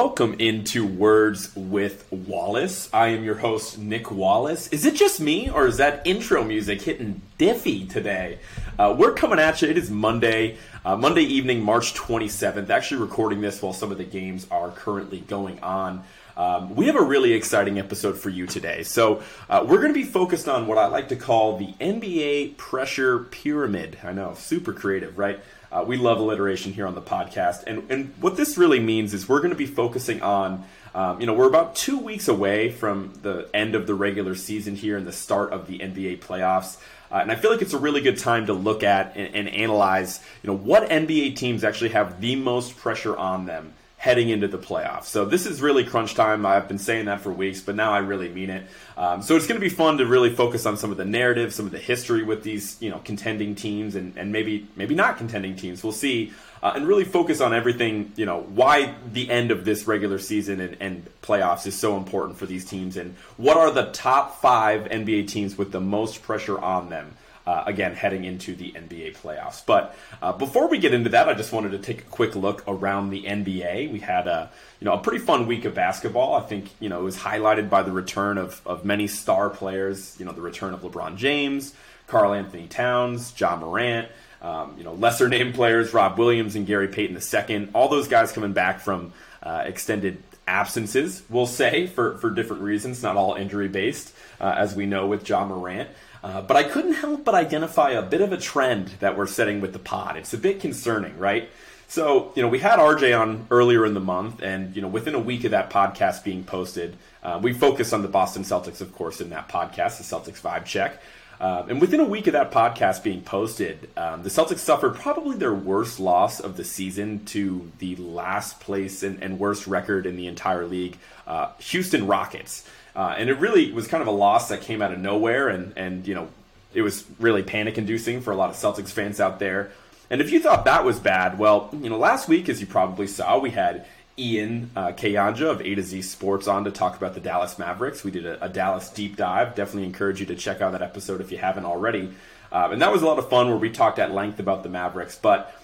Welcome 0.00 0.36
into 0.38 0.86
Words 0.86 1.50
with 1.56 2.06
Wallace. 2.12 2.88
I 2.92 3.08
am 3.08 3.24
your 3.24 3.34
host, 3.34 3.78
Nick 3.78 4.12
Wallace. 4.12 4.68
Is 4.68 4.86
it 4.86 4.94
just 4.94 5.20
me, 5.20 5.50
or 5.50 5.66
is 5.66 5.78
that 5.78 6.06
intro 6.06 6.44
music 6.44 6.82
hitting 6.82 7.20
diffy 7.36 7.90
today? 7.90 8.38
Uh, 8.78 8.94
we're 8.96 9.12
coming 9.12 9.40
at 9.40 9.60
you. 9.60 9.68
It 9.68 9.76
is 9.76 9.90
Monday, 9.90 10.56
uh, 10.84 10.94
Monday 10.94 11.22
evening, 11.22 11.64
March 11.64 11.94
27th. 11.94 12.70
Actually, 12.70 13.00
recording 13.00 13.40
this 13.40 13.60
while 13.60 13.72
some 13.72 13.90
of 13.90 13.98
the 13.98 14.04
games 14.04 14.46
are 14.52 14.70
currently 14.70 15.18
going 15.18 15.58
on. 15.64 16.04
Um, 16.36 16.76
we 16.76 16.86
have 16.86 16.94
a 16.94 17.02
really 17.02 17.32
exciting 17.32 17.80
episode 17.80 18.16
for 18.16 18.30
you 18.30 18.46
today. 18.46 18.84
So, 18.84 19.24
uh, 19.50 19.66
we're 19.68 19.80
going 19.80 19.92
to 19.92 20.00
be 20.00 20.04
focused 20.04 20.48
on 20.48 20.68
what 20.68 20.78
I 20.78 20.86
like 20.86 21.08
to 21.08 21.16
call 21.16 21.58
the 21.58 21.74
NBA 21.80 22.56
pressure 22.56 23.18
pyramid. 23.18 23.98
I 24.04 24.12
know, 24.12 24.34
super 24.34 24.72
creative, 24.72 25.18
right? 25.18 25.40
Uh, 25.70 25.84
we 25.86 25.96
love 25.96 26.18
alliteration 26.18 26.72
here 26.72 26.86
on 26.86 26.94
the 26.94 27.02
podcast. 27.02 27.64
And, 27.66 27.90
and 27.90 28.14
what 28.20 28.36
this 28.36 28.56
really 28.56 28.80
means 28.80 29.12
is 29.12 29.28
we're 29.28 29.40
going 29.40 29.50
to 29.50 29.56
be 29.56 29.66
focusing 29.66 30.22
on, 30.22 30.64
um, 30.94 31.20
you 31.20 31.26
know, 31.26 31.34
we're 31.34 31.48
about 31.48 31.76
two 31.76 31.98
weeks 31.98 32.28
away 32.28 32.70
from 32.70 33.12
the 33.22 33.48
end 33.52 33.74
of 33.74 33.86
the 33.86 33.94
regular 33.94 34.34
season 34.34 34.76
here 34.76 34.96
and 34.96 35.06
the 35.06 35.12
start 35.12 35.52
of 35.52 35.66
the 35.66 35.78
NBA 35.78 36.20
playoffs. 36.20 36.78
Uh, 37.10 37.16
and 37.16 37.30
I 37.30 37.36
feel 37.36 37.50
like 37.50 37.62
it's 37.62 37.74
a 37.74 37.78
really 37.78 38.00
good 38.00 38.18
time 38.18 38.46
to 38.46 38.52
look 38.52 38.82
at 38.82 39.16
and, 39.16 39.34
and 39.34 39.48
analyze, 39.48 40.20
you 40.42 40.48
know, 40.48 40.56
what 40.56 40.88
NBA 40.88 41.36
teams 41.36 41.64
actually 41.64 41.90
have 41.90 42.20
the 42.20 42.36
most 42.36 42.76
pressure 42.76 43.16
on 43.16 43.46
them 43.46 43.74
heading 43.98 44.28
into 44.28 44.46
the 44.46 44.58
playoffs. 44.58 45.06
So 45.06 45.24
this 45.24 45.44
is 45.44 45.60
really 45.60 45.84
crunch 45.84 46.14
time. 46.14 46.46
I've 46.46 46.68
been 46.68 46.78
saying 46.78 47.06
that 47.06 47.20
for 47.20 47.32
weeks, 47.32 47.60
but 47.60 47.74
now 47.74 47.90
I 47.92 47.98
really 47.98 48.28
mean 48.28 48.48
it. 48.48 48.64
Um, 48.96 49.22
so 49.22 49.34
it's 49.34 49.48
going 49.48 49.60
to 49.60 49.64
be 49.64 49.68
fun 49.68 49.98
to 49.98 50.06
really 50.06 50.32
focus 50.32 50.66
on 50.66 50.76
some 50.76 50.92
of 50.92 50.96
the 50.96 51.04
narrative, 51.04 51.52
some 51.52 51.66
of 51.66 51.72
the 51.72 51.80
history 51.80 52.22
with 52.22 52.44
these, 52.44 52.80
you 52.80 52.90
know, 52.90 53.00
contending 53.00 53.56
teams 53.56 53.96
and, 53.96 54.16
and 54.16 54.30
maybe 54.30 54.68
maybe 54.76 54.94
not 54.94 55.18
contending 55.18 55.56
teams. 55.56 55.82
We'll 55.82 55.92
see. 55.92 56.32
Uh, 56.62 56.72
and 56.74 56.88
really 56.88 57.04
focus 57.04 57.40
on 57.40 57.54
everything, 57.54 58.12
you 58.16 58.26
know, 58.26 58.40
why 58.40 58.94
the 59.12 59.30
end 59.30 59.52
of 59.52 59.64
this 59.64 59.86
regular 59.86 60.18
season 60.18 60.60
and, 60.60 60.76
and 60.80 61.06
playoffs 61.22 61.66
is 61.68 61.74
so 61.76 61.96
important 61.96 62.36
for 62.36 62.46
these 62.46 62.64
teams, 62.64 62.96
and 62.96 63.14
what 63.36 63.56
are 63.56 63.70
the 63.70 63.92
top 63.92 64.40
five 64.40 64.82
NBA 64.88 65.28
teams 65.28 65.56
with 65.56 65.70
the 65.70 65.80
most 65.80 66.22
pressure 66.24 66.58
on 66.58 66.88
them 66.88 67.14
uh, 67.48 67.64
again, 67.64 67.94
heading 67.94 68.24
into 68.24 68.54
the 68.54 68.72
NBA 68.72 69.16
playoffs. 69.16 69.64
But 69.64 69.96
uh, 70.20 70.32
before 70.32 70.68
we 70.68 70.76
get 70.76 70.92
into 70.92 71.08
that, 71.10 71.30
I 71.30 71.32
just 71.32 71.50
wanted 71.50 71.70
to 71.70 71.78
take 71.78 72.02
a 72.02 72.10
quick 72.10 72.36
look 72.36 72.62
around 72.68 73.08
the 73.08 73.22
NBA. 73.22 73.90
We 73.90 74.00
had 74.00 74.26
a 74.26 74.50
you 74.80 74.84
know 74.84 74.92
a 74.92 74.98
pretty 74.98 75.24
fun 75.24 75.46
week 75.46 75.64
of 75.64 75.72
basketball. 75.72 76.34
I 76.34 76.42
think 76.42 76.68
you 76.78 76.90
know 76.90 77.00
it 77.00 77.04
was 77.04 77.16
highlighted 77.16 77.70
by 77.70 77.82
the 77.82 77.90
return 77.90 78.36
of 78.36 78.60
of 78.66 78.84
many 78.84 79.06
star 79.06 79.48
players. 79.48 80.14
You 80.18 80.26
know 80.26 80.32
the 80.32 80.42
return 80.42 80.74
of 80.74 80.82
LeBron 80.82 81.16
James, 81.16 81.74
Karl-Anthony 82.06 82.66
Towns, 82.66 83.32
Ja 83.40 83.56
Morant. 83.56 84.08
Um, 84.42 84.74
you 84.76 84.84
know 84.84 84.92
lesser 84.92 85.30
named 85.30 85.54
players, 85.54 85.94
Rob 85.94 86.18
Williams 86.18 86.54
and 86.54 86.66
Gary 86.66 86.88
Payton 86.88 87.16
II. 87.16 87.70
All 87.72 87.88
those 87.88 88.08
guys 88.08 88.30
coming 88.30 88.52
back 88.52 88.80
from 88.80 89.14
uh, 89.42 89.62
extended 89.64 90.22
absences, 90.46 91.22
we'll 91.28 91.46
say, 91.46 91.86
for, 91.86 92.16
for 92.18 92.30
different 92.30 92.62
reasons, 92.62 93.02
not 93.02 93.16
all 93.16 93.34
injury 93.34 93.68
based, 93.68 94.14
uh, 94.40 94.54
as 94.56 94.74
we 94.74 94.86
know 94.86 95.06
with 95.06 95.28
Ja 95.28 95.44
Morant. 95.46 95.88
Uh, 96.22 96.42
but 96.42 96.56
I 96.56 96.64
couldn't 96.64 96.94
help 96.94 97.24
but 97.24 97.34
identify 97.34 97.90
a 97.90 98.02
bit 98.02 98.20
of 98.20 98.32
a 98.32 98.36
trend 98.36 98.88
that 99.00 99.16
we're 99.16 99.26
setting 99.26 99.60
with 99.60 99.72
the 99.72 99.78
pod. 99.78 100.16
It's 100.16 100.34
a 100.34 100.38
bit 100.38 100.60
concerning, 100.60 101.18
right? 101.18 101.48
So, 101.86 102.32
you 102.34 102.42
know, 102.42 102.48
we 102.48 102.58
had 102.58 102.78
RJ 102.78 103.18
on 103.18 103.46
earlier 103.50 103.86
in 103.86 103.94
the 103.94 104.00
month, 104.00 104.42
and, 104.42 104.76
you 104.76 104.82
know, 104.82 104.88
within 104.88 105.14
a 105.14 105.18
week 105.18 105.44
of 105.44 105.52
that 105.52 105.70
podcast 105.70 106.22
being 106.22 106.44
posted, 106.44 106.96
uh, 107.22 107.40
we 107.42 107.54
focused 107.54 107.94
on 107.94 108.02
the 108.02 108.08
Boston 108.08 108.42
Celtics, 108.42 108.82
of 108.82 108.94
course, 108.94 109.22
in 109.22 109.30
that 109.30 109.48
podcast, 109.48 109.96
the 109.96 110.04
Celtics 110.04 110.40
Vibe 110.42 110.66
Check. 110.66 111.00
Uh, 111.40 111.64
and 111.68 111.80
within 111.80 112.00
a 112.00 112.04
week 112.04 112.26
of 112.26 112.32
that 112.32 112.50
podcast 112.50 113.02
being 113.02 113.22
posted, 113.22 113.88
um, 113.96 114.22
the 114.22 114.28
Celtics 114.28 114.58
suffered 114.58 114.96
probably 114.96 115.36
their 115.36 115.54
worst 115.54 116.00
loss 116.00 116.40
of 116.40 116.56
the 116.56 116.64
season 116.64 117.24
to 117.26 117.70
the 117.78 117.94
last 117.96 118.60
place 118.60 119.02
and, 119.02 119.22
and 119.22 119.38
worst 119.38 119.66
record 119.66 120.04
in 120.04 120.16
the 120.16 120.26
entire 120.26 120.66
league, 120.66 120.98
uh, 121.26 121.52
Houston 121.58 122.06
Rockets. 122.06 122.68
Uh, 122.98 123.14
and 123.16 123.30
it 123.30 123.34
really 123.34 123.70
was 123.70 123.86
kind 123.86 124.02
of 124.02 124.08
a 124.08 124.12
loss 124.12 124.48
that 124.48 124.60
came 124.62 124.82
out 124.82 124.92
of 124.92 124.98
nowhere, 124.98 125.48
and 125.48 125.72
and 125.76 126.04
you 126.08 126.16
know 126.16 126.26
it 126.74 126.82
was 126.82 127.04
really 127.20 127.44
panic 127.44 127.78
inducing 127.78 128.20
for 128.20 128.32
a 128.32 128.36
lot 128.36 128.50
of 128.50 128.56
Celtics 128.56 128.90
fans 128.90 129.20
out 129.20 129.38
there. 129.38 129.70
And 130.10 130.20
if 130.20 130.32
you 130.32 130.40
thought 130.40 130.64
that 130.64 130.84
was 130.84 130.98
bad, 130.98 131.38
well, 131.38 131.70
you 131.80 131.88
know, 131.88 131.96
last 131.96 132.28
week, 132.28 132.48
as 132.48 132.60
you 132.60 132.66
probably 132.66 133.06
saw, 133.06 133.38
we 133.38 133.50
had 133.50 133.86
Ian 134.18 134.70
uh, 134.74 134.88
Kayanja 134.88 135.42
of 135.42 135.60
A 135.60 135.76
to 135.76 135.82
Z 135.82 136.02
Sports 136.02 136.48
on 136.48 136.64
to 136.64 136.72
talk 136.72 136.96
about 136.96 137.14
the 137.14 137.20
Dallas 137.20 137.56
Mavericks. 137.56 138.02
We 138.02 138.10
did 138.10 138.26
a, 138.26 138.44
a, 138.44 138.48
Dallas 138.48 138.90
deep 138.90 139.16
dive. 139.16 139.54
Definitely 139.54 139.84
encourage 139.84 140.18
you 140.18 140.26
to 140.26 140.34
check 140.34 140.60
out 140.60 140.72
that 140.72 140.82
episode 140.82 141.20
if 141.20 141.30
you 141.30 141.38
haven't 141.38 141.66
already. 141.66 142.12
Uh, 142.50 142.70
and 142.72 142.82
that 142.82 142.90
was 142.90 143.02
a 143.02 143.06
lot 143.06 143.20
of 143.20 143.30
fun 143.30 143.46
where 143.46 143.56
we 143.56 143.70
talked 143.70 144.00
at 144.00 144.12
length 144.12 144.40
about 144.40 144.64
the 144.64 144.68
Mavericks. 144.68 145.16
But 145.16 145.54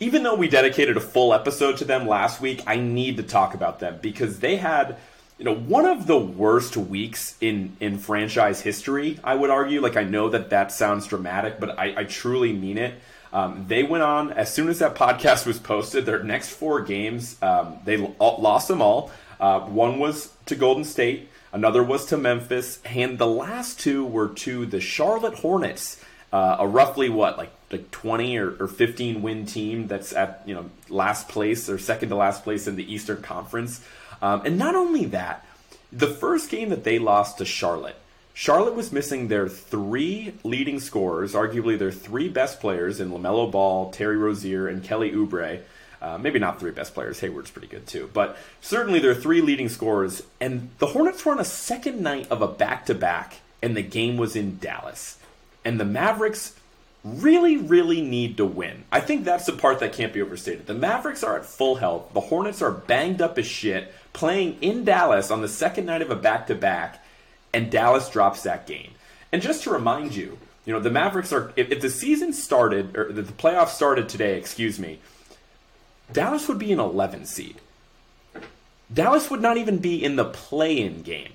even 0.00 0.24
though 0.24 0.34
we 0.34 0.48
dedicated 0.48 0.96
a 0.96 1.00
full 1.00 1.32
episode 1.32 1.76
to 1.76 1.84
them 1.84 2.08
last 2.08 2.40
week, 2.40 2.62
I 2.66 2.76
need 2.76 3.18
to 3.18 3.22
talk 3.22 3.54
about 3.54 3.78
them 3.78 4.00
because 4.02 4.40
they 4.40 4.56
had 4.56 4.96
you 5.38 5.44
know 5.44 5.54
one 5.54 5.86
of 5.86 6.06
the 6.06 6.18
worst 6.18 6.76
weeks 6.76 7.36
in 7.40 7.76
in 7.80 7.98
franchise 7.98 8.60
history 8.60 9.18
i 9.24 9.34
would 9.34 9.50
argue. 9.50 9.80
Like 9.80 9.96
i 9.96 10.04
know 10.04 10.28
that 10.30 10.50
that 10.50 10.72
sounds 10.72 11.06
dramatic 11.06 11.58
but 11.58 11.78
i, 11.78 12.00
I 12.00 12.04
truly 12.04 12.52
mean 12.52 12.78
it. 12.78 12.94
Um, 13.32 13.64
they 13.66 13.82
went 13.82 14.04
on 14.04 14.32
as 14.32 14.54
soon 14.54 14.68
as 14.68 14.78
that 14.78 14.94
podcast 14.94 15.44
was 15.44 15.58
posted 15.58 16.06
their 16.06 16.22
next 16.22 16.50
four 16.50 16.82
games 16.82 17.36
um, 17.42 17.78
they 17.84 17.96
lost 17.96 18.68
them 18.68 18.80
all. 18.80 19.10
Uh, 19.40 19.60
one 19.60 19.98
was 19.98 20.32
to 20.46 20.54
golden 20.54 20.84
state 20.84 21.28
another 21.52 21.82
was 21.82 22.06
to 22.06 22.16
memphis 22.16 22.80
and 22.84 23.18
the 23.18 23.26
last 23.26 23.80
two 23.80 24.04
were 24.06 24.28
to 24.28 24.66
the 24.66 24.80
charlotte 24.80 25.34
hornets 25.34 26.00
uh, 26.32 26.56
a 26.60 26.66
roughly 26.66 27.08
what 27.08 27.36
like 27.36 27.50
like 27.72 27.90
20 27.90 28.38
or, 28.38 28.56
or 28.60 28.68
15 28.68 29.20
win 29.20 29.46
team 29.46 29.88
that's 29.88 30.12
at 30.12 30.42
you 30.46 30.54
know 30.54 30.70
last 30.88 31.28
place 31.28 31.68
or 31.68 31.76
second 31.76 32.08
to 32.08 32.14
last 32.14 32.44
place 32.44 32.68
in 32.68 32.76
the 32.76 32.92
eastern 32.92 33.20
conference 33.20 33.80
um, 34.24 34.40
and 34.46 34.56
not 34.58 34.74
only 34.74 35.04
that, 35.04 35.44
the 35.92 36.06
first 36.06 36.48
game 36.48 36.70
that 36.70 36.82
they 36.82 36.98
lost 36.98 37.36
to 37.38 37.44
Charlotte, 37.44 37.96
Charlotte 38.32 38.74
was 38.74 38.90
missing 38.90 39.28
their 39.28 39.50
three 39.50 40.32
leading 40.42 40.80
scorers, 40.80 41.34
arguably 41.34 41.78
their 41.78 41.92
three 41.92 42.30
best 42.30 42.58
players 42.58 43.00
in 43.00 43.10
LaMelo 43.10 43.50
Ball, 43.50 43.90
Terry 43.90 44.16
Rozier, 44.16 44.66
and 44.66 44.82
Kelly 44.82 45.12
Oubre. 45.12 45.60
Uh, 46.00 46.16
maybe 46.16 46.38
not 46.38 46.58
three 46.58 46.70
best 46.70 46.94
players. 46.94 47.20
Hayward's 47.20 47.50
pretty 47.50 47.68
good 47.68 47.86
too, 47.86 48.08
but 48.14 48.38
certainly 48.62 48.98
their 48.98 49.14
three 49.14 49.42
leading 49.42 49.68
scorers. 49.68 50.22
And 50.40 50.70
the 50.78 50.86
Hornets 50.86 51.24
were 51.24 51.32
on 51.32 51.38
a 51.38 51.44
second 51.44 52.00
night 52.00 52.30
of 52.30 52.40
a 52.40 52.48
back-to-back, 52.48 53.40
and 53.62 53.76
the 53.76 53.82
game 53.82 54.16
was 54.16 54.34
in 54.34 54.58
Dallas. 54.58 55.18
And 55.66 55.78
the 55.78 55.84
Mavericks 55.84 56.54
really, 57.04 57.58
really 57.58 58.00
need 58.00 58.38
to 58.38 58.46
win. 58.46 58.84
I 58.90 59.00
think 59.00 59.24
that's 59.24 59.46
the 59.46 59.52
part 59.52 59.80
that 59.80 59.92
can't 59.92 60.12
be 60.12 60.22
overstated. 60.22 60.66
The 60.66 60.74
Mavericks 60.74 61.22
are 61.22 61.36
at 61.36 61.44
full 61.44 61.76
health. 61.76 62.12
The 62.14 62.20
Hornets 62.20 62.62
are 62.62 62.70
banged 62.70 63.20
up 63.20 63.38
as 63.38 63.46
shit 63.46 63.92
playing 64.14 64.56
in 64.62 64.84
Dallas 64.84 65.30
on 65.30 65.42
the 65.42 65.48
second 65.48 65.84
night 65.84 66.00
of 66.00 66.10
a 66.10 66.16
back 66.16 66.46
to 66.46 66.54
back, 66.54 67.04
and 67.52 67.70
Dallas 67.70 68.08
drops 68.08 68.42
that 68.44 68.66
game. 68.66 68.92
And 69.32 69.42
just 69.42 69.64
to 69.64 69.70
remind 69.70 70.14
you, 70.14 70.38
you 70.64 70.72
know, 70.72 70.80
the 70.80 70.90
Mavericks 70.90 71.32
are, 71.32 71.52
if, 71.56 71.70
if 71.70 71.80
the 71.82 71.90
season 71.90 72.32
started, 72.32 72.96
or 72.96 73.12
the 73.12 73.22
playoffs 73.22 73.70
started 73.70 74.08
today, 74.08 74.38
excuse 74.38 74.78
me, 74.78 75.00
Dallas 76.12 76.48
would 76.48 76.58
be 76.58 76.72
an 76.72 76.80
11 76.80 77.26
seed. 77.26 77.56
Dallas 78.92 79.30
would 79.30 79.42
not 79.42 79.56
even 79.56 79.78
be 79.78 80.02
in 80.02 80.16
the 80.16 80.24
play 80.24 80.78
in 80.78 81.02
game. 81.02 81.32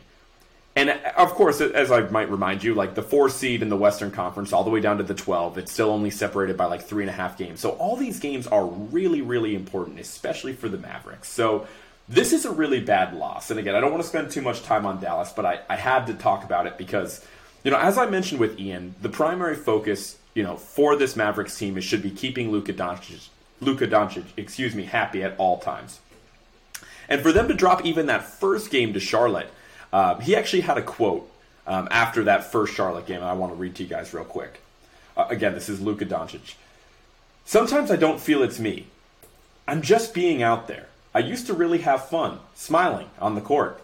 And 0.79 0.91
of 1.17 1.33
course, 1.33 1.59
as 1.59 1.91
I 1.91 2.07
might 2.09 2.31
remind 2.31 2.63
you, 2.63 2.73
like 2.73 2.95
the 2.95 3.03
four 3.03 3.27
seed 3.27 3.61
in 3.61 3.67
the 3.67 3.75
Western 3.75 4.11
Conference, 4.11 4.53
all 4.53 4.63
the 4.63 4.69
way 4.69 4.79
down 4.79 4.97
to 4.99 5.03
the 5.03 5.13
12, 5.13 5.57
it's 5.57 5.73
still 5.73 5.89
only 5.89 6.09
separated 6.09 6.55
by 6.55 6.67
like 6.67 6.83
three 6.83 7.03
and 7.03 7.09
a 7.09 7.13
half 7.13 7.37
games. 7.37 7.59
So 7.59 7.71
all 7.71 7.97
these 7.97 8.17
games 8.17 8.47
are 8.47 8.65
really, 8.65 9.21
really 9.21 9.55
important, 9.55 9.99
especially 9.99 10.53
for 10.53 10.69
the 10.69 10.77
Mavericks. 10.77 11.27
So 11.27 11.67
this 12.07 12.31
is 12.31 12.45
a 12.45 12.51
really 12.51 12.79
bad 12.79 13.13
loss. 13.13 13.51
And 13.51 13.59
again, 13.59 13.75
I 13.75 13.81
don't 13.81 13.91
want 13.91 14.03
to 14.03 14.07
spend 14.07 14.31
too 14.31 14.41
much 14.41 14.63
time 14.63 14.85
on 14.85 15.01
Dallas, 15.01 15.33
but 15.35 15.45
I, 15.45 15.59
I 15.67 15.75
had 15.75 16.07
to 16.07 16.13
talk 16.13 16.45
about 16.45 16.65
it 16.65 16.77
because, 16.77 17.25
you 17.65 17.71
know, 17.71 17.77
as 17.77 17.97
I 17.97 18.05
mentioned 18.05 18.39
with 18.39 18.57
Ian, 18.57 18.95
the 19.01 19.09
primary 19.09 19.55
focus, 19.55 20.17
you 20.33 20.43
know, 20.43 20.55
for 20.55 20.95
this 20.95 21.17
Mavericks 21.17 21.57
team 21.57 21.77
is 21.77 21.83
should 21.83 22.01
be 22.01 22.09
keeping 22.09 22.51
Luka 22.51 22.71
Doncic, 22.71 23.27
Luka 23.59 23.85
Doncic, 23.85 24.23
excuse 24.37 24.73
me, 24.73 24.85
happy 24.85 25.23
at 25.23 25.35
all 25.37 25.59
times. 25.59 25.99
And 27.09 27.19
for 27.19 27.33
them 27.33 27.49
to 27.49 27.53
drop 27.53 27.83
even 27.83 28.05
that 28.05 28.23
first 28.23 28.71
game 28.71 28.93
to 28.93 29.01
Charlotte, 29.01 29.51
uh, 29.91 30.19
he 30.19 30.35
actually 30.35 30.61
had 30.61 30.77
a 30.77 30.81
quote 30.81 31.29
um, 31.67 31.87
after 31.91 32.23
that 32.23 32.51
first 32.51 32.73
Charlotte 32.73 33.05
game, 33.05 33.17
and 33.17 33.25
I 33.25 33.33
want 33.33 33.51
to 33.53 33.55
read 33.55 33.75
to 33.75 33.83
you 33.83 33.89
guys 33.89 34.13
real 34.13 34.23
quick. 34.23 34.61
Uh, 35.15 35.25
again, 35.29 35.53
this 35.53 35.69
is 35.69 35.81
Luka 35.81 36.05
Doncic. 36.05 36.55
Sometimes 37.45 37.91
I 37.91 37.95
don't 37.95 38.19
feel 38.19 38.43
it's 38.43 38.59
me. 38.59 38.87
I'm 39.67 39.81
just 39.81 40.13
being 40.13 40.41
out 40.41 40.67
there. 40.67 40.87
I 41.13 41.19
used 41.19 41.47
to 41.47 41.53
really 41.53 41.79
have 41.79 42.07
fun, 42.07 42.39
smiling 42.55 43.09
on 43.19 43.35
the 43.35 43.41
court. 43.41 43.81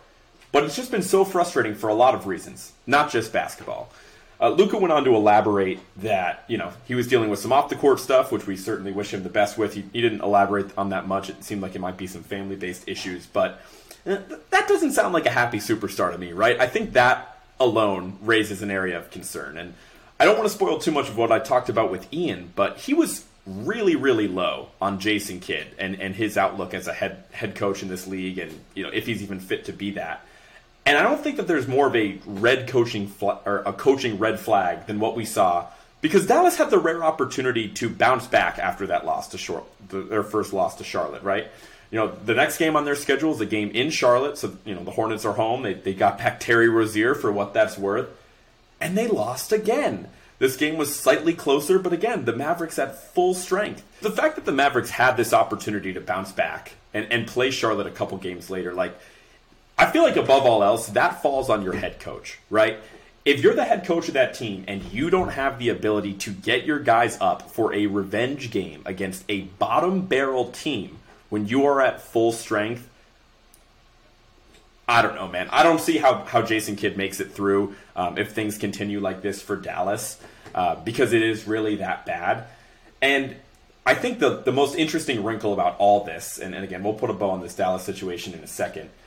But 0.51 0.63
it's 0.63 0.75
just 0.77 0.89
been 0.89 1.01
so 1.01 1.25
frustrating 1.25 1.75
for 1.75 1.89
a 1.89 1.93
lot 1.93 2.15
of 2.15 2.27
reasons, 2.27 2.71
not 2.87 3.11
just 3.11 3.33
basketball. 3.33 3.91
Uh, 4.39 4.49
Luka 4.49 4.77
went 4.77 4.93
on 4.93 5.03
to 5.03 5.13
elaborate 5.13 5.79
that 5.97 6.45
you 6.47 6.57
know 6.57 6.71
he 6.85 6.95
was 6.95 7.07
dealing 7.07 7.29
with 7.29 7.39
some 7.39 7.51
off 7.51 7.67
the 7.67 7.75
court 7.75 7.99
stuff, 7.99 8.31
which 8.31 8.47
we 8.47 8.55
certainly 8.55 8.93
wish 8.93 9.13
him 9.13 9.23
the 9.23 9.29
best 9.29 9.57
with. 9.57 9.73
He, 9.73 9.83
he 9.91 10.01
didn't 10.01 10.21
elaborate 10.21 10.77
on 10.77 10.89
that 10.89 11.07
much. 11.07 11.29
It 11.29 11.43
seemed 11.43 11.61
like 11.61 11.75
it 11.75 11.79
might 11.79 11.97
be 11.97 12.07
some 12.07 12.23
family 12.23 12.55
based 12.55 12.87
issues, 12.87 13.25
but 13.25 13.61
Uh, 14.05 14.17
that 14.51 14.67
doesn't 14.67 14.91
sound 14.91 15.13
like 15.13 15.25
a 15.25 15.31
happy 15.31 15.57
superstar 15.57 16.11
to 16.11 16.17
me, 16.17 16.31
right? 16.31 16.59
I 16.59 16.67
think 16.67 16.93
that 16.93 17.39
alone 17.59 18.17
raises 18.21 18.61
an 18.61 18.69
area 18.69 18.97
of 18.97 19.09
concern, 19.09 19.57
and 19.57 19.73
I 20.19 20.25
don't 20.25 20.37
want 20.37 20.49
to 20.49 20.55
spoil 20.55 20.79
too 20.79 20.91
much 20.91 21.09
of 21.09 21.17
what 21.17 21.31
I 21.31 21.39
talked 21.39 21.69
about 21.69 21.91
with 21.91 22.11
Ian, 22.13 22.51
but 22.55 22.77
he 22.77 22.93
was 22.93 23.25
really, 23.45 23.95
really 23.95 24.27
low 24.27 24.69
on 24.81 24.99
Jason 24.99 25.39
Kidd 25.39 25.67
and, 25.77 25.99
and 25.99 26.15
his 26.15 26.37
outlook 26.37 26.73
as 26.73 26.87
a 26.87 26.93
head 26.93 27.23
head 27.31 27.55
coach 27.55 27.81
in 27.81 27.89
this 27.89 28.07
league, 28.07 28.37
and 28.37 28.59
you 28.73 28.83
know 28.83 28.89
if 28.89 29.05
he's 29.05 29.23
even 29.23 29.39
fit 29.39 29.65
to 29.65 29.73
be 29.73 29.91
that. 29.91 30.25
And 30.85 30.97
I 30.97 31.01
don't 31.01 31.19
think 31.19 31.37
that 31.37 31.47
there's 31.47 31.67
more 31.67 31.87
of 31.87 31.95
a 31.95 32.19
red 32.27 32.67
coaching 32.67 33.07
fl- 33.07 33.41
or 33.43 33.63
a 33.65 33.73
coaching 33.73 34.19
red 34.19 34.39
flag 34.39 34.85
than 34.85 34.99
what 34.99 35.15
we 35.15 35.25
saw 35.25 35.65
because 36.05 36.27
Dallas 36.27 36.55
had 36.55 36.69
the 36.69 36.77
rare 36.77 37.03
opportunity 37.03 37.69
to 37.69 37.89
bounce 37.89 38.27
back 38.27 38.59
after 38.59 38.85
that 38.87 39.07
loss 39.07 39.29
to 39.29 39.39
Short, 39.39 39.63
the, 39.89 40.01
their 40.01 40.21
first 40.21 40.53
loss 40.53 40.75
to 40.75 40.83
Charlotte, 40.83 41.23
right? 41.23 41.47
You 41.95 42.01
know, 42.01 42.11
the 42.25 42.33
next 42.33 42.57
game 42.57 42.75
on 42.75 42.83
their 42.83 42.93
schedule 42.93 43.31
is 43.31 43.39
a 43.39 43.45
game 43.45 43.71
in 43.71 43.89
Charlotte, 43.89 44.37
so 44.37 44.57
you 44.65 44.75
know 44.75 44.83
the 44.83 44.91
Hornets 44.91 45.23
are 45.23 45.31
home. 45.31 45.61
They 45.61 45.75
they 45.75 45.93
got 45.93 46.17
back 46.17 46.41
Terry 46.41 46.67
Rozier 46.67 47.15
for 47.15 47.31
what 47.31 47.53
that's 47.53 47.77
worth, 47.77 48.09
and 48.81 48.97
they 48.97 49.07
lost 49.07 49.53
again. 49.53 50.09
This 50.37 50.57
game 50.57 50.75
was 50.75 50.93
slightly 50.93 51.33
closer, 51.33 51.79
but 51.79 51.93
again, 51.93 52.25
the 52.25 52.35
Mavericks 52.35 52.77
at 52.77 53.01
full 53.13 53.33
strength. 53.33 53.81
The 54.01 54.11
fact 54.11 54.35
that 54.35 54.43
the 54.43 54.51
Mavericks 54.51 54.89
had 54.89 55.15
this 55.15 55.31
opportunity 55.31 55.93
to 55.93 56.01
bounce 56.01 56.33
back 56.33 56.73
and, 56.93 57.09
and 57.09 57.27
play 57.27 57.49
Charlotte 57.49 57.87
a 57.87 57.91
couple 57.91 58.17
games 58.17 58.49
later, 58.49 58.73
like 58.73 58.93
I 59.77 59.89
feel 59.89 60.03
like 60.03 60.17
above 60.17 60.45
all 60.45 60.65
else, 60.65 60.87
that 60.87 61.21
falls 61.21 61.49
on 61.49 61.63
your 61.63 61.75
head 61.75 62.01
coach, 62.01 62.39
right? 62.49 62.77
If 63.23 63.41
you're 63.41 63.55
the 63.55 63.63
head 63.63 63.85
coach 63.85 64.09
of 64.09 64.15
that 64.15 64.33
team 64.33 64.65
and 64.67 64.83
you 64.91 65.09
don't 65.09 65.29
have 65.29 65.59
the 65.59 65.69
ability 65.69 66.15
to 66.15 66.31
get 66.31 66.65
your 66.65 66.79
guys 66.79 67.17
up 67.21 67.51
for 67.51 67.73
a 67.73 67.87
revenge 67.87 68.51
game 68.51 68.81
against 68.85 69.23
a 69.29 69.43
bottom 69.43 70.07
barrel 70.07 70.51
team 70.51 70.99
when 71.29 71.47
you 71.47 71.65
are 71.65 71.81
at 71.81 72.01
full 72.01 72.31
strength, 72.31 72.89
I 74.87 75.01
don't 75.01 75.15
know, 75.15 75.27
man. 75.27 75.49
I 75.51 75.63
don't 75.63 75.81
see 75.81 75.97
how, 75.97 76.23
how 76.23 76.41
Jason 76.41 76.75
Kidd 76.75 76.95
makes 76.95 77.19
it 77.19 77.31
through 77.31 77.75
um, 77.95 78.17
if 78.17 78.33
things 78.33 78.57
continue 78.57 78.99
like 78.99 79.21
this 79.21 79.41
for 79.41 79.55
Dallas 79.55 80.19
uh, 80.53 80.75
because 80.75 81.11
it 81.13 81.23
is 81.23 81.47
really 81.47 81.77
that 81.77 82.05
bad. 82.05 82.45
And 83.01 83.35
I 83.85 83.95
think 83.95 84.19
the, 84.19 84.41
the 84.41 84.51
most 84.51 84.75
interesting 84.75 85.23
wrinkle 85.23 85.53
about 85.53 85.75
all 85.79 86.03
this, 86.03 86.37
and, 86.37 86.53
and 86.53 86.63
again, 86.63 86.83
we'll 86.83 86.93
put 86.93 87.09
a 87.09 87.13
bow 87.13 87.31
on 87.31 87.41
this 87.41 87.55
Dallas 87.55 87.83
situation 87.83 88.33
in 88.33 88.39
a 88.39 88.47
second– 88.47 88.89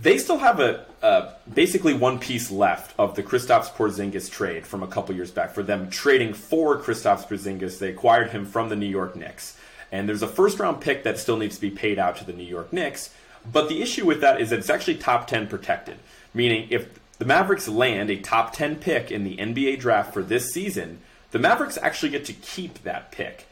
they 0.00 0.18
still 0.18 0.38
have 0.38 0.60
a, 0.60 0.84
a, 1.02 1.32
basically 1.52 1.94
one 1.94 2.18
piece 2.18 2.50
left 2.50 2.94
of 2.98 3.16
the 3.16 3.22
Kristaps 3.22 3.70
Porzingis 3.70 4.30
trade 4.30 4.66
from 4.66 4.82
a 4.82 4.86
couple 4.86 5.14
years 5.14 5.30
back. 5.30 5.52
For 5.54 5.62
them 5.62 5.88
trading 5.88 6.34
for 6.34 6.78
Kristaps 6.78 7.26
Porzingis, 7.26 7.78
they 7.78 7.90
acquired 7.90 8.30
him 8.30 8.44
from 8.44 8.68
the 8.68 8.76
New 8.76 8.86
York 8.86 9.16
Knicks, 9.16 9.58
and 9.96 10.08
there's 10.08 10.22
a 10.22 10.28
first 10.28 10.58
round 10.58 10.80
pick 10.80 11.04
that 11.04 11.18
still 11.18 11.36
needs 11.36 11.56
to 11.56 11.60
be 11.60 11.70
paid 11.70 11.98
out 11.98 12.16
to 12.16 12.24
the 12.24 12.32
New 12.32 12.44
York 12.44 12.72
Knicks. 12.72 13.10
But 13.50 13.68
the 13.68 13.80
issue 13.80 14.04
with 14.04 14.20
that 14.20 14.40
is 14.40 14.50
that 14.50 14.58
it's 14.58 14.70
actually 14.70 14.96
top 14.96 15.26
ten 15.26 15.46
protected, 15.46 15.98
meaning 16.34 16.68
if 16.70 16.88
the 17.18 17.24
Mavericks 17.24 17.68
land 17.68 18.10
a 18.10 18.16
top 18.16 18.52
ten 18.52 18.76
pick 18.76 19.10
in 19.10 19.24
the 19.24 19.36
NBA 19.36 19.80
draft 19.80 20.12
for 20.12 20.22
this 20.22 20.52
season, 20.52 21.00
the 21.30 21.38
Mavericks 21.38 21.78
actually 21.80 22.10
get 22.10 22.24
to 22.26 22.32
keep 22.32 22.82
that 22.82 23.10
pick. 23.10 23.46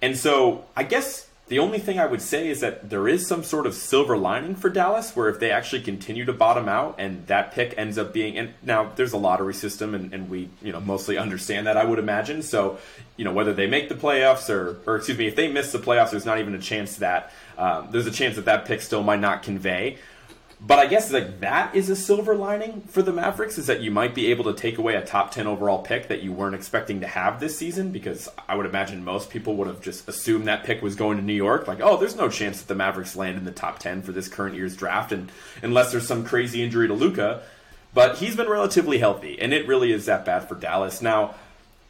And 0.00 0.16
so 0.16 0.64
I 0.76 0.84
guess 0.84 1.28
the 1.52 1.58
only 1.58 1.78
thing 1.78 2.00
I 2.00 2.06
would 2.06 2.22
say 2.22 2.48
is 2.48 2.60
that 2.60 2.88
there 2.88 3.06
is 3.06 3.26
some 3.26 3.44
sort 3.44 3.66
of 3.66 3.74
silver 3.74 4.16
lining 4.16 4.54
for 4.54 4.70
Dallas, 4.70 5.14
where 5.14 5.28
if 5.28 5.38
they 5.38 5.50
actually 5.50 5.82
continue 5.82 6.24
to 6.24 6.32
bottom 6.32 6.66
out 6.66 6.94
and 6.96 7.26
that 7.26 7.52
pick 7.52 7.74
ends 7.76 7.98
up 7.98 8.14
being, 8.14 8.38
and 8.38 8.54
now 8.62 8.90
there's 8.96 9.12
a 9.12 9.18
lottery 9.18 9.52
system, 9.52 9.94
and, 9.94 10.14
and 10.14 10.30
we 10.30 10.48
you 10.62 10.72
know 10.72 10.80
mostly 10.80 11.18
understand 11.18 11.66
that 11.66 11.76
I 11.76 11.84
would 11.84 11.98
imagine. 11.98 12.40
So 12.40 12.78
you 13.18 13.26
know 13.26 13.34
whether 13.34 13.52
they 13.52 13.66
make 13.66 13.90
the 13.90 13.94
playoffs 13.94 14.48
or, 14.48 14.80
or 14.86 14.96
excuse 14.96 15.18
me, 15.18 15.26
if 15.26 15.36
they 15.36 15.52
miss 15.52 15.72
the 15.72 15.78
playoffs, 15.78 16.12
there's 16.12 16.24
not 16.24 16.38
even 16.38 16.54
a 16.54 16.58
chance 16.58 16.96
that 16.96 17.30
um, 17.58 17.88
there's 17.90 18.06
a 18.06 18.10
chance 18.10 18.36
that 18.36 18.46
that 18.46 18.64
pick 18.64 18.80
still 18.80 19.02
might 19.02 19.20
not 19.20 19.42
convey. 19.42 19.98
But 20.64 20.78
I 20.78 20.86
guess 20.86 21.10
like 21.10 21.40
that 21.40 21.74
is 21.74 21.90
a 21.90 21.96
silver 21.96 22.36
lining 22.36 22.82
for 22.82 23.02
the 23.02 23.12
Mavericks 23.12 23.58
is 23.58 23.66
that 23.66 23.80
you 23.80 23.90
might 23.90 24.14
be 24.14 24.30
able 24.30 24.44
to 24.44 24.54
take 24.54 24.78
away 24.78 24.94
a 24.94 25.04
top 25.04 25.32
10 25.32 25.48
overall 25.48 25.82
pick 25.82 26.06
that 26.06 26.22
you 26.22 26.32
weren't 26.32 26.54
expecting 26.54 27.00
to 27.00 27.06
have 27.08 27.40
this 27.40 27.58
season 27.58 27.90
because 27.90 28.28
I 28.48 28.54
would 28.54 28.66
imagine 28.66 29.02
most 29.02 29.28
people 29.28 29.56
would 29.56 29.66
have 29.66 29.80
just 29.80 30.08
assumed 30.08 30.46
that 30.46 30.62
pick 30.62 30.80
was 30.80 30.94
going 30.94 31.18
to 31.18 31.24
New 31.24 31.32
York 31.32 31.66
like 31.66 31.80
oh 31.80 31.96
there's 31.96 32.14
no 32.14 32.28
chance 32.28 32.60
that 32.60 32.68
the 32.68 32.76
Mavericks 32.76 33.16
land 33.16 33.38
in 33.38 33.44
the 33.44 33.50
top 33.50 33.80
10 33.80 34.02
for 34.02 34.12
this 34.12 34.28
current 34.28 34.54
year's 34.54 34.76
draft 34.76 35.10
and 35.10 35.32
unless 35.62 35.90
there's 35.90 36.06
some 36.06 36.24
crazy 36.24 36.62
injury 36.62 36.86
to 36.86 36.94
Luka 36.94 37.42
but 37.92 38.18
he's 38.18 38.36
been 38.36 38.48
relatively 38.48 38.98
healthy 38.98 39.40
and 39.40 39.52
it 39.52 39.66
really 39.66 39.92
is 39.92 40.06
that 40.06 40.24
bad 40.24 40.48
for 40.48 40.54
Dallas. 40.54 41.02
Now 41.02 41.34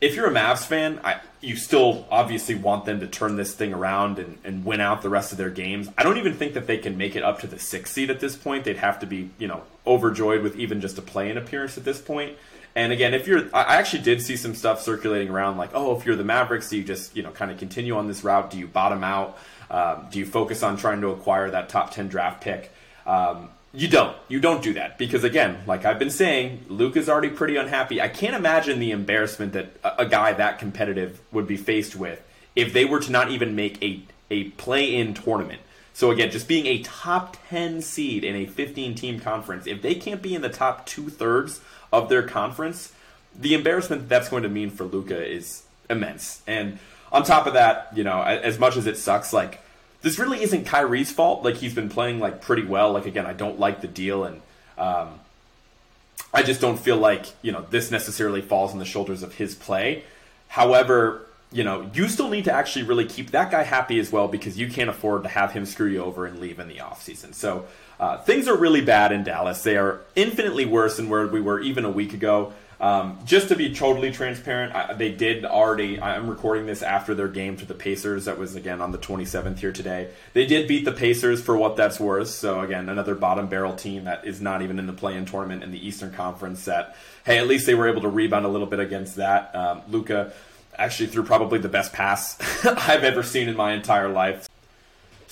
if 0.03 0.17
you're 0.17 0.27
a 0.27 0.33
Mavs 0.33 0.67
fan, 0.67 1.01
I, 1.05 1.21
you 1.41 1.57
still 1.57 2.07
obviously 2.11 2.57
want 2.57 2.85
them 2.85 3.01
to 3.01 3.07
turn 3.07 3.37
this 3.37 3.55
thing 3.55 3.73
around 3.73 4.19
and, 4.19 4.37
and 4.43 4.65
win 4.65 4.81
out 4.81 5.01
the 5.01 5.09
rest 5.09 5.31
of 5.31 5.39
their 5.39 5.49
games. 5.49 5.89
I 5.97 6.03
don't 6.03 6.19
even 6.19 6.35
think 6.35 6.55
that 6.55 6.67
they 6.67 6.77
can 6.77 6.99
make 6.99 7.15
it 7.15 7.23
up 7.23 7.41
to 7.41 7.47
the 7.47 7.59
sixth 7.59 7.95
seed 7.95 8.11
at 8.11 8.19
this 8.19 8.37
point. 8.37 8.65
They'd 8.65 8.77
have 8.79 8.99
to 8.99 9.07
be, 9.07 9.31
you 9.39 9.47
know, 9.47 9.63
overjoyed 9.87 10.43
with 10.43 10.57
even 10.57 10.81
just 10.81 10.99
a 10.99 11.03
play-in 11.03 11.39
appearance 11.39 11.79
at 11.79 11.85
this 11.85 12.01
point. 12.01 12.37
And 12.75 12.93
again, 12.93 13.15
if 13.15 13.29
you're, 13.29 13.45
I 13.55 13.77
actually 13.77 14.03
did 14.03 14.23
see 14.23 14.37
some 14.37 14.55
stuff 14.55 14.83
circulating 14.83 15.29
around, 15.29 15.57
like, 15.57 15.71
oh, 15.73 15.97
if 15.97 16.05
you're 16.05 16.17
the 16.17 16.25
Mavericks, 16.25 16.69
do 16.71 16.79
you 16.79 16.85
just, 16.85 17.15
you 17.15 17.23
know, 17.23 17.31
kind 17.31 17.51
of 17.51 17.59
continue 17.59 17.97
on 17.97 18.09
this 18.09 18.25
route? 18.25 18.51
Do 18.51 18.59
you 18.59 18.67
bottom 18.67 19.05
out? 19.05 19.39
Um, 19.71 20.07
do 20.11 20.19
you 20.19 20.27
focus 20.27 20.63
on 20.63 20.77
trying 20.77 21.01
to 21.03 21.09
acquire 21.09 21.51
that 21.51 21.69
top 21.69 21.93
ten 21.93 22.09
draft 22.09 22.43
pick? 22.43 22.73
Um, 23.07 23.51
you 23.75 23.89
don't. 23.89 24.17
You 24.29 24.41
don't 24.41 24.63
do 24.63 24.75
that 24.75 24.99
because 24.99 25.25
again, 25.25 25.63
like 25.67 25.85
I've 25.85 25.99
been 25.99 26.11
saying, 26.11 26.67
Luke 26.69 26.97
is 26.97 27.09
already 27.09 27.31
pretty 27.31 27.57
unhappy. 27.57 28.01
I 28.01 28.09
can't 28.09 28.35
imagine 28.35 28.79
the 28.79 28.91
embarrassment 28.91 29.55
that 29.55 29.75
a, 29.83 30.03
a 30.03 30.07
guy 30.07 30.33
that 30.35 30.59
competitive 30.59 31.21
would 31.33 31.47
be 31.47 31.57
faced 31.57 31.97
with 31.97 32.23
if 32.55 32.73
they 32.73 32.85
were 32.85 33.01
to 33.01 33.11
not 33.11 33.31
even 33.31 33.55
make 33.57 33.83
a 33.83 34.03
a 34.31 34.45
play-in 34.51 35.15
tournament. 35.15 35.61
So 35.95 36.11
again, 36.11 36.31
just 36.31 36.49
being 36.49 36.67
a 36.67 36.83
top 36.83 37.37
10 37.51 37.83
seed 37.83 38.25
in 38.25 38.35
a 38.35 38.47
15 38.47 38.95
team 38.95 39.21
conference, 39.21 39.67
if 39.67 39.83
they 39.83 39.95
can't 39.95 40.23
be 40.23 40.35
in 40.35 40.43
the 40.43 40.49
top 40.49 40.87
two 40.87 41.11
thirds 41.11 41.61
of 41.93 42.09
their 42.09 42.23
conference, 42.23 42.93
the 43.39 43.55
embarrassment 43.55 44.09
that's 44.09 44.29
going 44.29 44.43
to 44.43 44.49
mean 44.49 44.71
for 44.71 44.85
Luka 44.85 45.23
is 45.23 45.65
immense. 45.91 46.43
And 46.47 46.79
on 47.11 47.25
top 47.25 47.47
of 47.47 47.53
that, 47.55 47.89
you 47.95 48.05
know, 48.05 48.23
as 48.23 48.59
much 48.59 48.77
as 48.77 48.87
it 48.87 48.97
sucks, 48.97 49.33
like 49.33 49.62
this 50.03 50.19
really 50.19 50.43
isn't 50.43 50.67
Kyrie's 50.67 51.11
fault. 51.11 51.45
Like 51.45 51.57
he's 51.57 51.75
been 51.75 51.89
playing 51.89 52.21
like 52.21 52.41
pretty 52.41 52.65
well. 52.65 52.93
Like 52.93 53.07
again, 53.07 53.27
I 53.27 53.33
don't 53.33 53.59
like 53.59 53.81
the 53.81 53.89
deal, 53.89 54.25
and 54.25 54.43
um, 54.77 55.21
I 56.35 56.43
just 56.43 56.61
don't 56.61 56.79
feel 56.79 56.97
like 56.97 57.27
you 57.41 57.53
know 57.53 57.65
this 57.71 57.91
necessarily 57.91 58.43
falls 58.43 58.73
on 58.73 58.79
the 58.79 58.85
shoulders 58.85 59.23
of 59.23 59.35
his 59.37 59.55
play. 59.55 60.05
However, 60.49 61.27
you 61.51 61.65
know 61.65 61.91
you 61.95 62.09
still 62.09 62.29
need 62.29 62.45
to 62.45 62.53
actually 62.53 62.85
really 62.85 63.07
keep 63.07 63.31
that 63.31 63.51
guy 63.51 63.63
happy 63.63 63.99
as 63.99 64.11
well 64.11 64.29
because 64.29 64.59
you 64.59 64.69
can't 64.69 64.91
afford 64.91 65.23
to 65.23 65.29
have 65.29 65.53
him 65.53 65.65
screw 65.65 65.89
you 65.89 66.03
over 66.03 66.27
and 66.27 66.39
leave 66.41 66.59
in 66.59 66.69
the 66.69 66.77
offseason. 66.77 67.33
So 67.35 67.67
uh, 68.01 68.19
things 68.19 68.49
are 68.49 68.57
really 68.57 68.81
bad 68.81 69.13
in 69.13 69.23
Dallas. 69.23 69.63
They 69.63 69.77
are 69.77 70.01
infinitely 70.17 70.65
worse 70.65 70.97
than 70.97 71.09
where 71.09 71.27
we 71.29 71.41
were 71.41 71.61
even 71.61 71.85
a 71.85 71.91
week 71.91 72.13
ago. 72.13 72.53
Um, 72.83 73.21
just 73.25 73.47
to 73.49 73.55
be 73.55 73.73
totally 73.73 74.11
transparent, 74.11 74.75
I, 74.75 74.93
they 74.95 75.13
did 75.13 75.45
already. 75.45 76.01
I'm 76.01 76.29
recording 76.29 76.67
this 76.67 76.83
after 76.83 77.15
their 77.15 77.29
game 77.29 77.57
to 77.59 77.65
the 77.65 77.75
Pacers. 77.75 78.25
That 78.25 78.39
was 78.39 78.57
again 78.57 78.81
on 78.81 78.91
the 78.91 78.99
27th 78.99 79.61
here 79.61 79.71
today. 79.71 80.11
They 80.33 80.47
did 80.47 80.67
beat 80.67 80.85
the 80.85 80.91
Pacers 80.91 81.41
for 81.41 81.57
what 81.57 81.77
that's 81.77 82.01
worth. 82.01 82.29
So 82.29 82.59
again, 82.59 82.89
another 82.89 83.15
bottom 83.15 83.47
barrel 83.47 83.77
team 83.77 84.05
that 84.05 84.27
is 84.27 84.41
not 84.41 84.63
even 84.63 84.81
in 84.81 84.89
the 84.89 84.93
play-in 84.93 85.27
tournament 85.27 85.63
in 85.63 85.71
the 85.71 85.87
Eastern 85.87 86.13
Conference. 86.13 86.65
That 86.65 86.97
hey, 87.25 87.39
at 87.39 87.47
least 87.47 87.67
they 87.67 87.77
were 87.77 87.89
able 87.89 88.03
to 88.03 88.09
rebound 88.09 88.47
a 88.47 88.49
little 88.49 88.67
bit 88.67 88.81
against 88.81 89.15
that. 89.15 89.55
Um, 89.55 89.83
Luka 89.89 90.33
actually 90.77 91.07
threw 91.07 91.23
probably 91.23 91.61
the 91.61 91.69
best 91.69 91.93
pass 91.93 92.37
I've 92.67 93.05
ever 93.05 93.23
seen 93.23 93.49
in 93.49 93.57
my 93.57 93.75
entire 93.75 94.09
life. 94.09 94.49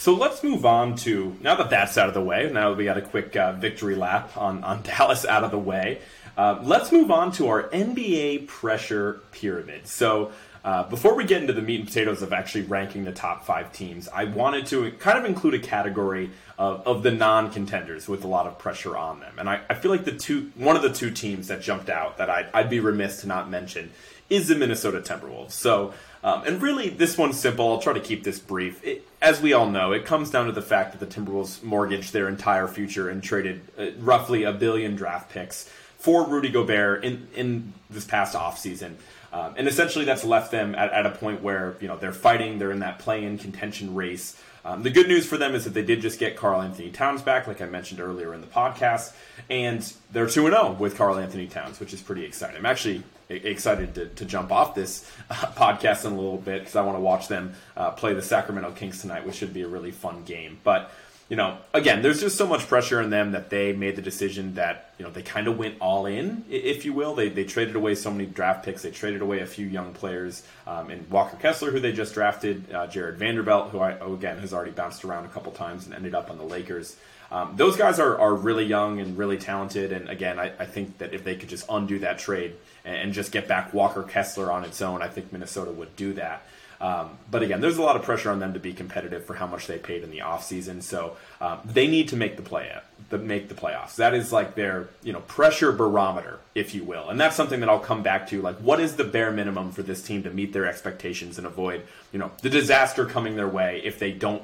So 0.00 0.14
let's 0.14 0.42
move 0.42 0.64
on 0.64 0.96
to 0.96 1.36
now 1.42 1.56
that 1.56 1.68
that's 1.68 1.98
out 1.98 2.08
of 2.08 2.14
the 2.14 2.22
way. 2.22 2.50
Now 2.50 2.70
that 2.70 2.78
we 2.78 2.86
got 2.86 2.96
a 2.96 3.02
quick 3.02 3.36
uh, 3.36 3.52
victory 3.52 3.96
lap 3.96 4.34
on 4.34 4.64
on 4.64 4.80
Dallas 4.96 5.26
out 5.26 5.44
of 5.44 5.50
the 5.50 5.58
way. 5.58 6.00
Uh, 6.38 6.58
let's 6.62 6.90
move 6.90 7.10
on 7.10 7.32
to 7.32 7.48
our 7.48 7.64
NBA 7.64 8.46
pressure 8.46 9.20
pyramid. 9.30 9.86
So, 9.86 10.32
uh, 10.64 10.84
before 10.84 11.14
we 11.14 11.24
get 11.24 11.42
into 11.42 11.52
the 11.52 11.60
meat 11.60 11.80
and 11.80 11.86
potatoes 11.86 12.22
of 12.22 12.32
actually 12.32 12.62
ranking 12.62 13.04
the 13.04 13.12
top 13.12 13.44
five 13.44 13.74
teams, 13.74 14.08
I 14.08 14.24
wanted 14.24 14.64
to 14.68 14.90
kind 14.92 15.18
of 15.18 15.26
include 15.26 15.52
a 15.52 15.58
category 15.58 16.30
of, 16.56 16.86
of 16.86 17.02
the 17.02 17.10
non 17.10 17.50
contenders 17.50 18.08
with 18.08 18.24
a 18.24 18.26
lot 18.26 18.46
of 18.46 18.58
pressure 18.58 18.96
on 18.96 19.20
them. 19.20 19.38
And 19.38 19.50
I, 19.50 19.60
I, 19.68 19.74
feel 19.74 19.90
like 19.90 20.06
the 20.06 20.16
two, 20.16 20.50
one 20.54 20.76
of 20.76 20.82
the 20.82 20.92
two 20.92 21.10
teams 21.10 21.48
that 21.48 21.60
jumped 21.60 21.90
out 21.90 22.16
that 22.16 22.30
I'd, 22.30 22.48
I'd 22.54 22.70
be 22.70 22.80
remiss 22.80 23.20
to 23.20 23.28
not 23.28 23.50
mention 23.50 23.90
is 24.30 24.48
the 24.48 24.54
Minnesota 24.54 25.00
Timberwolves. 25.00 25.52
So, 25.52 25.92
um, 26.22 26.42
and 26.46 26.60
really, 26.60 26.90
this 26.90 27.16
one's 27.16 27.38
simple. 27.38 27.68
I'll 27.68 27.80
try 27.80 27.94
to 27.94 28.00
keep 28.00 28.24
this 28.24 28.38
brief. 28.38 28.84
It, 28.84 29.06
as 29.22 29.40
we 29.40 29.52
all 29.52 29.68
know, 29.68 29.92
it 29.92 30.04
comes 30.04 30.30
down 30.30 30.46
to 30.46 30.52
the 30.52 30.62
fact 30.62 30.92
that 30.92 31.00
the 31.00 31.20
Timberwolves 31.20 31.62
mortgaged 31.62 32.12
their 32.12 32.28
entire 32.28 32.68
future 32.68 33.08
and 33.08 33.22
traded 33.22 33.62
uh, 33.78 33.86
roughly 33.98 34.44
a 34.44 34.52
billion 34.52 34.96
draft 34.96 35.30
picks 35.30 35.68
for 35.98 36.26
Rudy 36.26 36.50
Gobert 36.50 37.04
in, 37.04 37.28
in 37.34 37.72
this 37.88 38.04
past 38.04 38.34
offseason. 38.34 38.94
Um, 39.32 39.54
and 39.56 39.68
essentially, 39.68 40.04
that's 40.04 40.24
left 40.24 40.50
them 40.50 40.74
at, 40.74 40.92
at, 40.92 41.06
a 41.06 41.10
point 41.10 41.42
where 41.42 41.76
you 41.80 41.88
know 41.88 41.96
they're 41.96 42.12
fighting, 42.12 42.58
they're 42.58 42.72
in 42.72 42.80
that 42.80 42.98
play-in 42.98 43.38
contention 43.38 43.94
race. 43.94 44.40
Um, 44.62 44.82
the 44.82 44.90
good 44.90 45.08
news 45.08 45.24
for 45.24 45.38
them 45.38 45.54
is 45.54 45.64
that 45.64 45.72
they 45.72 45.84
did 45.84 46.02
just 46.02 46.18
get 46.18 46.36
Karl-Anthony 46.36 46.90
Towns 46.90 47.22
back, 47.22 47.46
like 47.46 47.62
I 47.62 47.66
mentioned 47.66 47.98
earlier 47.98 48.34
in 48.34 48.42
the 48.42 48.46
podcast, 48.46 49.14
and 49.48 49.80
they're 50.12 50.28
two 50.28 50.46
and 50.46 50.54
zero 50.54 50.68
oh 50.68 50.72
with 50.72 50.98
Karl-Anthony 50.98 51.46
Towns, 51.46 51.80
which 51.80 51.94
is 51.94 52.02
pretty 52.02 52.24
exciting. 52.24 52.58
I'm 52.58 52.66
actually 52.66 53.02
excited 53.30 53.94
to, 53.94 54.06
to 54.06 54.24
jump 54.24 54.52
off 54.52 54.74
this 54.74 55.10
uh, 55.30 55.34
podcast 55.34 56.04
in 56.04 56.12
a 56.12 56.16
little 56.16 56.36
bit 56.36 56.60
because 56.60 56.76
I 56.76 56.82
want 56.82 56.96
to 56.96 57.02
watch 57.02 57.28
them 57.28 57.54
uh, 57.76 57.92
play 57.92 58.14
the 58.14 58.22
Sacramento 58.22 58.72
Kings 58.72 59.00
tonight, 59.00 59.26
which 59.26 59.36
should 59.36 59.54
be 59.54 59.62
a 59.62 59.68
really 59.68 59.90
fun 59.90 60.24
game. 60.24 60.58
But 60.64 60.90
you 61.30 61.36
know, 61.36 61.58
again, 61.72 62.02
there's 62.02 62.20
just 62.20 62.36
so 62.36 62.44
much 62.44 62.66
pressure 62.66 63.00
on 63.00 63.10
them 63.10 63.30
that 63.32 63.50
they 63.50 63.72
made 63.72 63.94
the 63.94 64.02
decision 64.02 64.54
that 64.54 64.94
you 64.98 65.04
know 65.04 65.12
they 65.12 65.22
kind 65.22 65.46
of 65.46 65.56
went 65.56 65.76
all 65.80 66.06
in, 66.06 66.44
if 66.50 66.84
you 66.84 66.92
will. 66.92 67.14
They 67.14 67.28
they 67.28 67.44
traded 67.44 67.76
away 67.76 67.94
so 67.94 68.10
many 68.10 68.26
draft 68.26 68.64
picks. 68.64 68.82
They 68.82 68.90
traded 68.90 69.22
away 69.22 69.38
a 69.38 69.46
few 69.46 69.64
young 69.64 69.92
players, 69.92 70.42
um, 70.66 70.90
and 70.90 71.08
Walker 71.08 71.36
Kessler, 71.36 71.70
who 71.70 71.78
they 71.78 71.92
just 71.92 72.14
drafted, 72.14 72.72
uh, 72.72 72.88
Jarred 72.88 73.16
Vanderbilt, 73.16 73.70
who 73.70 73.78
I 73.78 73.92
again 73.92 74.38
has 74.38 74.52
already 74.52 74.72
bounced 74.72 75.04
around 75.04 75.24
a 75.24 75.28
couple 75.28 75.52
times 75.52 75.86
and 75.86 75.94
ended 75.94 76.16
up 76.16 76.30
on 76.30 76.36
the 76.36 76.44
Lakers. 76.44 76.96
Um, 77.30 77.54
those 77.56 77.76
guys 77.76 78.00
are, 78.00 78.18
are 78.18 78.34
really 78.34 78.64
young 78.64 79.00
and 79.00 79.16
really 79.16 79.38
talented. 79.38 79.92
And 79.92 80.08
again, 80.08 80.38
I, 80.38 80.52
I 80.58 80.66
think 80.66 80.98
that 80.98 81.14
if 81.14 81.22
they 81.22 81.36
could 81.36 81.48
just 81.48 81.64
undo 81.68 81.98
that 82.00 82.18
trade 82.18 82.56
and, 82.84 82.96
and 82.96 83.12
just 83.12 83.30
get 83.32 83.46
back 83.46 83.72
Walker 83.72 84.02
Kessler 84.02 84.50
on 84.50 84.64
its 84.64 84.82
own, 84.82 85.02
I 85.02 85.08
think 85.08 85.32
Minnesota 85.32 85.70
would 85.70 85.94
do 85.96 86.12
that. 86.14 86.42
Um, 86.80 87.18
but 87.30 87.42
again, 87.42 87.60
there's 87.60 87.76
a 87.76 87.82
lot 87.82 87.96
of 87.96 88.02
pressure 88.02 88.30
on 88.30 88.40
them 88.40 88.54
to 88.54 88.58
be 88.58 88.72
competitive 88.72 89.26
for 89.26 89.34
how 89.34 89.46
much 89.46 89.66
they 89.66 89.78
paid 89.78 90.02
in 90.02 90.10
the 90.10 90.20
offseason. 90.20 90.82
So 90.82 91.16
um, 91.40 91.60
they 91.64 91.86
need 91.86 92.08
to 92.08 92.16
make 92.16 92.36
the 92.36 92.42
play 92.42 92.72
the, 93.10 93.18
make 93.18 93.48
the 93.48 93.54
playoffs. 93.54 93.96
That 93.96 94.14
is 94.14 94.32
like 94.32 94.54
their 94.54 94.88
you 95.02 95.12
know 95.12 95.20
pressure 95.20 95.72
barometer, 95.72 96.38
if 96.54 96.74
you 96.74 96.84
will, 96.84 97.10
and 97.10 97.20
that's 97.20 97.36
something 97.36 97.60
that 97.60 97.68
I'll 97.68 97.78
come 97.80 98.02
back 98.02 98.28
to. 98.28 98.40
Like, 98.40 98.56
what 98.56 98.80
is 98.80 98.96
the 98.96 99.04
bare 99.04 99.30
minimum 99.30 99.72
for 99.72 99.82
this 99.82 100.02
team 100.02 100.22
to 100.22 100.30
meet 100.30 100.52
their 100.52 100.66
expectations 100.66 101.36
and 101.36 101.46
avoid 101.46 101.82
you 102.12 102.18
know 102.18 102.30
the 102.40 102.50
disaster 102.50 103.04
coming 103.04 103.36
their 103.36 103.48
way 103.48 103.82
if 103.84 103.98
they 103.98 104.12
don't 104.12 104.42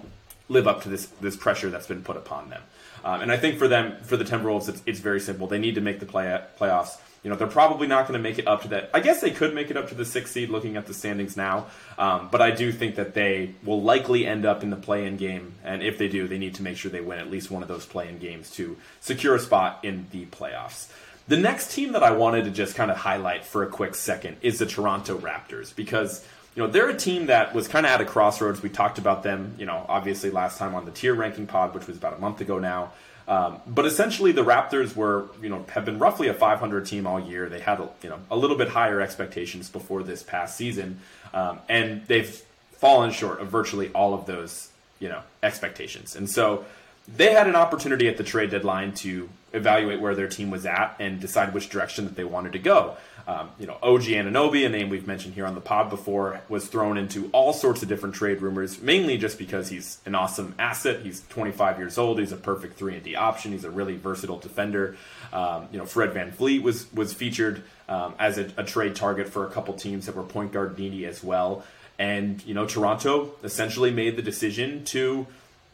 live 0.49 0.67
up 0.69 0.83
to 0.83 0.89
this 0.89 1.07
this 1.21 1.37
pressure 1.37 1.71
that's 1.71 1.87
been 1.87 2.03
put 2.03 2.17
upon 2.17 2.51
them. 2.51 2.63
Um, 3.07 3.21
and 3.23 3.31
I 3.31 3.37
think 3.37 3.57
for 3.57 3.69
them, 3.69 3.97
for 4.03 4.17
the 4.17 4.25
Timberwolves, 4.25 4.69
it's, 4.69 4.83
it's 4.85 4.99
very 4.99 5.21
simple. 5.21 5.47
They 5.47 5.61
need 5.61 5.77
to 5.77 5.81
make 5.81 6.01
the 6.01 6.07
play 6.07 6.43
playoffs. 6.59 6.99
You 7.23 7.31
know, 7.31 7.37
they're 7.37 7.47
probably 7.47 7.87
not 7.87 8.09
going 8.09 8.19
to 8.19 8.23
make 8.23 8.41
it 8.41 8.49
up 8.49 8.63
to 8.63 8.69
that. 8.69 8.91
I 8.93 8.99
guess 8.99 9.21
they 9.21 9.31
could 9.31 9.55
make 9.55 9.71
it 9.71 9.77
up 9.77 9.89
to 9.91 9.95
the 9.95 10.05
sixth 10.05 10.33
seed 10.33 10.49
looking 10.49 10.77
at 10.77 10.87
the 10.87 10.95
standings 10.95 11.37
now. 11.37 11.67
Um, 11.99 12.29
but 12.33 12.43
I 12.43 12.51
do 12.51 12.73
think 12.73 12.97
that 12.97 13.15
they 13.15 13.55
will 13.65 13.81
likely 13.81 14.27
end 14.27 14.45
up 14.45 14.65
in 14.65 14.71
the 14.71 14.77
play 14.77 15.07
in 15.07 15.17
game. 15.17 15.55
And 15.63 15.85
if 15.85 15.99
they 15.99 16.09
do, 16.09 16.27
they 16.27 16.39
need 16.39 16.57
to 16.57 16.65
make 16.65 16.77
sure 16.77 16.91
they 16.91 17.01
win 17.01 17.21
at 17.21 17.31
least 17.31 17.49
one 17.49 17.63
of 17.63 17.69
those 17.69 17.87
play 17.87 18.09
in 18.09 18.19
games 18.19 18.51
to 18.53 18.77
secure 19.01 19.37
a 19.37 19.41
spot 19.41 19.81
in 19.85 20.07
the 20.11 20.27
playoffs. 20.27 20.91
The 21.29 21.37
next 21.37 21.73
team 21.73 21.93
that 21.93 22.03
I 22.03 22.11
wanted 22.11 22.45
to 22.45 22.51
just 22.51 22.75
kind 22.75 22.91
of 22.91 22.97
highlight 22.97 23.45
for 23.45 23.63
a 23.63 23.69
quick 23.69 23.95
second 23.95 24.37
is 24.43 24.59
the 24.59 24.67
Toronto 24.67 25.19
Raptors 25.19 25.75
because 25.75 26.25
you 26.57 26.63
know 26.63 26.69
they're 26.69 26.89
a 26.89 26.97
team 26.97 27.27
that 27.27 27.55
was 27.55 27.69
kind 27.69 27.85
of 27.87 27.93
at 27.93 28.01
a 28.01 28.07
crossroads. 28.07 28.63
We 28.63 28.71
talked 28.71 28.99
about 28.99 29.23
them, 29.23 29.55
you 29.59 29.67
know, 29.67 29.85
obviously 29.89 30.31
last 30.31 30.59
time 30.59 30.75
on 30.75 30.87
the 30.87 30.91
tier 30.91 31.15
ranking 31.15 31.47
pod, 31.47 31.75
which 31.75 31.87
was 31.87 31.99
about 31.99 32.15
a 32.15 32.19
month 32.19 32.41
ago 32.41 32.59
now. 32.59 32.93
Um, 33.29 33.61
but 33.67 33.85
essentially, 33.87 34.33
the 34.33 34.45
Raptors 34.45 34.97
were, 34.97 35.27
you 35.43 35.49
know, 35.49 35.67
have 35.71 35.85
been 35.85 35.99
roughly 35.99 36.29
a 36.29 36.35
500 36.35 36.87
team 36.87 37.07
all 37.07 37.21
year. 37.21 37.49
They 37.49 37.61
had, 37.61 37.79
you 38.03 38.09
know, 38.09 38.21
a 38.31 38.37
little 38.37 38.57
bit 38.57 38.69
higher 38.69 39.01
expectations 39.01 39.69
before 39.69 40.03
this 40.03 40.23
past 40.23 40.57
season, 40.57 41.01
um, 41.35 41.59
and 41.69 42.07
they've 42.07 42.31
fallen 42.73 43.11
short 43.11 43.41
of 43.41 43.49
virtually 43.49 43.91
all 43.93 44.15
of 44.15 44.27
those, 44.27 44.71
you 44.99 45.09
know, 45.09 45.21
expectations. 45.43 46.17
And 46.17 46.31
so 46.31 46.65
they 47.09 47.33
had 47.33 47.49
an 47.49 47.57
opportunity 47.57 48.09
at 48.09 48.17
the 48.17 48.25
trade 48.25 48.51
deadline 48.51 48.93
to 48.95 49.29
evaluate 49.53 50.01
where 50.01 50.15
their 50.15 50.29
team 50.29 50.51
was 50.51 50.65
at 50.65 50.97
and 50.99 51.21
decide 51.21 51.53
which 51.53 51.69
direction 51.69 52.05
that 52.05 52.17
they 52.17 52.25
wanted 52.25 52.53
to 52.53 52.59
go. 52.59 52.97
Um, 53.29 53.51
you 53.59 53.67
know, 53.67 53.77
OG 53.83 54.03
Anunoby, 54.03 54.65
a 54.65 54.69
name 54.69 54.89
we've 54.89 55.07
mentioned 55.07 55.35
here 55.35 55.47
on 55.47 55.57
the 55.57 55.61
pod 55.61 55.91
before, 55.91 56.41
was 56.49 56.69
thrown 56.69 56.97
into 56.97 57.29
all 57.33 57.53
sorts 57.53 57.83
of 57.83 57.89
different 57.89 58.15
trade 58.15 58.41
rumors, 58.41 58.81
mainly 58.81 59.19
just 59.19 59.37
because 59.37 59.69
he's 59.69 59.99
an 60.07 60.15
awesome 60.15 60.55
asset. 60.61 61.01
He's 61.03 61.25
25 61.29 61.79
years 61.79 61.99
old. 61.99 62.21
He's 62.21 62.31
a 62.31 62.37
perfect 62.37 62.79
three 62.79 62.95
and 62.95 63.03
D 63.03 63.17
option. 63.17 63.51
He's 63.51 63.65
a 63.65 63.71
really 63.71 63.97
versatile 63.97 64.39
defender. 64.39 64.97
Um, 65.33 65.67
you 65.73 65.79
know, 65.79 65.87
Fred 65.87 66.15
VanVleet 66.15 66.63
was 66.63 66.93
was 66.93 67.13
featured 67.13 67.65
um, 67.89 68.15
as 68.19 68.39
a, 68.39 68.53
a, 68.57 68.63
trade 68.63 68.95
target 68.95 69.29
for 69.29 69.45
a 69.45 69.51
couple 69.51 69.75
teams 69.75 70.07
that 70.07 70.15
were 70.15 70.23
point 70.23 70.53
guard 70.53 70.79
needy 70.79 71.05
as 71.05 71.25
well. 71.25 71.65
And 71.99 72.45
you 72.45 72.55
know, 72.55 72.65
Toronto 72.65 73.33
essentially 73.43 73.91
made 73.91 74.17
the 74.17 74.23
decision 74.23 74.85
to 74.87 75.27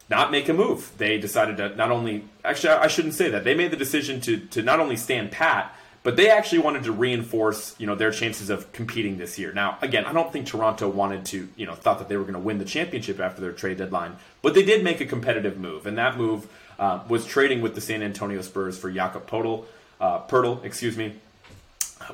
not 0.08 0.30
make 0.30 0.48
a 0.48 0.54
move. 0.54 0.92
They 0.96 1.18
decided 1.18 1.58
to 1.58 1.76
not 1.76 1.90
only 1.90 2.24
actually 2.44 2.70
I 2.70 2.86
shouldn't 2.86 3.14
say 3.14 3.28
that 3.28 3.44
they 3.44 3.54
made 3.54 3.70
the 3.70 3.76
decision 3.76 4.22
to 4.22 4.38
to 4.38 4.62
not 4.62 4.80
only 4.80 4.96
stand 4.96 5.32
pat 5.32 5.76
but 6.02 6.16
they 6.16 6.28
actually 6.28 6.58
wanted 6.58 6.84
to 6.84 6.92
reinforce, 6.92 7.74
you 7.78 7.86
know, 7.86 7.94
their 7.94 8.10
chances 8.10 8.50
of 8.50 8.72
competing 8.72 9.18
this 9.18 9.38
year. 9.38 9.52
Now, 9.52 9.78
again, 9.82 10.04
I 10.04 10.12
don't 10.12 10.32
think 10.32 10.46
Toronto 10.46 10.88
wanted 10.88 11.24
to, 11.26 11.48
you 11.56 11.66
know, 11.66 11.74
thought 11.74 11.98
that 11.98 12.08
they 12.08 12.16
were 12.16 12.24
going 12.24 12.34
to 12.34 12.40
win 12.40 12.58
the 12.58 12.64
championship 12.64 13.20
after 13.20 13.40
their 13.40 13.52
trade 13.52 13.78
deadline, 13.78 14.16
but 14.42 14.54
they 14.54 14.64
did 14.64 14.82
make 14.82 15.00
a 15.00 15.06
competitive 15.06 15.58
move, 15.58 15.86
and 15.86 15.96
that 15.98 16.16
move 16.16 16.48
uh, 16.78 17.00
was 17.08 17.24
trading 17.24 17.62
with 17.62 17.74
the 17.74 17.80
San 17.80 18.02
Antonio 18.02 18.42
Spurs 18.42 18.78
for 18.78 18.90
Jakob 18.90 19.28
Poeltl, 19.28 19.64
uh, 20.00 20.20
Pirtle, 20.26 20.64
excuse 20.64 20.96
me, 20.96 21.14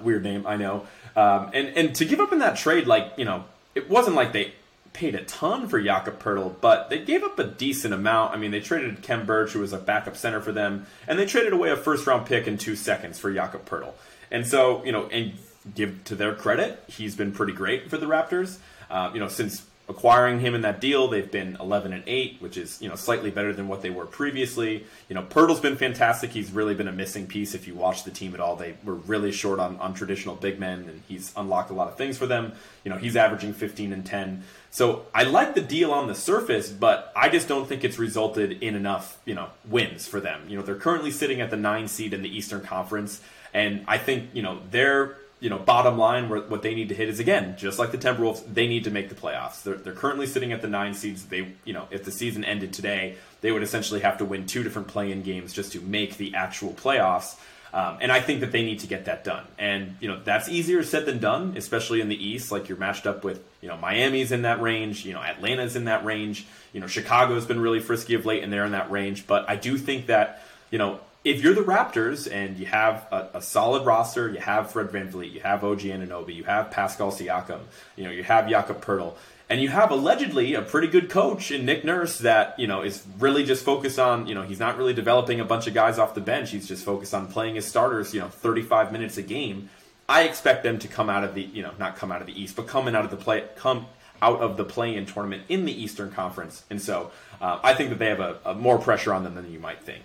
weird 0.02 0.22
name, 0.22 0.46
I 0.46 0.56
know, 0.56 0.86
um, 1.16 1.50
and 1.54 1.68
and 1.68 1.94
to 1.96 2.04
give 2.04 2.20
up 2.20 2.32
in 2.32 2.40
that 2.40 2.56
trade, 2.56 2.86
like 2.86 3.14
you 3.16 3.24
know, 3.24 3.44
it 3.74 3.88
wasn't 3.88 4.16
like 4.16 4.32
they 4.32 4.52
paid 4.92 5.14
a 5.14 5.24
ton 5.24 5.68
for 5.68 5.80
Jakob 5.80 6.22
Poeltl, 6.22 6.54
but 6.60 6.90
they 6.90 6.98
gave 6.98 7.22
up 7.22 7.38
a 7.38 7.44
decent 7.44 7.94
amount. 7.94 8.34
I 8.34 8.36
mean, 8.36 8.50
they 8.50 8.60
traded 8.60 9.02
Khem 9.02 9.26
Birch, 9.26 9.52
who 9.52 9.60
was 9.60 9.72
a 9.72 9.78
backup 9.78 10.16
center 10.16 10.40
for 10.40 10.52
them, 10.52 10.86
and 11.06 11.18
they 11.18 11.26
traded 11.26 11.52
away 11.52 11.70
a 11.70 11.76
first 11.76 12.06
round 12.06 12.26
pick 12.26 12.46
in 12.46 12.58
two 12.58 12.76
seconds 12.76 13.18
for 13.18 13.32
Jakob 13.32 13.68
Poeltl. 13.68 13.92
And 14.30 14.46
so, 14.46 14.84
you 14.84 14.92
know, 14.92 15.06
and 15.06 15.32
give 15.74 16.04
to 16.04 16.14
their 16.14 16.34
credit, 16.34 16.82
he's 16.86 17.16
been 17.16 17.32
pretty 17.32 17.52
great 17.52 17.90
for 17.90 17.96
the 17.96 18.06
Raptors. 18.06 18.58
Uh, 18.90 19.10
you 19.12 19.20
know, 19.20 19.28
since 19.28 19.66
acquiring 19.88 20.40
him 20.40 20.54
in 20.54 20.60
that 20.62 20.80
deal. 20.80 21.08
They've 21.08 21.30
been 21.30 21.56
11 21.58 21.92
and 21.92 22.02
8, 22.06 22.36
which 22.40 22.56
is, 22.56 22.80
you 22.82 22.88
know, 22.88 22.94
slightly 22.94 23.30
better 23.30 23.54
than 23.54 23.68
what 23.68 23.80
they 23.80 23.90
were 23.90 24.04
previously. 24.04 24.84
You 25.08 25.14
know, 25.14 25.22
Poeltl's 25.22 25.60
been 25.60 25.76
fantastic. 25.76 26.30
He's 26.30 26.52
really 26.52 26.74
been 26.74 26.88
a 26.88 26.92
missing 26.92 27.26
piece 27.26 27.54
if 27.54 27.66
you 27.66 27.74
watch 27.74 28.04
the 28.04 28.10
team 28.10 28.34
at 28.34 28.40
all. 28.40 28.54
They 28.54 28.74
were 28.84 28.94
really 28.94 29.32
short 29.32 29.58
on, 29.58 29.78
on 29.78 29.94
traditional 29.94 30.34
big 30.36 30.58
men 30.58 30.80
and 30.80 31.02
he's 31.08 31.32
unlocked 31.36 31.70
a 31.70 31.74
lot 31.74 31.88
of 31.88 31.96
things 31.96 32.18
for 32.18 32.26
them. 32.26 32.52
You 32.84 32.90
know, 32.90 32.98
he's 32.98 33.16
averaging 33.16 33.54
15 33.54 33.92
and 33.94 34.04
10. 34.04 34.44
So 34.70 35.06
I 35.14 35.22
like 35.24 35.54
the 35.54 35.60
deal 35.60 35.92
on 35.92 36.08
the 36.08 36.14
surface, 36.14 36.70
but 36.70 37.12
I 37.16 37.28
just 37.28 37.48
don't 37.48 37.66
think 37.66 37.84
it's 37.84 37.98
resulted 37.98 38.62
in 38.62 38.74
enough, 38.74 39.18
you 39.24 39.34
know, 39.34 39.48
wins 39.66 40.06
for 40.06 40.20
them. 40.20 40.42
You 40.48 40.58
know, 40.58 40.62
they're 40.62 40.76
currently 40.76 41.10
sitting 41.10 41.40
at 41.40 41.50
the 41.50 41.56
9 41.56 41.88
seed 41.88 42.12
in 42.12 42.22
the 42.22 42.28
Eastern 42.28 42.60
Conference 42.60 43.22
and 43.54 43.84
I 43.88 43.96
think, 43.96 44.30
you 44.34 44.42
know, 44.42 44.60
they're 44.70 45.16
you 45.40 45.50
know, 45.50 45.58
bottom 45.58 45.96
line, 45.96 46.28
where, 46.28 46.40
what 46.40 46.62
they 46.62 46.74
need 46.74 46.88
to 46.88 46.94
hit 46.94 47.08
is 47.08 47.20
again, 47.20 47.56
just 47.56 47.78
like 47.78 47.92
the 47.92 47.98
Timberwolves, 47.98 48.42
they 48.52 48.66
need 48.66 48.84
to 48.84 48.90
make 48.90 49.08
the 49.08 49.14
playoffs. 49.14 49.62
They're, 49.62 49.76
they're 49.76 49.92
currently 49.92 50.26
sitting 50.26 50.52
at 50.52 50.62
the 50.62 50.68
nine 50.68 50.94
seeds. 50.94 51.26
They, 51.26 51.54
you 51.64 51.72
know, 51.72 51.86
if 51.90 52.04
the 52.04 52.10
season 52.10 52.44
ended 52.44 52.72
today, 52.72 53.16
they 53.40 53.52
would 53.52 53.62
essentially 53.62 54.00
have 54.00 54.18
to 54.18 54.24
win 54.24 54.46
two 54.46 54.64
different 54.64 54.88
play-in 54.88 55.22
games 55.22 55.52
just 55.52 55.72
to 55.72 55.80
make 55.80 56.16
the 56.16 56.34
actual 56.34 56.72
playoffs. 56.72 57.36
Um, 57.72 57.98
and 58.00 58.10
I 58.10 58.20
think 58.20 58.40
that 58.40 58.52
they 58.52 58.62
need 58.62 58.80
to 58.80 58.86
get 58.86 59.04
that 59.04 59.24
done. 59.24 59.44
And 59.58 59.96
you 60.00 60.08
know, 60.08 60.20
that's 60.22 60.48
easier 60.48 60.82
said 60.82 61.06
than 61.06 61.18
done, 61.18 61.54
especially 61.56 62.00
in 62.00 62.08
the 62.08 62.26
East. 62.26 62.50
Like 62.50 62.68
you're 62.68 62.78
matched 62.78 63.06
up 63.06 63.24
with, 63.24 63.42
you 63.60 63.68
know, 63.68 63.76
Miami's 63.76 64.32
in 64.32 64.42
that 64.42 64.60
range. 64.62 65.04
You 65.04 65.12
know, 65.12 65.22
Atlanta's 65.22 65.76
in 65.76 65.84
that 65.84 66.04
range. 66.04 66.46
You 66.72 66.80
know, 66.80 66.86
Chicago's 66.86 67.46
been 67.46 67.60
really 67.60 67.80
frisky 67.80 68.14
of 68.14 68.24
late, 68.24 68.42
and 68.42 68.52
they're 68.52 68.64
in 68.64 68.72
that 68.72 68.90
range. 68.90 69.26
But 69.26 69.48
I 69.48 69.56
do 69.56 69.76
think 69.76 70.06
that, 70.06 70.42
you 70.70 70.78
know, 70.78 71.00
if 71.24 71.42
you're 71.42 71.54
the 71.54 71.62
Raptors 71.62 72.30
and 72.30 72.56
you 72.58 72.66
have 72.66 73.06
a, 73.10 73.28
a, 73.34 73.42
solid 73.42 73.84
roster, 73.84 74.30
you 74.30 74.38
have 74.38 74.70
Fred 74.70 74.88
VanVleet, 74.88 75.32
you 75.32 75.40
have 75.40 75.64
OG 75.64 75.80
Anunoby, 75.80 76.34
you 76.34 76.44
have 76.44 76.70
Pascal 76.70 77.10
Siakam, 77.10 77.60
you 77.96 78.04
know, 78.04 78.10
you 78.10 78.22
have 78.22 78.48
Jakob 78.48 78.82
Poeltl, 78.84 79.14
and 79.50 79.62
you 79.62 79.68
have 79.68 79.90
allegedly 79.90 80.54
a 80.54 80.62
pretty 80.62 80.88
good 80.88 81.08
coach 81.08 81.50
in 81.50 81.64
Nick 81.64 81.84
Nurse 81.84 82.18
that, 82.18 82.58
you 82.58 82.66
know, 82.66 82.82
is 82.82 83.02
really 83.18 83.44
just 83.44 83.64
focused 83.64 83.98
on, 83.98 84.26
you 84.26 84.34
know, 84.34 84.42
he's 84.42 84.58
not 84.58 84.76
really 84.76 84.92
developing 84.92 85.40
a 85.40 85.44
bunch 85.44 85.66
of 85.66 85.72
guys 85.72 85.98
off 85.98 86.14
the 86.14 86.20
bench. 86.20 86.50
He's 86.50 86.68
just 86.68 86.84
focused 86.84 87.14
on 87.14 87.28
playing 87.28 87.54
his 87.54 87.66
starters, 87.66 88.12
you 88.12 88.20
know, 88.20 88.28
35 88.28 88.92
minutes 88.92 89.16
a 89.16 89.22
game. 89.22 89.70
I 90.06 90.24
expect 90.24 90.62
them 90.64 90.78
to 90.80 90.88
come 90.88 91.08
out 91.08 91.24
of 91.24 91.34
the, 91.34 91.42
you 91.42 91.62
know, 91.62 91.72
not 91.78 91.96
come 91.96 92.12
out 92.12 92.20
of 92.20 92.26
the 92.26 92.40
East, 92.40 92.56
but 92.56 92.66
coming 92.66 92.94
out 92.94 93.04
of 93.04 93.10
the 93.10 93.16
play, 93.16 93.44
come 93.56 93.86
out 94.20 94.40
of 94.40 94.56
the 94.56 94.64
play-in 94.64 95.06
tournament 95.06 95.44
in 95.48 95.64
the 95.64 95.82
Eastern 95.82 96.10
Conference. 96.10 96.64
And 96.68 96.80
so 96.80 97.10
uh, 97.40 97.58
I 97.62 97.72
think 97.72 97.90
that 97.90 97.98
they 97.98 98.08
have 98.08 98.20
a, 98.20 98.38
a 98.44 98.54
more 98.54 98.78
pressure 98.78 99.14
on 99.14 99.24
them 99.24 99.34
than 99.34 99.50
you 99.50 99.58
might 99.58 99.80
think. 99.80 100.02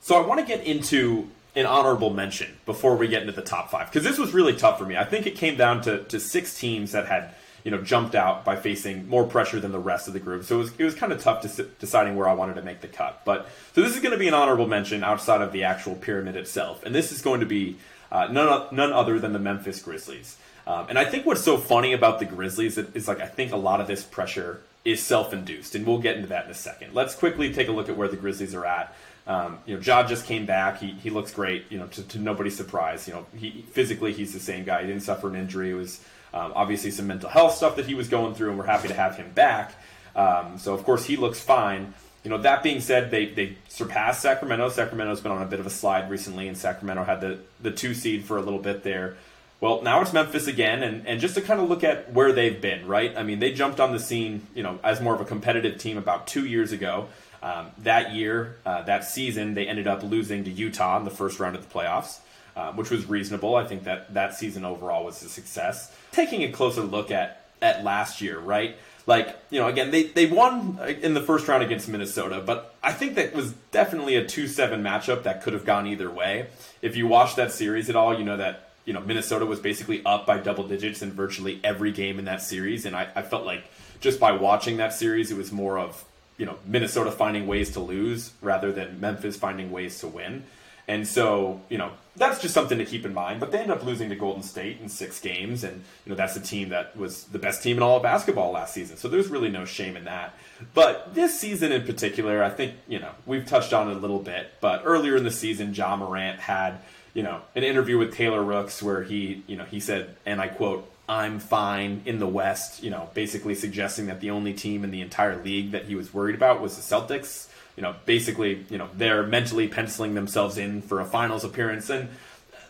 So 0.00 0.22
I 0.22 0.26
want 0.26 0.40
to 0.40 0.46
get 0.46 0.66
into 0.66 1.28
an 1.54 1.64
honorable 1.66 2.10
mention 2.10 2.58
before 2.66 2.96
we 2.96 3.08
get 3.08 3.22
into 3.22 3.32
the 3.32 3.42
top 3.42 3.70
five 3.70 3.86
because 3.88 4.02
this 4.02 4.18
was 4.18 4.32
really 4.32 4.54
tough 4.54 4.78
for 4.78 4.84
me. 4.84 4.96
I 4.96 5.04
think 5.04 5.26
it 5.26 5.36
came 5.36 5.56
down 5.56 5.82
to, 5.82 6.02
to 6.04 6.18
six 6.18 6.58
teams 6.58 6.92
that 6.92 7.06
had 7.06 7.34
you 7.64 7.70
know 7.70 7.80
jumped 7.82 8.14
out 8.14 8.44
by 8.44 8.56
facing 8.56 9.08
more 9.08 9.24
pressure 9.24 9.60
than 9.60 9.72
the 9.72 9.78
rest 9.78 10.08
of 10.08 10.14
the 10.14 10.20
group. 10.20 10.44
So 10.44 10.56
it 10.56 10.58
was, 10.58 10.72
it 10.78 10.84
was 10.84 10.94
kind 10.94 11.12
of 11.12 11.20
tough 11.22 11.42
to, 11.42 11.64
deciding 11.78 12.16
where 12.16 12.28
I 12.28 12.34
wanted 12.34 12.54
to 12.54 12.62
make 12.62 12.80
the 12.80 12.88
cut. 12.88 13.22
But 13.24 13.48
so 13.74 13.82
this 13.82 13.94
is 13.94 14.00
going 14.00 14.12
to 14.12 14.18
be 14.18 14.28
an 14.28 14.34
honorable 14.34 14.66
mention 14.66 15.04
outside 15.04 15.40
of 15.40 15.52
the 15.52 15.64
actual 15.64 15.94
pyramid 15.94 16.36
itself, 16.36 16.82
and 16.84 16.94
this 16.94 17.12
is 17.12 17.22
going 17.22 17.40
to 17.40 17.46
be 17.46 17.76
uh, 18.10 18.28
none 18.30 18.66
none 18.72 18.92
other 18.92 19.18
than 19.18 19.32
the 19.32 19.38
Memphis 19.38 19.80
Grizzlies. 19.82 20.36
Um, 20.66 20.86
and 20.88 20.98
I 20.98 21.04
think 21.04 21.26
what's 21.26 21.42
so 21.42 21.56
funny 21.56 21.92
about 21.92 22.18
the 22.18 22.24
Grizzlies 22.24 22.78
is 22.78 23.08
like 23.08 23.20
I 23.20 23.26
think 23.26 23.52
a 23.52 23.56
lot 23.56 23.80
of 23.80 23.86
this 23.86 24.02
pressure 24.02 24.60
is 24.84 25.02
self-induced, 25.02 25.74
and 25.74 25.86
we'll 25.86 25.98
get 25.98 26.16
into 26.16 26.28
that 26.28 26.46
in 26.46 26.50
a 26.50 26.54
second. 26.54 26.92
Let's 26.92 27.14
quickly 27.14 27.52
take 27.52 27.68
a 27.68 27.72
look 27.72 27.88
at 27.88 27.96
where 27.96 28.08
the 28.08 28.16
Grizzlies 28.16 28.54
are 28.54 28.66
at. 28.66 28.94
Um, 29.26 29.58
you 29.66 29.76
know, 29.76 29.80
Ja 29.80 30.02
just 30.02 30.26
came 30.26 30.46
back. 30.46 30.80
He, 30.80 30.90
he 30.90 31.10
looks 31.10 31.32
great. 31.32 31.66
You 31.70 31.78
know, 31.78 31.86
to, 31.86 32.02
to 32.02 32.18
nobody's 32.18 32.56
surprise. 32.56 33.06
You 33.06 33.14
know, 33.14 33.26
he 33.36 33.64
physically 33.70 34.12
he's 34.12 34.32
the 34.32 34.40
same 34.40 34.64
guy. 34.64 34.80
He 34.82 34.88
didn't 34.88 35.02
suffer 35.02 35.28
an 35.28 35.36
injury. 35.36 35.70
It 35.70 35.74
was 35.74 36.00
um, 36.34 36.52
obviously 36.54 36.90
some 36.90 37.06
mental 37.06 37.28
health 37.28 37.54
stuff 37.54 37.76
that 37.76 37.86
he 37.86 37.94
was 37.94 38.08
going 38.08 38.34
through, 38.34 38.50
and 38.50 38.58
we're 38.58 38.66
happy 38.66 38.88
to 38.88 38.94
have 38.94 39.16
him 39.16 39.30
back. 39.32 39.74
Um, 40.14 40.58
so 40.58 40.74
of 40.74 40.84
course 40.84 41.04
he 41.04 41.16
looks 41.16 41.40
fine. 41.40 41.94
You 42.24 42.30
know, 42.30 42.38
that 42.38 42.62
being 42.62 42.80
said, 42.80 43.10
they 43.10 43.26
they 43.26 43.56
surpassed 43.68 44.22
Sacramento. 44.22 44.68
Sacramento's 44.68 45.20
been 45.20 45.32
on 45.32 45.42
a 45.42 45.46
bit 45.46 45.60
of 45.60 45.66
a 45.66 45.70
slide 45.70 46.10
recently, 46.10 46.48
and 46.48 46.56
Sacramento 46.56 47.04
had 47.04 47.20
the 47.20 47.38
the 47.60 47.70
two 47.70 47.94
seed 47.94 48.24
for 48.24 48.36
a 48.36 48.42
little 48.42 48.60
bit 48.60 48.82
there. 48.82 49.16
Well, 49.60 49.80
now 49.82 50.00
it's 50.00 50.12
Memphis 50.12 50.48
again, 50.48 50.82
and, 50.82 51.06
and 51.06 51.20
just 51.20 51.36
to 51.36 51.40
kind 51.40 51.60
of 51.60 51.68
look 51.68 51.84
at 51.84 52.12
where 52.12 52.32
they've 52.32 52.60
been, 52.60 52.84
right? 52.84 53.16
I 53.16 53.22
mean, 53.22 53.38
they 53.38 53.52
jumped 53.52 53.78
on 53.78 53.92
the 53.92 54.00
scene, 54.00 54.44
you 54.56 54.64
know, 54.64 54.80
as 54.82 55.00
more 55.00 55.14
of 55.14 55.20
a 55.20 55.24
competitive 55.24 55.78
team 55.78 55.96
about 55.96 56.26
two 56.26 56.44
years 56.46 56.72
ago. 56.72 57.06
Um, 57.44 57.70
that 57.78 58.12
year, 58.12 58.56
uh, 58.66 58.82
that 58.82 59.04
season, 59.04 59.54
they 59.54 59.68
ended 59.68 59.86
up 59.86 60.02
losing 60.02 60.42
to 60.44 60.50
Utah 60.50 60.98
in 60.98 61.04
the 61.04 61.12
first 61.12 61.38
round 61.38 61.54
of 61.54 61.62
the 61.62 61.72
playoffs, 61.72 62.18
uh, 62.56 62.72
which 62.72 62.90
was 62.90 63.06
reasonable. 63.06 63.54
I 63.54 63.64
think 63.64 63.84
that 63.84 64.14
that 64.14 64.34
season 64.34 64.64
overall 64.64 65.04
was 65.04 65.22
a 65.22 65.28
success. 65.28 65.94
Taking 66.10 66.42
a 66.42 66.52
closer 66.52 66.82
look 66.82 67.10
at 67.10 67.46
at 67.60 67.84
last 67.84 68.20
year, 68.20 68.38
right? 68.38 68.76
Like, 69.06 69.36
you 69.50 69.60
know, 69.60 69.66
again, 69.66 69.90
they, 69.90 70.04
they 70.04 70.26
won 70.26 70.78
in 71.00 71.14
the 71.14 71.20
first 71.20 71.48
round 71.48 71.62
against 71.62 71.88
Minnesota, 71.88 72.42
but 72.44 72.74
I 72.82 72.92
think 72.92 73.16
that 73.16 73.34
was 73.34 73.52
definitely 73.72 74.16
a 74.16 74.26
2 74.26 74.46
7 74.46 74.82
matchup 74.82 75.24
that 75.24 75.42
could 75.42 75.52
have 75.52 75.64
gone 75.64 75.86
either 75.86 76.10
way. 76.10 76.46
If 76.82 76.96
you 76.96 77.08
watch 77.08 77.34
that 77.36 77.52
series 77.52 77.90
at 77.90 77.96
all, 77.96 78.16
you 78.16 78.24
know 78.24 78.36
that 78.36 78.72
you 78.84 78.92
know, 78.92 79.00
Minnesota 79.00 79.46
was 79.46 79.60
basically 79.60 80.04
up 80.04 80.26
by 80.26 80.38
double 80.38 80.66
digits 80.66 81.02
in 81.02 81.12
virtually 81.12 81.60
every 81.62 81.92
game 81.92 82.18
in 82.18 82.24
that 82.24 82.42
series. 82.42 82.84
And 82.84 82.96
I, 82.96 83.08
I 83.14 83.22
felt 83.22 83.44
like 83.44 83.64
just 84.00 84.18
by 84.18 84.32
watching 84.32 84.78
that 84.78 84.92
series, 84.92 85.30
it 85.30 85.36
was 85.36 85.52
more 85.52 85.78
of, 85.78 86.04
you 86.36 86.46
know, 86.46 86.56
Minnesota 86.66 87.12
finding 87.12 87.46
ways 87.46 87.72
to 87.72 87.80
lose 87.80 88.32
rather 88.40 88.72
than 88.72 89.00
Memphis 89.00 89.36
finding 89.36 89.70
ways 89.70 90.00
to 90.00 90.08
win. 90.08 90.44
And 90.88 91.06
so, 91.06 91.60
you 91.68 91.78
know, 91.78 91.92
that's 92.16 92.42
just 92.42 92.52
something 92.52 92.78
to 92.78 92.84
keep 92.84 93.06
in 93.06 93.14
mind. 93.14 93.40
But 93.40 93.52
they 93.52 93.58
end 93.58 93.70
up 93.70 93.84
losing 93.84 94.10
to 94.10 94.16
Golden 94.16 94.42
State 94.42 94.80
in 94.80 94.88
six 94.88 95.20
games, 95.20 95.64
and 95.64 95.82
you 96.04 96.10
know 96.10 96.16
that's 96.16 96.36
a 96.36 96.40
team 96.40 96.68
that 96.70 96.96
was 96.96 97.24
the 97.24 97.38
best 97.38 97.62
team 97.62 97.76
in 97.76 97.82
all 97.82 97.96
of 97.96 98.02
basketball 98.02 98.52
last 98.52 98.74
season. 98.74 98.96
So 98.96 99.08
there's 99.08 99.28
really 99.28 99.48
no 99.48 99.64
shame 99.64 99.96
in 99.96 100.04
that. 100.04 100.34
But 100.74 101.14
this 101.14 101.38
season 101.38 101.72
in 101.72 101.84
particular, 101.84 102.42
I 102.42 102.50
think 102.50 102.74
you 102.88 102.98
know 102.98 103.12
we've 103.24 103.46
touched 103.46 103.72
on 103.72 103.90
it 103.90 103.96
a 103.96 104.00
little 104.00 104.18
bit. 104.18 104.52
But 104.60 104.82
earlier 104.84 105.16
in 105.16 105.24
the 105.24 105.30
season, 105.30 105.72
Ja 105.72 105.96
Morant 105.96 106.40
had 106.40 106.80
you 107.14 107.22
know, 107.22 107.42
an 107.54 107.62
interview 107.62 107.98
with 107.98 108.14
Taylor 108.14 108.42
Rooks 108.42 108.82
where 108.82 109.02
he, 109.02 109.42
you 109.46 109.56
know, 109.56 109.64
he 109.64 109.80
said, 109.80 110.16
and 110.24 110.40
I 110.40 110.48
quote, 110.48 110.88
I'm 111.08 111.40
fine 111.40 112.02
in 112.06 112.18
the 112.18 112.26
West, 112.26 112.82
you 112.82 112.90
know, 112.90 113.10
basically 113.12 113.54
suggesting 113.54 114.06
that 114.06 114.20
the 114.20 114.30
only 114.30 114.54
team 114.54 114.84
in 114.84 114.90
the 114.90 115.02
entire 115.02 115.42
league 115.42 115.72
that 115.72 115.84
he 115.84 115.94
was 115.94 116.14
worried 116.14 116.34
about 116.34 116.62
was 116.62 116.76
the 116.76 116.82
Celtics. 116.82 117.48
You 117.76 117.82
know, 117.82 117.94
basically, 118.04 118.66
you 118.68 118.78
know, 118.78 118.88
they're 118.94 119.26
mentally 119.26 119.68
penciling 119.68 120.14
themselves 120.14 120.58
in 120.58 120.82
for 120.82 121.00
a 121.00 121.04
finals 121.04 121.44
appearance, 121.44 121.88
and 121.90 122.08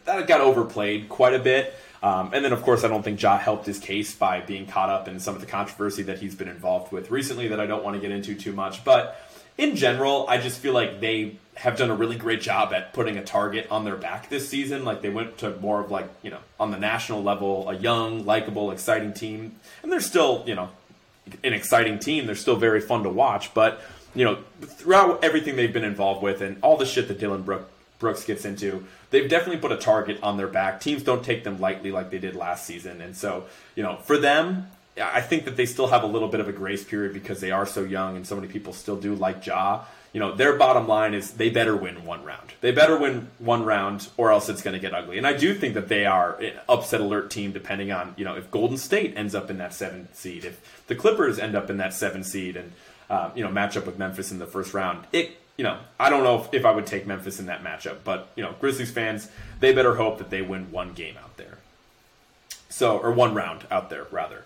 that 0.04 0.26
got 0.26 0.40
overplayed 0.40 1.08
quite 1.08 1.34
a 1.34 1.38
bit. 1.38 1.74
Um, 2.02 2.30
and 2.32 2.44
then, 2.44 2.52
of 2.52 2.62
course, 2.62 2.82
I 2.82 2.88
don't 2.88 3.02
think 3.02 3.22
Ja 3.22 3.38
helped 3.38 3.64
his 3.66 3.78
case 3.78 4.14
by 4.14 4.40
being 4.40 4.66
caught 4.66 4.90
up 4.90 5.06
in 5.06 5.20
some 5.20 5.36
of 5.36 5.40
the 5.40 5.46
controversy 5.46 6.02
that 6.04 6.18
he's 6.18 6.34
been 6.34 6.48
involved 6.48 6.90
with 6.90 7.10
recently 7.12 7.48
that 7.48 7.60
I 7.60 7.66
don't 7.66 7.84
want 7.84 7.94
to 7.94 8.00
get 8.00 8.10
into 8.10 8.34
too 8.34 8.52
much. 8.52 8.84
But 8.84 9.20
in 9.56 9.76
general, 9.76 10.26
I 10.28 10.38
just 10.38 10.58
feel 10.58 10.72
like 10.72 11.00
they 11.00 11.36
have 11.54 11.76
done 11.76 11.90
a 11.90 11.94
really 11.94 12.16
great 12.16 12.40
job 12.40 12.72
at 12.72 12.92
putting 12.92 13.18
a 13.18 13.22
target 13.22 13.68
on 13.70 13.84
their 13.84 13.96
back 13.96 14.28
this 14.28 14.48
season. 14.48 14.84
Like 14.84 15.02
they 15.02 15.10
went 15.10 15.38
to 15.38 15.54
more 15.60 15.80
of 15.80 15.90
like, 15.92 16.08
you 16.22 16.30
know, 16.30 16.40
on 16.58 16.72
the 16.72 16.78
national 16.78 17.22
level, 17.22 17.68
a 17.68 17.76
young, 17.76 18.24
likable, 18.24 18.72
exciting 18.72 19.12
team. 19.12 19.56
And 19.82 19.92
they're 19.92 20.00
still, 20.00 20.42
you 20.46 20.56
know, 20.56 20.70
an 21.44 21.52
exciting 21.52 22.00
team. 22.00 22.26
They're 22.26 22.34
still 22.34 22.56
very 22.56 22.80
fun 22.80 23.04
to 23.04 23.10
watch. 23.10 23.54
But, 23.54 23.80
you 24.14 24.24
know, 24.24 24.38
throughout 24.60 25.24
everything 25.24 25.56
they've 25.56 25.72
been 25.72 25.84
involved 25.84 26.22
with 26.22 26.40
and 26.40 26.58
all 26.62 26.76
the 26.76 26.86
shit 26.86 27.08
that 27.08 27.18
Dillon 27.18 27.42
Brook, 27.42 27.70
Brooks 27.98 28.24
gets 28.24 28.44
into, 28.44 28.84
they've 29.10 29.28
definitely 29.28 29.60
put 29.60 29.72
a 29.72 29.76
target 29.76 30.22
on 30.22 30.36
their 30.36 30.48
back. 30.48 30.80
Teams 30.80 31.02
don't 31.02 31.24
take 31.24 31.44
them 31.44 31.60
lightly 31.60 31.92
like 31.92 32.10
they 32.10 32.18
did 32.18 32.36
last 32.36 32.66
season. 32.66 33.00
And 33.00 33.16
so, 33.16 33.44
you 33.74 33.82
know, 33.82 33.96
for 33.96 34.18
them, 34.18 34.68
I 35.00 35.20
think 35.20 35.44
that 35.46 35.56
they 35.56 35.66
still 35.66 35.86
have 35.88 36.02
a 36.02 36.06
little 36.06 36.28
bit 36.28 36.40
of 36.40 36.48
a 36.48 36.52
grace 36.52 36.84
period 36.84 37.14
because 37.14 37.40
they 37.40 37.50
are 37.50 37.64
so 37.66 37.82
young 37.82 38.16
and 38.16 38.26
so 38.26 38.34
many 38.36 38.48
people 38.48 38.72
still 38.72 38.96
do 38.96 39.14
like 39.14 39.46
Ja 39.46 39.84
you 40.12 40.20
know, 40.20 40.34
their 40.34 40.56
bottom 40.56 40.86
line 40.86 41.14
is 41.14 41.32
they 41.32 41.48
better 41.48 41.74
win 41.74 42.04
one 42.04 42.22
round. 42.22 42.52
They 42.60 42.70
better 42.70 42.98
win 42.98 43.28
one 43.38 43.64
round 43.64 44.08
or 44.18 44.30
else 44.30 44.48
it's 44.50 44.60
going 44.60 44.74
to 44.74 44.80
get 44.80 44.92
ugly. 44.92 45.16
And 45.16 45.26
I 45.26 45.32
do 45.32 45.54
think 45.54 45.74
that 45.74 45.88
they 45.88 46.04
are 46.04 46.36
an 46.36 46.52
upset 46.68 47.00
alert 47.00 47.30
team 47.30 47.52
depending 47.52 47.92
on, 47.92 48.14
you 48.18 48.24
know, 48.24 48.36
if 48.36 48.50
Golden 48.50 48.76
State 48.76 49.14
ends 49.16 49.34
up 49.34 49.50
in 49.50 49.58
that 49.58 49.72
seven 49.72 50.08
seed, 50.12 50.44
if 50.44 50.84
the 50.86 50.94
Clippers 50.94 51.38
end 51.38 51.54
up 51.54 51.70
in 51.70 51.78
that 51.78 51.94
seven 51.94 52.24
seed 52.24 52.56
and, 52.56 52.72
uh, 53.12 53.30
you 53.34 53.44
know, 53.44 53.50
match 53.50 53.76
up 53.76 53.84
with 53.84 53.98
Memphis 53.98 54.32
in 54.32 54.38
the 54.38 54.46
first 54.46 54.72
round. 54.72 55.04
It, 55.12 55.38
you 55.58 55.64
know, 55.64 55.76
I 56.00 56.08
don't 56.08 56.24
know 56.24 56.40
if, 56.40 56.54
if 56.54 56.64
I 56.64 56.70
would 56.70 56.86
take 56.86 57.06
Memphis 57.06 57.38
in 57.38 57.44
that 57.46 57.62
matchup, 57.62 57.98
but, 58.04 58.28
you 58.36 58.42
know, 58.42 58.54
Grizzlies 58.58 58.90
fans, 58.90 59.28
they 59.60 59.74
better 59.74 59.96
hope 59.96 60.16
that 60.16 60.30
they 60.30 60.40
win 60.40 60.72
one 60.72 60.94
game 60.94 61.18
out 61.22 61.36
there. 61.36 61.58
So, 62.70 62.96
or 62.96 63.12
one 63.12 63.34
round 63.34 63.66
out 63.70 63.90
there, 63.90 64.06
rather. 64.10 64.44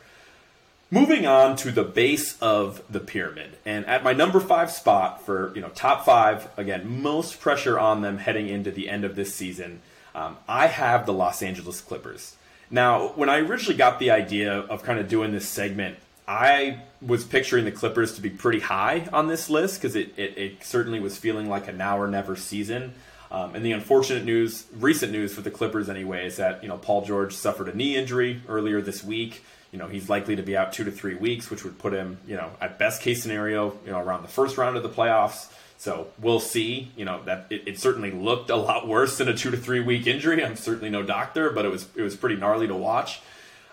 Moving 0.90 1.26
on 1.26 1.54
to 1.58 1.70
the 1.70 1.84
base 1.84 2.36
of 2.40 2.82
the 2.90 2.98
pyramid, 2.98 3.56
and 3.64 3.86
at 3.86 4.02
my 4.02 4.12
number 4.12 4.40
five 4.40 4.70
spot 4.70 5.24
for 5.24 5.52
you 5.56 5.60
know 5.60 5.70
top 5.70 6.04
five, 6.04 6.48
again 6.56 7.02
most 7.02 7.40
pressure 7.40 7.76
on 7.76 8.02
them 8.02 8.18
heading 8.18 8.48
into 8.48 8.70
the 8.70 8.88
end 8.88 9.04
of 9.04 9.16
this 9.16 9.34
season. 9.34 9.80
Um, 10.14 10.36
I 10.48 10.68
have 10.68 11.04
the 11.04 11.12
Los 11.12 11.42
Angeles 11.42 11.80
Clippers. 11.80 12.36
Now, 12.70 13.08
when 13.16 13.28
I 13.28 13.38
originally 13.38 13.76
got 13.76 13.98
the 13.98 14.12
idea 14.12 14.52
of 14.52 14.84
kind 14.84 15.00
of 15.00 15.08
doing 15.08 15.32
this 15.32 15.48
segment, 15.48 15.98
I 16.28 16.82
was 17.00 17.24
picturing 17.24 17.64
the 17.64 17.72
Clippers 17.72 18.14
to 18.16 18.20
be 18.20 18.30
pretty 18.30 18.60
high 18.60 19.08
on 19.12 19.28
this 19.28 19.48
list 19.48 19.80
because 19.80 19.94
it, 19.94 20.18
it, 20.18 20.36
it, 20.36 20.64
certainly 20.64 20.98
was 20.98 21.16
feeling 21.16 21.48
like 21.48 21.68
a 21.68 21.72
now 21.72 21.98
or 22.00 22.08
never 22.08 22.34
season. 22.34 22.94
Um, 23.30 23.54
and 23.54 23.64
the 23.64 23.72
unfortunate 23.72 24.24
news, 24.24 24.66
recent 24.74 25.12
news 25.12 25.34
for 25.34 25.40
the 25.40 25.50
Clippers 25.50 25.88
anyway, 25.88 26.26
is 26.26 26.36
that 26.36 26.62
you 26.62 26.68
know 26.68 26.78
Paul 26.78 27.04
George 27.04 27.34
suffered 27.34 27.68
a 27.68 27.76
knee 27.76 27.96
injury 27.96 28.42
earlier 28.48 28.80
this 28.80 29.04
week. 29.04 29.44
You 29.70 29.78
know, 29.78 29.88
he's 29.88 30.08
likely 30.08 30.36
to 30.36 30.42
be 30.42 30.56
out 30.56 30.72
two 30.72 30.84
to 30.84 30.90
three 30.90 31.14
weeks, 31.14 31.50
which 31.50 31.64
would 31.64 31.78
put 31.78 31.92
him, 31.92 32.18
you 32.26 32.36
know, 32.36 32.50
at 32.60 32.78
best 32.78 33.02
case 33.02 33.22
scenario, 33.22 33.76
you 33.84 33.90
know, 33.90 34.00
around 34.00 34.22
the 34.22 34.28
first 34.28 34.56
round 34.56 34.76
of 34.76 34.82
the 34.82 34.88
playoffs. 34.88 35.52
So 35.78 36.08
we'll 36.20 36.40
see. 36.40 36.90
You 36.96 37.04
know 37.04 37.22
that 37.24 37.46
it, 37.50 37.62
it, 37.66 37.78
certainly 37.78 38.10
looked 38.10 38.50
a 38.50 38.56
lot 38.56 38.88
worse 38.88 39.18
than 39.18 39.28
a 39.28 39.34
two 39.34 39.50
to 39.50 39.56
three 39.56 39.80
week 39.80 40.06
injury. 40.06 40.44
I'm 40.44 40.56
certainly 40.56 40.90
no 40.90 41.02
doctor, 41.02 41.50
but 41.50 41.64
it 41.64 41.68
was 41.68 41.86
it 41.94 42.02
was 42.02 42.16
pretty 42.16 42.36
gnarly 42.36 42.66
to 42.66 42.74
watch. 42.74 43.20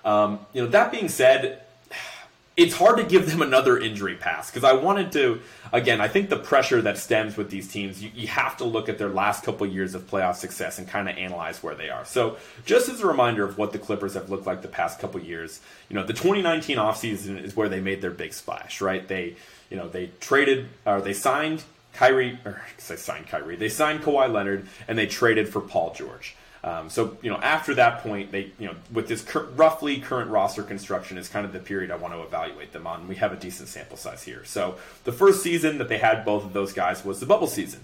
Um, 0.05 0.39
you 0.51 0.61
know, 0.61 0.69
that 0.69 0.91
being 0.91 1.07
said, 1.07 1.63
it's 2.55 2.75
hard 2.75 2.97
to 2.97 3.03
give 3.03 3.29
them 3.29 3.41
another 3.41 3.79
injury 3.79 4.15
pass 4.15 4.51
because 4.51 4.63
I 4.63 4.73
wanted 4.73 5.11
to. 5.13 5.41
Again, 5.71 5.99
I 5.99 6.07
think 6.07 6.29
the 6.29 6.37
pressure 6.37 6.81
that 6.83 6.99
stems 6.99 7.35
with 7.35 7.49
these 7.49 7.67
teams, 7.67 8.01
you, 8.03 8.11
you 8.13 8.27
have 8.27 8.57
to 8.57 8.63
look 8.63 8.89
at 8.89 8.99
their 8.99 9.09
last 9.09 9.43
couple 9.43 9.65
years 9.65 9.95
of 9.95 10.07
playoff 10.07 10.35
success 10.35 10.77
and 10.77 10.87
kind 10.87 11.09
of 11.09 11.17
analyze 11.17 11.63
where 11.63 11.73
they 11.73 11.89
are. 11.89 12.05
So, 12.05 12.37
just 12.63 12.89
as 12.89 13.01
a 13.01 13.07
reminder 13.07 13.43
of 13.43 13.57
what 13.57 13.71
the 13.71 13.79
Clippers 13.79 14.13
have 14.13 14.29
looked 14.29 14.45
like 14.45 14.61
the 14.61 14.67
past 14.67 14.99
couple 14.99 15.19
years, 15.19 15.61
you 15.89 15.95
know, 15.95 16.05
the 16.05 16.13
2019 16.13 16.77
offseason 16.77 17.43
is 17.43 17.55
where 17.55 17.69
they 17.69 17.79
made 17.79 18.01
their 18.01 18.11
big 18.11 18.33
splash, 18.33 18.81
right? 18.81 19.07
They, 19.07 19.35
you 19.71 19.77
know, 19.77 19.89
they 19.89 20.11
traded 20.19 20.67
or 20.85 21.01
they 21.01 21.13
signed 21.13 21.63
Kyrie, 21.93 22.39
or 22.45 22.61
I 22.89 22.95
signed 22.95 23.27
Kyrie, 23.27 23.55
they 23.55 23.69
signed 23.69 24.01
Kawhi 24.01 24.31
Leonard 24.31 24.67
and 24.87 24.97
they 24.97 25.07
traded 25.07 25.49
for 25.49 25.61
Paul 25.61 25.93
George. 25.95 26.35
Um, 26.63 26.89
so 26.89 27.17
you 27.21 27.29
know, 27.29 27.37
after 27.37 27.75
that 27.75 28.01
point, 28.01 28.31
they 28.31 28.51
you 28.57 28.67
know, 28.67 28.75
with 28.91 29.07
this 29.07 29.21
cur- 29.21 29.49
roughly 29.55 29.99
current 29.99 30.29
roster 30.29 30.63
construction 30.63 31.17
is 31.17 31.27
kind 31.27 31.45
of 31.45 31.51
the 31.51 31.59
period 31.59 31.91
I 31.91 31.97
want 31.97 32.13
to 32.13 32.21
evaluate 32.21 32.71
them 32.71 32.87
on. 32.87 33.07
We 33.07 33.15
have 33.15 33.33
a 33.33 33.35
decent 33.35 33.67
sample 33.67 33.97
size 33.97 34.23
here. 34.23 34.45
So 34.45 34.77
the 35.03 35.11
first 35.11 35.43
season 35.43 35.77
that 35.79 35.89
they 35.89 35.97
had 35.97 36.23
both 36.23 36.45
of 36.45 36.53
those 36.53 36.71
guys 36.71 37.03
was 37.03 37.19
the 37.19 37.25
bubble 37.25 37.47
season. 37.47 37.81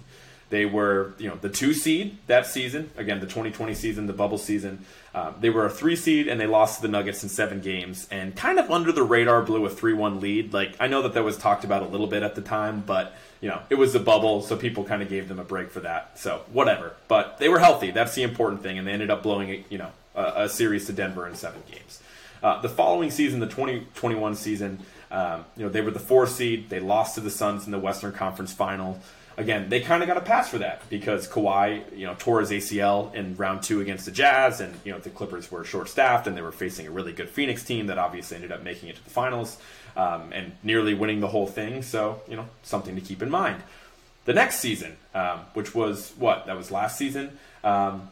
They 0.49 0.65
were, 0.65 1.13
you 1.19 1.29
know, 1.29 1.35
the 1.35 1.49
two 1.49 1.73
seed 1.73 2.17
that 2.27 2.47
season. 2.47 2.89
Again, 2.97 3.19
the 3.19 3.27
2020 3.27 3.75
season, 3.75 4.07
the 4.07 4.13
bubble 4.13 4.39
season. 4.39 4.85
Um, 5.13 5.35
they 5.39 5.49
were 5.49 5.65
a 5.65 5.69
three 5.69 5.95
seed 5.95 6.27
and 6.27 6.39
they 6.39 6.47
lost 6.47 6.77
to 6.77 6.81
the 6.81 6.88
Nuggets 6.88 7.21
in 7.23 7.29
seven 7.29 7.62
games 7.62 8.07
and 8.09 8.35
kind 8.35 8.57
of 8.57 8.71
under 8.71 8.91
the 8.91 9.03
radar 9.03 9.43
blew 9.43 9.65
a 9.65 9.69
3 9.69 9.93
1 9.93 10.19
lead. 10.19 10.53
Like, 10.53 10.75
I 10.79 10.88
know 10.88 11.03
that 11.03 11.13
that 11.13 11.23
was 11.23 11.38
talked 11.38 11.63
about 11.63 11.83
a 11.83 11.88
little 11.88 12.07
bit 12.07 12.23
at 12.23 12.35
the 12.35 12.41
time, 12.41 12.83
but, 12.85 13.15
you 13.41 13.49
know, 13.49 13.62
it 13.69 13.75
was 13.75 13.93
a 13.93 13.99
bubble, 13.99 14.41
so 14.41 14.55
people 14.55 14.83
kind 14.83 15.03
of 15.03 15.09
gave 15.09 15.27
them 15.27 15.39
a 15.39 15.43
break 15.43 15.69
for 15.69 15.81
that. 15.81 16.17
So, 16.17 16.41
whatever. 16.51 16.93
But 17.07 17.38
they 17.38 17.49
were 17.49 17.59
healthy. 17.59 17.91
That's 17.91 18.15
the 18.15 18.23
important 18.23 18.63
thing. 18.63 18.79
And 18.79 18.88
they 18.88 18.91
ended 18.91 19.12
up 19.12 19.21
blowing, 19.21 19.65
you 19.69 19.77
know, 19.77 19.91
a, 20.15 20.43
a 20.43 20.49
series 20.49 20.88
to 20.88 20.93
Denver 20.93 21.27
in 21.27 21.35
seven 21.35 21.62
games. 21.71 22.01
Uh, 22.41 22.62
the 22.62 22.69
following 22.69 23.12
season, 23.12 23.39
the 23.39 23.47
2021 23.47 24.35
season, 24.35 24.79
um, 25.12 25.45
you 25.57 25.63
know, 25.63 25.69
they 25.69 25.81
were 25.81 25.91
the 25.91 25.99
four 25.99 26.27
seed. 26.27 26.69
They 26.69 26.79
lost 26.79 27.15
to 27.15 27.21
the 27.21 27.31
Suns 27.31 27.65
in 27.65 27.71
the 27.71 27.79
Western 27.79 28.13
Conference 28.13 28.53
Final 28.53 28.99
again, 29.39 29.69
they 29.69 29.80
kind 29.80 30.04
of 30.04 30.08
got 30.08 30.17
a 30.17 30.21
pass 30.21 30.49
for 30.49 30.60
that 30.60 30.88
because 30.89 31.28
Kawhi, 31.28 31.97
you 31.97 32.06
know, 32.06 32.15
tore 32.19 32.41
his 32.41 32.52
ACL 32.52 33.13
in 33.15 33.36
round 33.38 33.63
two 33.63 33.80
against 33.80 34.06
the 34.06 34.12
Jazz, 34.12 34.60
and 34.60 34.78
you 34.84 34.91
know 34.91 34.99
the 34.99 35.10
Clippers 35.10 35.49
were 35.49 35.63
short-staffed 35.63 36.28
and 36.28 36.38
they 36.38 36.41
were 36.41 36.52
facing 36.52 36.86
a 36.86 36.91
really 36.91 37.13
good 37.13 37.30
Phoenix 37.30 37.63
team 37.63 37.88
that 37.88 37.97
obviously 37.97 38.36
ended 38.36 38.52
up 38.52 38.62
making 38.62 38.89
it 38.89 38.97
to 38.97 39.04
the 39.04 39.10
finals 39.10 39.58
um, 39.95 40.32
and 40.34 40.52
nearly 40.62 40.93
winning 40.93 41.21
the 41.21 41.28
whole 41.28 41.47
thing. 41.47 41.82
So 41.82 42.21
you 42.28 42.36
know, 42.36 42.47
something 42.63 42.95
to 42.95 43.02
keep 43.02 43.21
in 43.23 43.30
mind. 43.30 43.63
The 44.25 44.34
next 44.34 44.60
season, 44.60 44.97
um, 45.15 45.39
which 45.54 45.73
was 45.73 46.13
what 46.17 46.45
that 46.45 46.58
was 46.58 46.69
last 46.69 46.97
season, 46.97 47.39
um, 47.63 48.10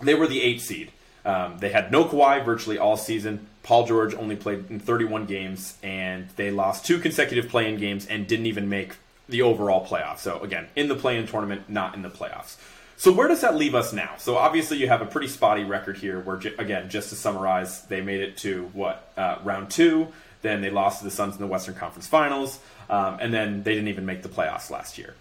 they 0.00 0.14
were 0.14 0.26
the 0.26 0.42
eight 0.42 0.60
seed. 0.60 0.90
Um, 1.24 1.58
they 1.58 1.70
had 1.70 1.92
no 1.92 2.04
Kawhi 2.04 2.44
virtually 2.44 2.78
all 2.78 2.96
season. 2.96 3.46
Paul 3.62 3.86
George 3.86 4.12
only 4.12 4.34
played 4.34 4.68
in 4.70 4.80
31 4.80 5.26
games, 5.26 5.78
and 5.84 6.28
they 6.34 6.50
lost 6.50 6.84
two 6.84 6.98
consecutive 6.98 7.48
play-in 7.48 7.78
games 7.78 8.06
and 8.06 8.26
didn't 8.26 8.46
even 8.46 8.68
make 8.68 8.96
the 9.28 9.42
overall 9.42 9.86
playoffs. 9.86 10.18
So 10.18 10.40
again, 10.40 10.68
in 10.76 10.88
the 10.88 10.94
play-in 10.94 11.26
tournament, 11.26 11.68
not 11.68 11.94
in 11.94 12.02
the 12.02 12.10
playoffs. 12.10 12.56
So 12.96 13.10
where 13.10 13.26
does 13.26 13.40
that 13.40 13.56
leave 13.56 13.74
us 13.74 13.92
now? 13.92 14.14
So 14.18 14.36
obviously 14.36 14.76
you 14.78 14.88
have 14.88 15.02
a 15.02 15.06
pretty 15.06 15.28
spotty 15.28 15.64
record 15.64 15.96
here. 15.96 16.20
Where 16.20 16.36
again, 16.58 16.88
just 16.88 17.08
to 17.08 17.16
summarize, 17.16 17.82
they 17.82 18.00
made 18.00 18.20
it 18.20 18.36
to 18.38 18.70
what 18.72 19.12
uh, 19.16 19.38
round 19.42 19.70
two. 19.70 20.08
Then 20.42 20.60
they 20.60 20.70
lost 20.70 20.98
to 20.98 21.04
the 21.04 21.10
Suns 21.10 21.34
in 21.34 21.40
the 21.40 21.46
Western 21.46 21.74
Conference 21.74 22.06
Finals, 22.06 22.58
um, 22.90 23.18
and 23.20 23.32
then 23.32 23.62
they 23.62 23.74
didn't 23.74 23.88
even 23.88 24.06
make 24.06 24.22
the 24.22 24.28
playoffs 24.28 24.70
last 24.70 24.98
year. 24.98 25.14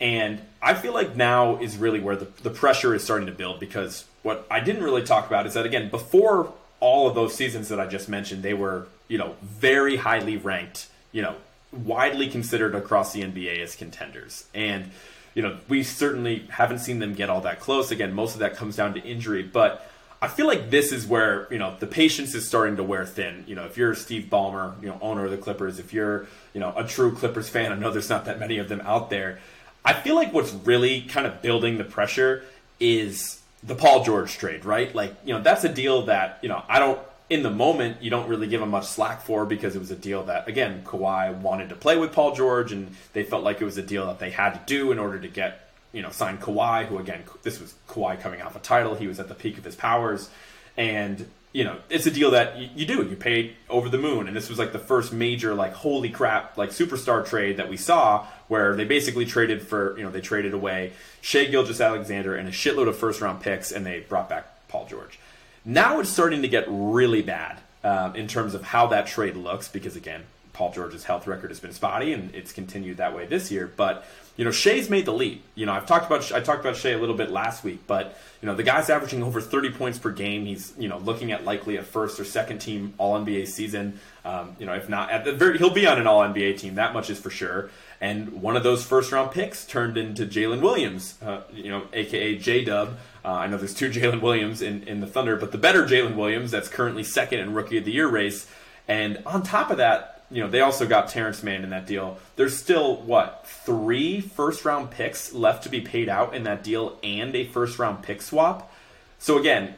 And 0.00 0.40
I 0.60 0.74
feel 0.74 0.92
like 0.92 1.16
now 1.16 1.56
is 1.58 1.76
really 1.76 2.00
where 2.00 2.16
the, 2.16 2.26
the 2.42 2.50
pressure 2.50 2.94
is 2.94 3.04
starting 3.04 3.26
to 3.26 3.32
build 3.32 3.60
because 3.60 4.04
what 4.22 4.46
I 4.50 4.60
didn't 4.60 4.82
really 4.82 5.04
talk 5.04 5.26
about 5.26 5.46
is 5.46 5.54
that, 5.54 5.64
again, 5.64 5.90
before 5.90 6.52
all 6.80 7.06
of 7.08 7.14
those 7.14 7.34
seasons 7.34 7.68
that 7.68 7.78
I 7.78 7.86
just 7.86 8.08
mentioned, 8.08 8.42
they 8.42 8.54
were, 8.54 8.88
you 9.06 9.16
know, 9.16 9.36
very 9.42 9.96
highly 9.96 10.36
ranked, 10.36 10.88
you 11.12 11.22
know, 11.22 11.36
widely 11.76 12.28
considered 12.28 12.74
across 12.74 13.12
the 13.12 13.22
NBA 13.22 13.60
as 13.60 13.76
contenders. 13.76 14.46
And, 14.54 14.90
you 15.34 15.42
know, 15.42 15.58
we 15.68 15.82
certainly 15.82 16.46
haven't 16.50 16.78
seen 16.78 16.98
them 16.98 17.14
get 17.14 17.30
all 17.30 17.40
that 17.42 17.60
close. 17.60 17.90
Again, 17.90 18.14
most 18.14 18.34
of 18.34 18.40
that 18.40 18.56
comes 18.56 18.76
down 18.76 18.94
to 18.94 19.00
injury, 19.02 19.42
but 19.42 19.90
I 20.22 20.28
feel 20.28 20.46
like 20.46 20.70
this 20.70 20.90
is 20.90 21.06
where, 21.06 21.46
you 21.50 21.58
know, 21.58 21.76
the 21.78 21.86
patience 21.86 22.34
is 22.34 22.46
starting 22.46 22.76
to 22.76 22.82
wear 22.82 23.04
thin. 23.04 23.44
You 23.46 23.54
know, 23.54 23.66
if 23.66 23.76
you're 23.76 23.94
Steve 23.94 24.28
Ballmer, 24.30 24.80
you 24.80 24.88
know, 24.88 24.98
owner 25.02 25.26
of 25.26 25.30
the 25.30 25.36
Clippers, 25.36 25.78
if 25.78 25.92
you're, 25.92 26.26
you 26.54 26.60
know, 26.60 26.72
a 26.76 26.84
true 26.84 27.14
Clippers 27.14 27.48
fan, 27.48 27.72
I 27.72 27.74
know 27.74 27.90
there's 27.90 28.08
not 28.08 28.24
that 28.24 28.38
many 28.38 28.58
of 28.58 28.70
them 28.70 28.80
out 28.84 29.10
there. 29.10 29.38
I 29.84 29.92
feel 29.92 30.14
like 30.14 30.32
what's 30.32 30.52
really 30.52 31.02
kind 31.02 31.26
of 31.26 31.42
building 31.42 31.76
the 31.76 31.84
pressure 31.84 32.42
is 32.80 33.42
the 33.62 33.74
Paul 33.74 34.02
George 34.02 34.38
trade, 34.38 34.64
right? 34.64 34.94
Like, 34.94 35.14
you 35.26 35.34
know, 35.34 35.42
that's 35.42 35.64
a 35.64 35.68
deal 35.68 36.06
that, 36.06 36.38
you 36.42 36.48
know, 36.48 36.62
I 36.68 36.78
don't 36.78 36.98
in 37.30 37.42
the 37.42 37.50
moment, 37.50 38.02
you 38.02 38.10
don't 38.10 38.28
really 38.28 38.46
give 38.46 38.60
him 38.60 38.70
much 38.70 38.86
slack 38.86 39.22
for 39.22 39.46
because 39.46 39.74
it 39.74 39.78
was 39.78 39.90
a 39.90 39.96
deal 39.96 40.24
that, 40.24 40.46
again, 40.46 40.82
Kawhi 40.84 41.34
wanted 41.40 41.70
to 41.70 41.74
play 41.74 41.96
with 41.96 42.12
Paul 42.12 42.34
George, 42.34 42.70
and 42.70 42.94
they 43.14 43.24
felt 43.24 43.42
like 43.42 43.60
it 43.60 43.64
was 43.64 43.78
a 43.78 43.82
deal 43.82 44.06
that 44.06 44.18
they 44.18 44.30
had 44.30 44.50
to 44.50 44.60
do 44.66 44.92
in 44.92 44.98
order 44.98 45.18
to 45.18 45.28
get, 45.28 45.70
you 45.92 46.02
know, 46.02 46.10
sign 46.10 46.36
Kawhi, 46.36 46.86
who, 46.86 46.98
again, 46.98 47.22
this 47.42 47.60
was 47.60 47.74
Kawhi 47.88 48.20
coming 48.20 48.42
off 48.42 48.56
a 48.56 48.58
title. 48.58 48.94
He 48.94 49.06
was 49.06 49.18
at 49.20 49.28
the 49.28 49.34
peak 49.34 49.56
of 49.56 49.64
his 49.64 49.74
powers. 49.74 50.28
And, 50.76 51.26
you 51.52 51.64
know, 51.64 51.78
it's 51.88 52.04
a 52.04 52.10
deal 52.10 52.32
that 52.32 52.58
you, 52.58 52.68
you 52.74 52.86
do. 52.86 52.96
You 53.04 53.16
pay 53.16 53.54
over 53.70 53.88
the 53.88 53.96
moon. 53.96 54.26
And 54.26 54.36
this 54.36 54.50
was 54.50 54.58
like 54.58 54.72
the 54.72 54.78
first 54.78 55.12
major, 55.12 55.54
like, 55.54 55.72
holy 55.72 56.10
crap, 56.10 56.58
like, 56.58 56.70
superstar 56.70 57.26
trade 57.26 57.56
that 57.56 57.70
we 57.70 57.78
saw 57.78 58.26
where 58.48 58.76
they 58.76 58.84
basically 58.84 59.24
traded 59.24 59.62
for, 59.62 59.96
you 59.96 60.04
know, 60.04 60.10
they 60.10 60.20
traded 60.20 60.52
away 60.52 60.92
Shai 61.22 61.44
Gilgeous-Alexander 61.44 62.36
and 62.36 62.48
a 62.48 62.52
shitload 62.52 62.88
of 62.88 62.98
first 62.98 63.22
round 63.22 63.40
picks, 63.40 63.72
and 63.72 63.86
they 63.86 64.00
brought 64.00 64.28
back 64.28 64.68
Paul 64.68 64.86
George. 64.86 65.18
Now 65.64 66.00
it's 66.00 66.10
starting 66.10 66.42
to 66.42 66.48
get 66.48 66.64
really 66.68 67.22
bad 67.22 67.58
um, 67.82 68.16
in 68.16 68.28
terms 68.28 68.54
of 68.54 68.62
how 68.62 68.88
that 68.88 69.06
trade 69.06 69.36
looks 69.36 69.68
because, 69.68 69.96
again, 69.96 70.24
Paul 70.54 70.72
George's 70.72 71.04
health 71.04 71.26
record 71.26 71.50
has 71.50 71.60
been 71.60 71.72
spotty 71.72 72.12
and 72.12 72.34
it's 72.34 72.52
continued 72.52 72.98
that 72.98 73.14
way 73.14 73.26
this 73.26 73.50
year. 73.50 73.70
But 73.76 74.06
you 74.36 74.44
know, 74.44 74.50
Shai's 74.50 74.90
made 74.90 75.04
the 75.04 75.12
leap. 75.12 75.44
You 75.54 75.66
know, 75.66 75.72
I've 75.72 75.86
talked 75.86 76.06
about 76.06 76.32
I 76.32 76.40
talked 76.40 76.60
about 76.60 76.76
Shai 76.76 76.90
a 76.90 76.98
little 76.98 77.14
bit 77.14 77.30
last 77.30 77.62
week, 77.62 77.80
but 77.86 78.18
you 78.40 78.46
know, 78.46 78.54
the 78.54 78.62
guy's 78.62 78.90
averaging 78.90 79.22
over 79.22 79.40
30 79.40 79.70
points 79.72 79.98
per 79.98 80.10
game. 80.10 80.46
He's 80.46 80.72
you 80.78 80.88
know 80.88 80.98
looking 80.98 81.30
at 81.30 81.44
likely 81.44 81.76
a 81.76 81.82
first 81.82 82.18
or 82.18 82.24
second 82.24 82.58
team 82.58 82.94
All 82.98 83.18
NBA 83.18 83.48
season. 83.48 84.00
Um, 84.24 84.56
you 84.58 84.66
know, 84.66 84.74
if 84.74 84.88
not 84.88 85.10
at 85.10 85.24
the 85.24 85.32
very, 85.32 85.58
he'll 85.58 85.70
be 85.70 85.86
on 85.86 86.00
an 86.00 86.06
All 86.06 86.20
NBA 86.20 86.58
team. 86.58 86.76
That 86.76 86.94
much 86.94 87.10
is 87.10 87.18
for 87.18 87.30
sure. 87.30 87.70
And 88.00 88.42
one 88.42 88.56
of 88.56 88.62
those 88.62 88.84
first 88.84 89.12
round 89.12 89.30
picks 89.30 89.64
turned 89.64 89.96
into 89.96 90.26
Jalen 90.26 90.60
Williams, 90.60 91.14
uh, 91.22 91.42
you 91.52 91.70
know, 91.70 91.84
aka 91.92 92.36
J 92.36 92.64
Dub. 92.64 92.96
Uh, 93.24 93.32
I 93.32 93.46
know 93.46 93.56
there's 93.56 93.74
two 93.74 93.90
Jalen 93.90 94.20
Williams 94.20 94.62
in, 94.62 94.82
in 94.84 95.00
the 95.00 95.06
Thunder, 95.06 95.36
but 95.36 95.52
the 95.52 95.58
better 95.58 95.84
Jalen 95.84 96.16
Williams 96.16 96.50
that's 96.50 96.68
currently 96.68 97.04
second 97.04 97.40
in 97.40 97.54
Rookie 97.54 97.78
of 97.78 97.84
the 97.84 97.92
Year 97.92 98.08
race. 98.08 98.46
And 98.86 99.22
on 99.24 99.42
top 99.42 99.70
of 99.70 99.78
that, 99.78 100.22
you 100.30 100.42
know, 100.42 100.48
they 100.48 100.60
also 100.60 100.86
got 100.86 101.08
Terance 101.08 101.42
Mann 101.42 101.62
in 101.62 101.70
that 101.70 101.86
deal. 101.86 102.18
There's 102.36 102.56
still 102.56 102.96
what 102.96 103.46
three 103.46 104.20
first 104.20 104.64
round 104.64 104.90
picks 104.90 105.32
left 105.32 105.62
to 105.64 105.68
be 105.68 105.80
paid 105.80 106.08
out 106.08 106.34
in 106.34 106.44
that 106.44 106.64
deal, 106.64 106.98
and 107.02 107.34
a 107.34 107.44
first 107.44 107.78
round 107.78 108.02
pick 108.02 108.20
swap. 108.22 108.72
So 109.18 109.38
again, 109.38 109.74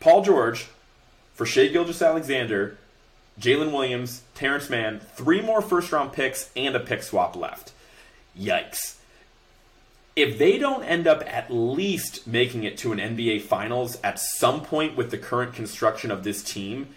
Paul 0.00 0.22
George 0.22 0.66
for 1.34 1.46
Shai 1.46 1.68
Gilgeous-Alexander, 1.68 2.76
Jalen 3.40 3.72
Williams, 3.72 4.22
Terance 4.34 4.70
Mann, 4.70 5.00
three 5.00 5.40
more 5.40 5.60
first 5.60 5.92
round 5.92 6.12
picks 6.12 6.50
and 6.56 6.74
a 6.74 6.80
pick 6.80 7.02
swap 7.02 7.36
left. 7.36 7.72
Yikes. 8.38 8.95
If 10.16 10.38
they 10.38 10.58
don't 10.58 10.82
end 10.82 11.06
up 11.06 11.22
at 11.26 11.52
least 11.52 12.26
making 12.26 12.64
it 12.64 12.78
to 12.78 12.92
an 12.92 12.98
NBA 12.98 13.42
Finals 13.42 13.98
at 14.02 14.18
some 14.18 14.62
point 14.62 14.96
with 14.96 15.10
the 15.10 15.18
current 15.18 15.52
construction 15.52 16.10
of 16.10 16.24
this 16.24 16.42
team, 16.42 16.88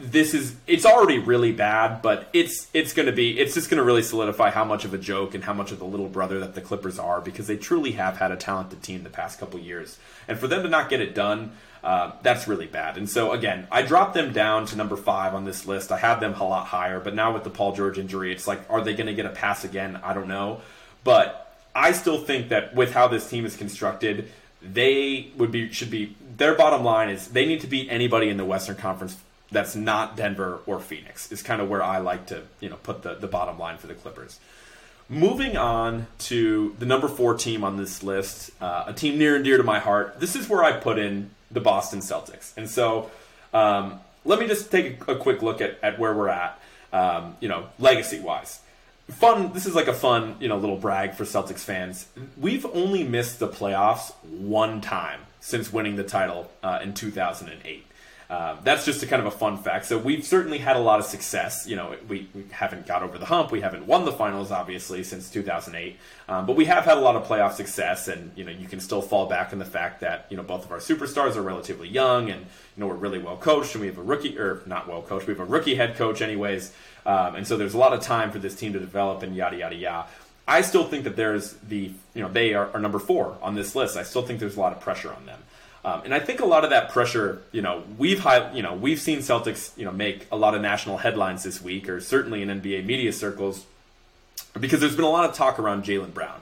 this 0.00 0.32
is 0.32 0.54
it's 0.66 0.86
already 0.86 1.18
really 1.18 1.50
bad, 1.50 2.02
but 2.02 2.28
it's 2.32 2.68
it's 2.72 2.92
going 2.92 3.06
to 3.06 3.12
be 3.12 3.38
it's 3.38 3.54
just 3.54 3.68
going 3.68 3.78
to 3.78 3.84
really 3.84 4.02
solidify 4.02 4.50
how 4.50 4.64
much 4.64 4.84
of 4.84 4.94
a 4.94 4.98
joke 4.98 5.34
and 5.34 5.42
how 5.42 5.52
much 5.52 5.72
of 5.72 5.80
the 5.80 5.84
little 5.84 6.08
brother 6.08 6.38
that 6.38 6.54
the 6.54 6.60
Clippers 6.60 6.98
are 7.00 7.20
because 7.20 7.48
they 7.48 7.56
truly 7.56 7.92
have 7.92 8.18
had 8.18 8.30
a 8.30 8.36
talented 8.36 8.82
team 8.82 9.02
the 9.02 9.10
past 9.10 9.40
couple 9.40 9.58
years, 9.58 9.98
and 10.28 10.38
for 10.38 10.46
them 10.46 10.62
to 10.62 10.68
not 10.68 10.88
get 10.88 11.00
it 11.00 11.16
done, 11.16 11.52
uh, 11.82 12.12
that's 12.22 12.46
really 12.46 12.66
bad. 12.66 12.96
And 12.96 13.10
so 13.10 13.32
again, 13.32 13.66
I 13.72 13.82
dropped 13.82 14.14
them 14.14 14.32
down 14.32 14.66
to 14.66 14.76
number 14.76 14.96
five 14.96 15.34
on 15.34 15.44
this 15.44 15.66
list. 15.66 15.90
I 15.90 15.98
had 15.98 16.20
them 16.20 16.34
a 16.34 16.44
lot 16.44 16.66
higher, 16.66 17.00
but 17.00 17.16
now 17.16 17.34
with 17.34 17.42
the 17.42 17.50
Paul 17.50 17.74
George 17.74 17.98
injury, 17.98 18.30
it's 18.30 18.46
like 18.46 18.60
are 18.70 18.80
they 18.80 18.94
going 18.94 19.08
to 19.08 19.14
get 19.14 19.26
a 19.26 19.30
pass 19.30 19.64
again? 19.64 19.98
I 20.04 20.14
don't 20.14 20.28
know, 20.28 20.60
but 21.02 21.47
I 21.78 21.92
still 21.92 22.18
think 22.18 22.48
that 22.48 22.74
with 22.74 22.92
how 22.92 23.06
this 23.06 23.30
team 23.30 23.46
is 23.46 23.56
constructed, 23.56 24.30
they 24.60 25.30
would 25.36 25.52
be 25.52 25.72
should 25.72 25.90
be 25.90 26.16
their 26.36 26.54
bottom 26.54 26.82
line 26.84 27.08
is 27.08 27.28
they 27.28 27.46
need 27.46 27.60
to 27.60 27.68
beat 27.68 27.88
anybody 27.90 28.28
in 28.28 28.36
the 28.36 28.44
Western 28.44 28.76
Conference 28.76 29.16
that's 29.50 29.74
not 29.76 30.16
Denver 30.16 30.60
or 30.66 30.80
Phoenix 30.80 31.32
is 31.32 31.42
kind 31.42 31.62
of 31.62 31.70
where 31.70 31.82
I 31.82 31.98
like 31.98 32.26
to 32.26 32.42
you 32.60 32.68
know 32.68 32.76
put 32.76 33.02
the, 33.02 33.14
the 33.14 33.28
bottom 33.28 33.58
line 33.58 33.78
for 33.78 33.86
the 33.86 33.94
Clippers. 33.94 34.40
Moving 35.08 35.56
on 35.56 36.06
to 36.18 36.74
the 36.78 36.84
number 36.84 37.08
four 37.08 37.34
team 37.34 37.64
on 37.64 37.78
this 37.78 38.02
list, 38.02 38.50
uh, 38.60 38.84
a 38.88 38.92
team 38.92 39.16
near 39.16 39.36
and 39.36 39.44
dear 39.44 39.56
to 39.56 39.62
my 39.62 39.78
heart. 39.78 40.20
This 40.20 40.36
is 40.36 40.48
where 40.48 40.64
I 40.64 40.72
put 40.72 40.98
in 40.98 41.30
the 41.50 41.60
Boston 41.60 42.00
Celtics, 42.00 42.54
and 42.56 42.68
so 42.68 43.10
um, 43.54 44.00
let 44.24 44.40
me 44.40 44.48
just 44.48 44.70
take 44.70 45.08
a, 45.08 45.14
quick 45.14 45.42
look 45.42 45.60
at, 45.60 45.78
at 45.82 45.98
where 45.98 46.12
we're 46.12 46.28
at, 46.28 46.60
um, 46.92 47.36
you 47.40 47.48
know, 47.48 47.68
legacy 47.78 48.20
wise. 48.20 48.60
Fun. 49.10 49.52
This 49.52 49.64
is 49.64 49.74
like 49.74 49.88
a 49.88 49.94
fun, 49.94 50.36
you 50.38 50.48
know, 50.48 50.58
little 50.58 50.76
brag 50.76 51.14
for 51.14 51.24
Celtics 51.24 51.60
fans. 51.60 52.06
We've 52.36 52.66
only 52.66 53.04
missed 53.04 53.38
the 53.38 53.48
playoffs 53.48 54.12
one 54.24 54.80
time 54.82 55.20
since 55.40 55.72
winning 55.72 55.96
the 55.96 56.04
title 56.04 56.50
uh, 56.62 56.80
in 56.82 56.92
2008. 56.92 57.86
Uh, 58.28 58.56
that's 58.62 58.84
just 58.84 59.02
a 59.02 59.06
kind 59.06 59.20
of 59.20 59.26
a 59.26 59.36
fun 59.36 59.56
fact. 59.56 59.86
So 59.86 59.96
we've 59.96 60.24
certainly 60.24 60.58
had 60.58 60.76
a 60.76 60.80
lot 60.80 60.98
of 60.98 61.06
success. 61.06 61.66
You 61.66 61.76
know, 61.76 61.96
we, 62.08 62.28
we 62.34 62.44
haven't 62.50 62.86
got 62.86 63.02
over 63.02 63.16
the 63.16 63.24
hump. 63.24 63.50
We 63.50 63.62
haven't 63.62 63.86
won 63.86 64.04
the 64.04 64.12
finals, 64.12 64.50
obviously, 64.50 65.02
since 65.02 65.30
2008. 65.30 65.96
Um, 66.28 66.44
but 66.44 66.54
we 66.54 66.66
have 66.66 66.84
had 66.84 66.98
a 66.98 67.00
lot 67.00 67.16
of 67.16 67.26
playoff 67.26 67.54
success, 67.54 68.06
and 68.06 68.30
you 68.36 68.44
know, 68.44 68.52
you 68.52 68.68
can 68.68 68.80
still 68.80 69.00
fall 69.00 69.26
back 69.26 69.54
on 69.54 69.58
the 69.58 69.64
fact 69.64 70.00
that 70.00 70.26
you 70.28 70.36
know 70.36 70.42
both 70.42 70.66
of 70.66 70.72
our 70.72 70.78
superstars 70.78 71.36
are 71.36 71.42
relatively 71.42 71.88
young, 71.88 72.28
and 72.28 72.42
you 72.42 72.80
know 72.80 72.86
we're 72.86 72.96
really 72.96 73.18
well 73.18 73.38
coached, 73.38 73.74
and 73.74 73.80
we 73.80 73.86
have 73.86 73.96
a 73.96 74.02
rookie 74.02 74.38
or 74.38 74.62
not 74.66 74.86
well 74.86 75.00
coached. 75.00 75.26
We 75.26 75.32
have 75.32 75.40
a 75.40 75.50
rookie 75.50 75.76
head 75.76 75.96
coach, 75.96 76.20
anyways. 76.20 76.74
Um, 77.08 77.36
and 77.36 77.46
so 77.46 77.56
there's 77.56 77.72
a 77.72 77.78
lot 77.78 77.94
of 77.94 78.02
time 78.02 78.30
for 78.30 78.38
this 78.38 78.54
team 78.54 78.74
to 78.74 78.78
develop, 78.78 79.22
and 79.22 79.34
yada 79.34 79.56
yada 79.56 79.74
yada. 79.74 80.08
I 80.46 80.60
still 80.60 80.84
think 80.84 81.04
that 81.04 81.16
there's 81.16 81.54
the 81.54 81.90
you 82.14 82.22
know 82.22 82.28
they 82.28 82.52
are, 82.52 82.70
are 82.74 82.78
number 82.78 82.98
four 82.98 83.38
on 83.40 83.54
this 83.54 83.74
list. 83.74 83.96
I 83.96 84.02
still 84.02 84.22
think 84.22 84.40
there's 84.40 84.56
a 84.56 84.60
lot 84.60 84.72
of 84.72 84.80
pressure 84.80 85.12
on 85.12 85.24
them. 85.24 85.40
Um, 85.84 86.02
and 86.04 86.12
I 86.12 86.20
think 86.20 86.40
a 86.40 86.44
lot 86.44 86.64
of 86.64 86.70
that 86.70 86.90
pressure, 86.90 87.40
you 87.50 87.62
know, 87.62 87.82
we've 87.96 88.18
high, 88.18 88.52
you 88.52 88.62
know, 88.62 88.74
we've 88.74 89.00
seen 89.00 89.20
Celtics, 89.20 89.76
you 89.78 89.86
know, 89.86 89.92
make 89.92 90.26
a 90.30 90.36
lot 90.36 90.54
of 90.54 90.60
national 90.60 90.98
headlines 90.98 91.44
this 91.44 91.62
week, 91.62 91.88
or 91.88 91.98
certainly 92.00 92.42
in 92.42 92.48
NBA 92.48 92.84
media 92.84 93.12
circles, 93.12 93.64
because 94.60 94.80
there's 94.80 94.96
been 94.96 95.06
a 95.06 95.10
lot 95.10 95.28
of 95.28 95.34
talk 95.34 95.58
around 95.58 95.84
Jaylen 95.84 96.12
Brown. 96.12 96.40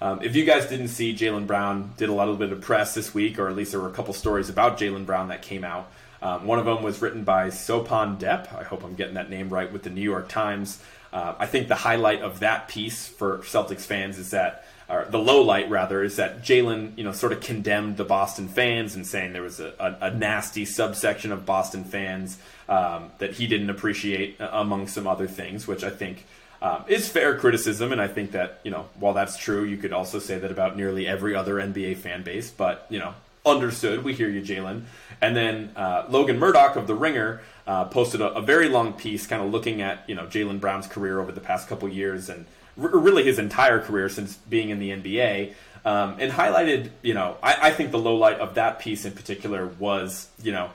Um, 0.00 0.22
if 0.22 0.36
you 0.36 0.44
guys 0.44 0.66
didn't 0.66 0.88
see, 0.88 1.14
Jaylen 1.14 1.46
Brown 1.46 1.92
did 1.96 2.08
a 2.08 2.12
little 2.12 2.36
bit 2.36 2.52
of 2.52 2.60
press 2.60 2.94
this 2.94 3.14
week, 3.14 3.38
or 3.38 3.48
at 3.48 3.56
least 3.56 3.72
there 3.72 3.80
were 3.80 3.88
a 3.88 3.92
couple 3.92 4.12
stories 4.14 4.48
about 4.48 4.78
Jaylen 4.78 5.06
Brown 5.06 5.28
that 5.28 5.42
came 5.42 5.64
out. 5.64 5.90
Um, 6.20 6.46
one 6.46 6.58
of 6.58 6.64
them 6.64 6.82
was 6.82 7.00
written 7.00 7.24
by 7.24 7.48
Sopan 7.48 8.18
Deb. 8.18 8.48
I 8.56 8.62
hope 8.64 8.84
I'm 8.84 8.94
getting 8.94 9.14
that 9.14 9.30
name 9.30 9.48
right 9.48 9.70
with 9.72 9.82
the 9.82 9.90
New 9.90 10.02
York 10.02 10.28
Times. 10.28 10.82
Uh, 11.12 11.34
I 11.38 11.46
think 11.46 11.68
the 11.68 11.76
highlight 11.76 12.22
of 12.22 12.40
that 12.40 12.68
piece 12.68 13.06
for 13.06 13.38
Celtics 13.38 13.82
fans 13.82 14.18
is 14.18 14.30
that 14.30 14.66
or 14.88 15.06
the 15.10 15.18
low 15.18 15.42
light 15.42 15.68
rather, 15.68 16.02
is 16.02 16.16
that 16.16 16.42
Jaylen, 16.42 16.96
you 16.96 17.02
know, 17.02 17.12
sort 17.12 17.32
of 17.32 17.40
condemned 17.40 17.96
the 17.96 18.04
Boston 18.04 18.48
fans 18.48 18.94
and 18.94 19.06
saying 19.06 19.32
there 19.32 19.42
was 19.42 19.58
a, 19.58 19.72
a, 19.80 20.06
a 20.06 20.10
nasty 20.14 20.64
subsection 20.64 21.32
of 21.32 21.44
Boston 21.44 21.82
fans 21.84 22.38
um, 22.68 23.10
that 23.18 23.32
he 23.32 23.46
didn't 23.46 23.70
appreciate, 23.70 24.40
uh, 24.40 24.48
among 24.52 24.86
some 24.86 25.06
other 25.06 25.26
things, 25.26 25.66
which 25.66 25.82
I 25.82 25.90
think 25.90 26.24
um, 26.62 26.84
is 26.88 27.08
fair 27.08 27.38
criticism. 27.38 27.92
And 27.92 28.00
I 28.00 28.08
think 28.08 28.32
that, 28.32 28.60
you 28.62 28.70
know, 28.70 28.86
while 28.98 29.14
that's 29.14 29.36
true, 29.36 29.64
you 29.64 29.76
could 29.76 29.92
also 29.92 30.18
say 30.18 30.38
that 30.38 30.50
about 30.50 30.76
nearly 30.76 31.06
every 31.06 31.34
other 31.34 31.56
NBA 31.56 31.98
fan 31.98 32.22
base. 32.22 32.50
But, 32.50 32.86
you 32.88 32.98
know, 32.98 33.14
understood. 33.44 34.04
We 34.04 34.12
hear 34.12 34.28
you, 34.28 34.42
Jaylen. 34.42 34.82
And 35.20 35.36
then 35.36 35.72
uh, 35.76 36.06
Logan 36.08 36.38
Murdock 36.38 36.76
of 36.76 36.86
The 36.86 36.94
Ringer 36.94 37.40
uh, 37.66 37.84
posted 37.86 38.20
a, 38.20 38.32
a, 38.34 38.42
very 38.42 38.68
long 38.68 38.92
piece 38.92 39.26
kind 39.26 39.42
of 39.42 39.50
looking 39.50 39.80
at, 39.80 40.04
you 40.08 40.14
know, 40.14 40.26
Jaylen 40.26 40.60
Brown's 40.60 40.86
career 40.86 41.20
over 41.20 41.32
the 41.32 41.40
past 41.40 41.68
couple 41.68 41.88
years 41.88 42.28
and 42.28 42.44
really 42.76 43.24
his 43.24 43.38
entire 43.38 43.80
career 43.80 44.08
since 44.08 44.36
being 44.36 44.70
in 44.70 44.78
the 44.78 44.90
NBA. 44.90 45.54
Um, 45.84 46.16
and 46.18 46.32
highlighted, 46.32 46.90
you 47.02 47.14
know, 47.14 47.36
I, 47.42 47.68
I 47.68 47.70
think 47.70 47.92
the 47.92 47.98
low 47.98 48.16
light 48.16 48.40
of 48.40 48.54
that 48.56 48.80
piece 48.80 49.04
in 49.04 49.12
particular 49.12 49.66
was, 49.66 50.28
you 50.42 50.52
know, 50.52 50.70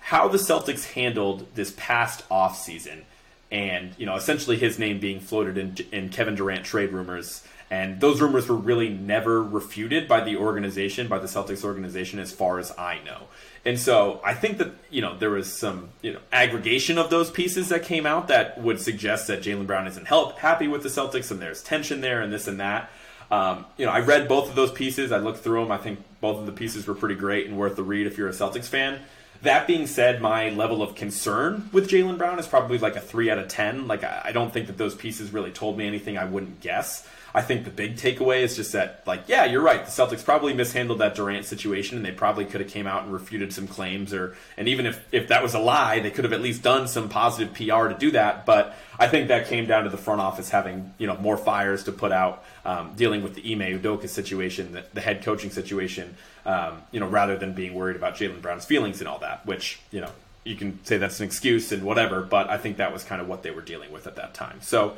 how 0.00 0.28
the 0.28 0.38
Celtics 0.38 0.92
handled 0.92 1.46
this 1.54 1.72
past 1.76 2.24
off 2.30 2.58
season, 2.58 3.04
and 3.50 3.94
you 3.98 4.06
know, 4.06 4.16
essentially 4.16 4.56
his 4.56 4.78
name 4.78 4.98
being 5.00 5.20
floated 5.20 5.56
in, 5.58 5.76
in 5.92 6.08
Kevin 6.08 6.34
Durant 6.34 6.64
trade 6.64 6.92
rumors, 6.92 7.46
and 7.70 8.00
those 8.00 8.20
rumors 8.20 8.48
were 8.48 8.56
really 8.56 8.88
never 8.88 9.42
refuted 9.42 10.06
by 10.06 10.20
the 10.22 10.36
organization, 10.36 11.08
by 11.08 11.18
the 11.18 11.26
Celtics 11.26 11.64
organization, 11.64 12.18
as 12.18 12.30
far 12.32 12.58
as 12.58 12.72
I 12.78 13.00
know. 13.04 13.22
And 13.64 13.80
so 13.80 14.20
I 14.22 14.34
think 14.34 14.58
that 14.58 14.72
you 14.90 15.00
know 15.00 15.16
there 15.16 15.30
was 15.30 15.50
some 15.52 15.88
you 16.02 16.12
know 16.12 16.20
aggregation 16.32 16.98
of 16.98 17.08
those 17.10 17.30
pieces 17.30 17.70
that 17.70 17.82
came 17.82 18.04
out 18.06 18.28
that 18.28 18.60
would 18.60 18.80
suggest 18.80 19.26
that 19.28 19.42
Jaylen 19.42 19.66
Brown 19.66 19.86
isn't 19.86 20.06
help, 20.06 20.38
happy 20.38 20.68
with 20.68 20.82
the 20.82 20.90
Celtics 20.90 21.30
and 21.30 21.40
there's 21.40 21.62
tension 21.62 22.00
there 22.00 22.20
and 22.20 22.32
this 22.32 22.46
and 22.46 22.60
that. 22.60 22.90
um, 23.30 23.64
you 23.76 23.86
know, 23.86 23.92
I 23.92 24.00
read 24.00 24.28
both 24.28 24.48
of 24.50 24.54
those 24.54 24.70
pieces. 24.70 25.12
I 25.12 25.18
looked 25.18 25.38
through 25.38 25.62
them. 25.62 25.72
I 25.72 25.78
think 25.78 25.98
both 26.20 26.38
of 26.40 26.46
the 26.46 26.52
pieces 26.52 26.86
were 26.86 26.94
pretty 26.94 27.14
great 27.14 27.46
and 27.46 27.56
worth 27.58 27.76
the 27.76 27.82
read 27.82 28.06
if 28.06 28.18
you're 28.18 28.28
a 28.28 28.32
Celtics 28.32 28.66
fan. 28.66 29.00
That 29.44 29.66
being 29.66 29.86
said, 29.86 30.22
my 30.22 30.48
level 30.48 30.82
of 30.82 30.94
concern 30.94 31.68
with 31.70 31.90
Jaylen 31.90 32.16
Brown 32.16 32.38
is 32.38 32.46
probably 32.46 32.78
like 32.78 32.96
a 32.96 33.00
three 33.00 33.30
out 33.30 33.38
of 33.38 33.48
ten. 33.48 33.86
Like 33.86 34.02
I 34.02 34.32
don't 34.32 34.50
think 34.50 34.68
that 34.68 34.78
those 34.78 34.94
pieces 34.94 35.34
really 35.34 35.50
told 35.50 35.76
me 35.76 35.86
anything 35.86 36.16
I 36.16 36.24
wouldn't 36.24 36.60
guess. 36.60 37.06
I 37.36 37.42
think 37.42 37.64
the 37.64 37.70
big 37.70 37.96
takeaway 37.96 38.42
is 38.42 38.54
just 38.54 38.72
that, 38.72 39.02
like, 39.06 39.24
yeah, 39.26 39.44
you're 39.44 39.60
right. 39.60 39.84
The 39.84 39.90
Celtics 39.90 40.24
probably 40.24 40.54
mishandled 40.54 41.00
that 41.00 41.16
Durant 41.16 41.44
situation, 41.44 41.96
and 41.96 42.06
they 42.06 42.12
probably 42.12 42.44
could 42.44 42.60
have 42.60 42.70
came 42.70 42.86
out 42.86 43.02
and 43.02 43.12
refuted 43.12 43.52
some 43.52 43.66
claims, 43.66 44.14
or 44.14 44.36
and 44.56 44.68
even 44.68 44.86
if 44.86 45.04
if 45.10 45.26
that 45.28 45.42
was 45.42 45.52
a 45.52 45.58
lie, 45.58 45.98
they 45.98 46.12
could 46.12 46.22
have 46.22 46.32
at 46.32 46.40
least 46.40 46.62
done 46.62 46.86
some 46.86 47.08
positive 47.08 47.52
PR 47.52 47.88
to 47.88 47.96
do 47.98 48.12
that. 48.12 48.46
But 48.46 48.76
I 49.00 49.08
think 49.08 49.26
that 49.28 49.48
came 49.48 49.66
down 49.66 49.82
to 49.82 49.90
the 49.90 49.96
front 49.96 50.20
office 50.20 50.50
having 50.50 50.94
you 50.96 51.08
know 51.08 51.16
more 51.16 51.36
fires 51.36 51.82
to 51.84 51.92
put 51.92 52.12
out, 52.12 52.44
um, 52.64 52.92
dealing 52.94 53.24
with 53.24 53.34
the 53.34 53.52
Ime 53.52 53.80
Udoka 53.80 54.08
situation, 54.08 54.70
the, 54.70 54.84
the 54.94 55.00
head 55.00 55.24
coaching 55.24 55.50
situation, 55.50 56.16
um, 56.46 56.82
you 56.92 57.00
know, 57.00 57.08
rather 57.08 57.36
than 57.36 57.52
being 57.52 57.74
worried 57.74 57.96
about 57.96 58.14
Jaylen 58.14 58.42
Brown's 58.42 58.64
feelings 58.64 59.00
and 59.00 59.08
all 59.08 59.18
that, 59.18 59.44
which 59.44 59.80
you 59.90 60.00
know 60.00 60.10
you 60.44 60.54
can 60.54 60.78
say 60.84 60.98
that's 60.98 61.18
an 61.18 61.26
excuse 61.26 61.72
and 61.72 61.82
whatever, 61.82 62.22
but 62.22 62.48
I 62.48 62.58
think 62.58 62.76
that 62.76 62.92
was 62.92 63.02
kind 63.02 63.20
of 63.20 63.26
what 63.26 63.42
they 63.42 63.50
were 63.50 63.62
dealing 63.62 63.90
with 63.90 64.06
at 64.06 64.14
that 64.16 64.34
time. 64.34 64.60
So 64.60 64.96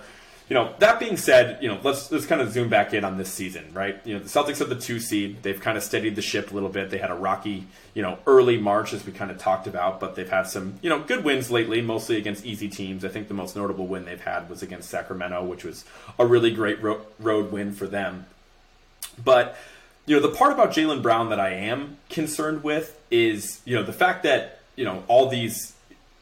you 0.48 0.54
know, 0.54 0.72
that 0.78 1.00
being 1.00 1.16
said, 1.16 1.60
you 1.60 1.68
know, 1.68 1.80
let's 1.82 2.10
let's 2.12 2.24
kind 2.24 2.40
of 2.40 2.52
zoom 2.52 2.68
back 2.68 2.94
in 2.94 3.04
on 3.04 3.18
this 3.18 3.32
season, 3.32 3.68
right? 3.72 3.98
You 4.04 4.14
know, 4.14 4.20
the 4.20 4.28
Celtics 4.28 4.60
are 4.60 4.66
the 4.66 4.78
two 4.78 5.00
seed. 5.00 5.42
They've 5.42 5.60
kind 5.60 5.76
of 5.76 5.82
steadied 5.82 6.14
the 6.14 6.22
ship 6.22 6.52
a 6.52 6.54
little 6.54 6.68
bit. 6.68 6.90
They 6.90 6.98
had 6.98 7.10
a 7.10 7.16
rocky, 7.16 7.66
you 7.94 8.02
know, 8.02 8.18
early 8.28 8.56
March 8.56 8.92
as 8.92 9.04
we 9.04 9.10
kind 9.10 9.32
of 9.32 9.38
talked 9.38 9.66
about, 9.66 9.98
but 9.98 10.14
they've 10.14 10.28
had 10.28 10.46
some, 10.46 10.78
you 10.82 10.88
know, 10.88 11.00
good 11.00 11.24
wins 11.24 11.50
lately, 11.50 11.80
mostly 11.82 12.16
against 12.16 12.46
easy 12.46 12.68
teams. 12.68 13.04
I 13.04 13.08
think 13.08 13.26
the 13.26 13.34
most 13.34 13.56
notable 13.56 13.88
win 13.88 14.04
they've 14.04 14.20
had 14.20 14.48
was 14.48 14.62
against 14.62 14.88
Sacramento, 14.88 15.44
which 15.44 15.64
was 15.64 15.84
a 16.16 16.24
really 16.24 16.52
great 16.52 16.80
ro- 16.80 17.04
road 17.18 17.50
win 17.50 17.72
for 17.72 17.88
them. 17.88 18.26
But 19.22 19.56
you 20.06 20.14
know, 20.14 20.22
the 20.22 20.34
part 20.34 20.52
about 20.52 20.70
Jaylen 20.70 21.02
Brown 21.02 21.30
that 21.30 21.40
I 21.40 21.50
am 21.50 21.96
concerned 22.08 22.62
with 22.62 23.00
is, 23.10 23.60
you 23.64 23.74
know, 23.74 23.82
the 23.82 23.92
fact 23.92 24.22
that 24.22 24.60
you 24.76 24.84
know 24.84 25.02
all 25.08 25.28
these 25.28 25.74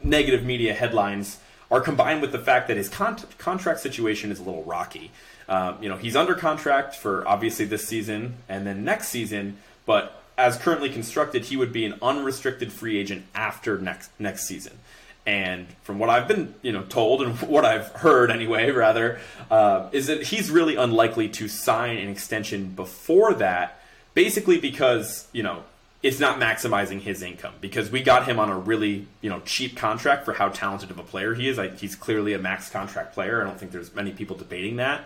negative 0.03 0.43
media 0.43 0.73
headlines 0.73 1.37
are 1.75 1.81
combined 1.81 2.21
with 2.21 2.31
the 2.31 2.39
fact 2.39 2.69
that 2.69 2.77
his 2.77 2.87
con- 2.87 3.17
contract 3.37 3.81
situation 3.81 4.31
is 4.31 4.39
a 4.39 4.43
little 4.43 4.63
rocky. 4.63 5.11
Um, 5.49 5.77
you 5.81 5.89
know, 5.89 5.97
he's 5.97 6.15
under 6.15 6.33
contract 6.33 6.95
for 6.95 7.27
obviously 7.27 7.65
this 7.65 7.85
season 7.85 8.35
and 8.47 8.65
then 8.65 8.85
next 8.85 9.09
season, 9.09 9.57
but 9.85 10.23
as 10.37 10.57
currently 10.57 10.89
constructed, 10.89 11.45
he 11.45 11.57
would 11.57 11.73
be 11.73 11.85
an 11.85 11.95
unrestricted 12.01 12.71
free 12.71 12.97
agent 12.97 13.25
after 13.35 13.77
next 13.77 14.09
next 14.19 14.47
season. 14.47 14.79
And 15.25 15.67
from 15.81 15.99
what 15.99 16.09
I've 16.09 16.27
been, 16.27 16.55
you 16.61 16.71
know, 16.71 16.83
told 16.83 17.21
and 17.21 17.37
what 17.41 17.65
I've 17.65 17.87
heard 17.87 18.31
anyway, 18.31 18.71
rather, 18.71 19.19
uh, 19.51 19.89
is 19.91 20.07
that 20.07 20.23
he's 20.23 20.49
really 20.49 20.77
unlikely 20.77 21.27
to 21.29 21.49
sign 21.49 21.97
an 21.97 22.09
extension 22.09 22.69
before 22.69 23.33
that, 23.33 23.81
basically 24.13 24.59
because 24.59 25.27
you 25.33 25.43
know 25.43 25.63
it's 26.05 26.19
not 26.19 26.39
maximizing 26.39 27.01
his 27.01 27.23
income 27.23 27.55
because 27.61 27.89
we 27.89 28.03
got 28.03 28.27
him 28.27 28.39
on 28.39 28.51
a 28.51 28.57
really 28.59 29.07
you 29.21 29.29
know 29.29 29.39
cheap 29.39 29.75
contract 29.75 30.23
for 30.23 30.33
how 30.33 30.49
talented 30.49 30.91
of 30.91 30.99
a 30.99 31.03
player 31.03 31.33
he 31.33 31.49
is. 31.49 31.59
He's 31.81 31.95
clearly 31.95 32.33
a 32.33 32.37
max 32.37 32.69
contract 32.69 33.15
player. 33.15 33.41
I 33.41 33.43
don't 33.43 33.59
think 33.59 33.71
there's 33.71 33.93
many 33.95 34.11
people 34.11 34.37
debating 34.37 34.75
that. 34.75 35.05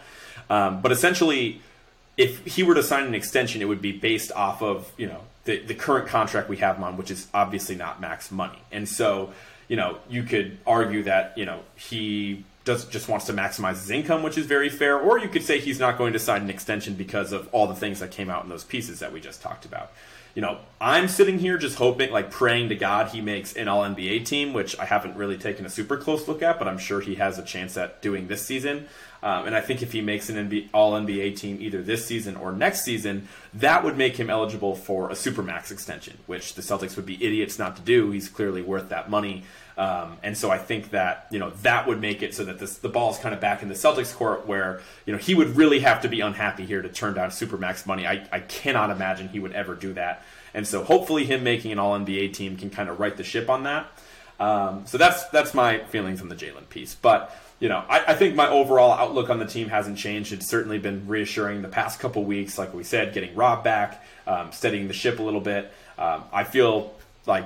Um, 0.49 0.81
but 0.81 0.91
essentially, 0.91 1.62
if 2.17 2.45
he 2.45 2.63
were 2.63 2.75
to 2.75 2.83
sign 2.83 3.05
an 3.05 3.15
extension, 3.15 3.62
it 3.62 3.65
would 3.69 3.81
be 3.81 3.93
based 3.93 4.33
off 4.33 4.62
of 4.62 4.91
you 4.97 5.07
know 5.07 5.21
the 5.45 5.59
the 5.59 5.73
current 5.73 6.09
contract 6.09 6.49
we 6.49 6.57
have 6.57 6.75
him 6.75 6.83
on, 6.83 6.97
which 6.97 7.12
is 7.12 7.27
obviously 7.33 7.75
not 7.75 8.01
max 8.01 8.29
money. 8.29 8.59
And 8.69 8.88
so 8.88 9.31
you 9.69 9.77
know 9.77 9.99
you 10.09 10.23
could 10.23 10.57
argue 10.67 11.03
that 11.03 11.38
you 11.38 11.45
know 11.45 11.62
he 11.77 12.43
does 12.65 12.83
just 12.83 13.07
wants 13.07 13.25
to 13.27 13.33
maximize 13.33 13.75
his 13.75 13.89
income, 13.89 14.21
which 14.21 14.38
is 14.38 14.45
very 14.47 14.67
fair. 14.67 14.99
Or 14.99 15.17
you 15.17 15.29
could 15.29 15.43
say 15.43 15.59
he's 15.59 15.79
not 15.79 15.97
going 15.97 16.12
to 16.12 16.19
sign 16.19 16.41
an 16.41 16.49
extension 16.49 16.95
because 16.95 17.31
of 17.31 17.47
all 17.53 17.67
the 17.67 17.75
things 17.75 18.01
that 18.01 18.12
came 18.12 18.29
out 18.29 18.43
in 18.43 18.49
those 18.49 18.65
pieces 18.65 18.99
that 18.99 19.13
we 19.13 19.21
just 19.21 19.41
talked 19.41 19.63
about 19.63 19.93
you 20.35 20.41
know, 20.41 20.59
I'm 20.79 21.07
sitting 21.07 21.39
here 21.39 21.57
just 21.57 21.77
hoping, 21.77 22.11
like 22.11 22.31
praying 22.31 22.69
to 22.69 22.75
God 22.75 23.09
he 23.09 23.21
makes 23.21 23.53
an 23.53 23.67
All 23.67 23.83
NBA 23.83 24.25
team, 24.25 24.53
which 24.53 24.77
I 24.79 24.85
haven't 24.85 25.17
really 25.17 25.37
taken 25.37 25.65
a 25.65 25.69
super 25.69 25.97
close 25.97 26.27
look 26.27 26.41
at, 26.41 26.59
but 26.59 26.67
I'm 26.67 26.77
sure 26.77 27.01
he 27.01 27.15
has 27.15 27.37
a 27.37 27.43
chance 27.43 27.75
at 27.77 28.01
doing 28.01 28.27
this 28.27 28.45
season. 28.45 28.87
Um, 29.21 29.47
and 29.47 29.55
I 29.55 29.59
think 29.59 29.81
if 29.81 29.91
he 29.91 30.01
makes 30.01 30.29
an 30.29 30.49
NBA, 30.49 30.69
All 30.73 30.93
NBA 30.93 31.37
team 31.37 31.57
either 31.59 31.81
this 31.81 32.05
season 32.05 32.37
or 32.37 32.53
next 32.53 32.83
season, 32.83 33.27
that 33.53 33.83
would 33.83 33.97
make 33.97 34.15
him 34.17 34.29
eligible 34.29 34.75
for 34.75 35.09
a 35.09 35.13
supermax 35.13 35.71
extension, 35.71 36.17
which 36.25 36.53
the 36.53 36.61
Celtics 36.61 36.95
would 36.95 37.05
be 37.05 37.21
idiots 37.23 37.59
not 37.59 37.75
to 37.75 37.81
do. 37.81 38.11
He's 38.11 38.29
clearly 38.29 38.61
worth 38.61 38.89
that 38.89 39.09
money. 39.09 39.43
Um, 39.79 40.17
and 40.23 40.37
so 40.37 40.51
I 40.51 40.57
think 40.57 40.89
that 40.89 41.27
you 41.31 41.39
know 41.39 41.51
that 41.61 41.87
would 41.87 42.01
make 42.01 42.21
it 42.21 42.35
so 42.35 42.43
that 42.43 42.59
this, 42.59 42.79
the 42.79 42.89
ball 42.89 43.11
is 43.11 43.17
kind 43.17 43.33
of 43.33 43.39
back 43.39 43.63
in 43.63 43.69
the 43.69 43.75
Celtics 43.75 44.13
court, 44.13 44.45
where 44.45 44.81
you 45.05 45.13
know 45.13 45.17
he 45.17 45.33
would 45.33 45.55
really 45.55 45.79
have 45.79 46.01
to 46.01 46.09
be 46.09 46.19
unhappy 46.19 46.65
here 46.65 46.81
to 46.81 46.89
turn 46.89 47.13
down 47.13 47.29
supermax 47.29 47.85
money. 47.85 48.05
I, 48.05 48.27
I 48.29 48.41
cannot 48.41 48.89
imagine 48.89 49.29
he 49.29 49.39
would 49.39 49.53
ever 49.53 49.75
do 49.75 49.93
that. 49.93 50.21
And 50.53 50.67
so 50.67 50.83
hopefully 50.83 51.25
him 51.25 51.43
making 51.43 51.71
an 51.71 51.79
All 51.79 51.97
NBA 51.97 52.33
team 52.33 52.57
can 52.57 52.69
kind 52.69 52.89
of 52.89 52.99
right 52.99 53.15
the 53.15 53.23
ship 53.23 53.49
on 53.49 53.63
that. 53.63 53.89
Um, 54.37 54.85
so 54.85 54.97
that's 54.97 55.29
that's 55.29 55.53
my 55.53 55.79
feelings 55.85 56.21
on 56.21 56.27
the 56.27 56.35
Jaylen 56.35 56.67
piece. 56.67 56.93
But 56.93 57.33
you 57.61 57.69
know, 57.69 57.81
I, 57.87 58.03
I, 58.07 58.15
think 58.15 58.35
my 58.35 58.49
overall 58.49 58.91
outlook 58.91 59.29
on 59.29 59.39
the 59.39 59.45
team 59.45 59.69
hasn't 59.69 59.97
changed. 59.97 60.33
It's 60.33 60.47
certainly 60.47 60.79
been 60.79 61.07
reassuring 61.07 61.61
the 61.61 61.67
past 61.67 61.99
couple 61.99 62.23
weeks, 62.23 62.57
like 62.57 62.73
we 62.73 62.83
said, 62.83 63.13
getting 63.13 63.35
Rob 63.35 63.65
back, 63.65 64.03
um, 64.27 64.51
steadying 64.53 64.87
the 64.87 64.93
ship 64.93 65.19
a 65.19 65.23
little 65.23 65.41
bit. 65.41 65.71
Um, 65.97 66.23
I 66.31 66.45
feel 66.45 66.93
like 67.25 67.45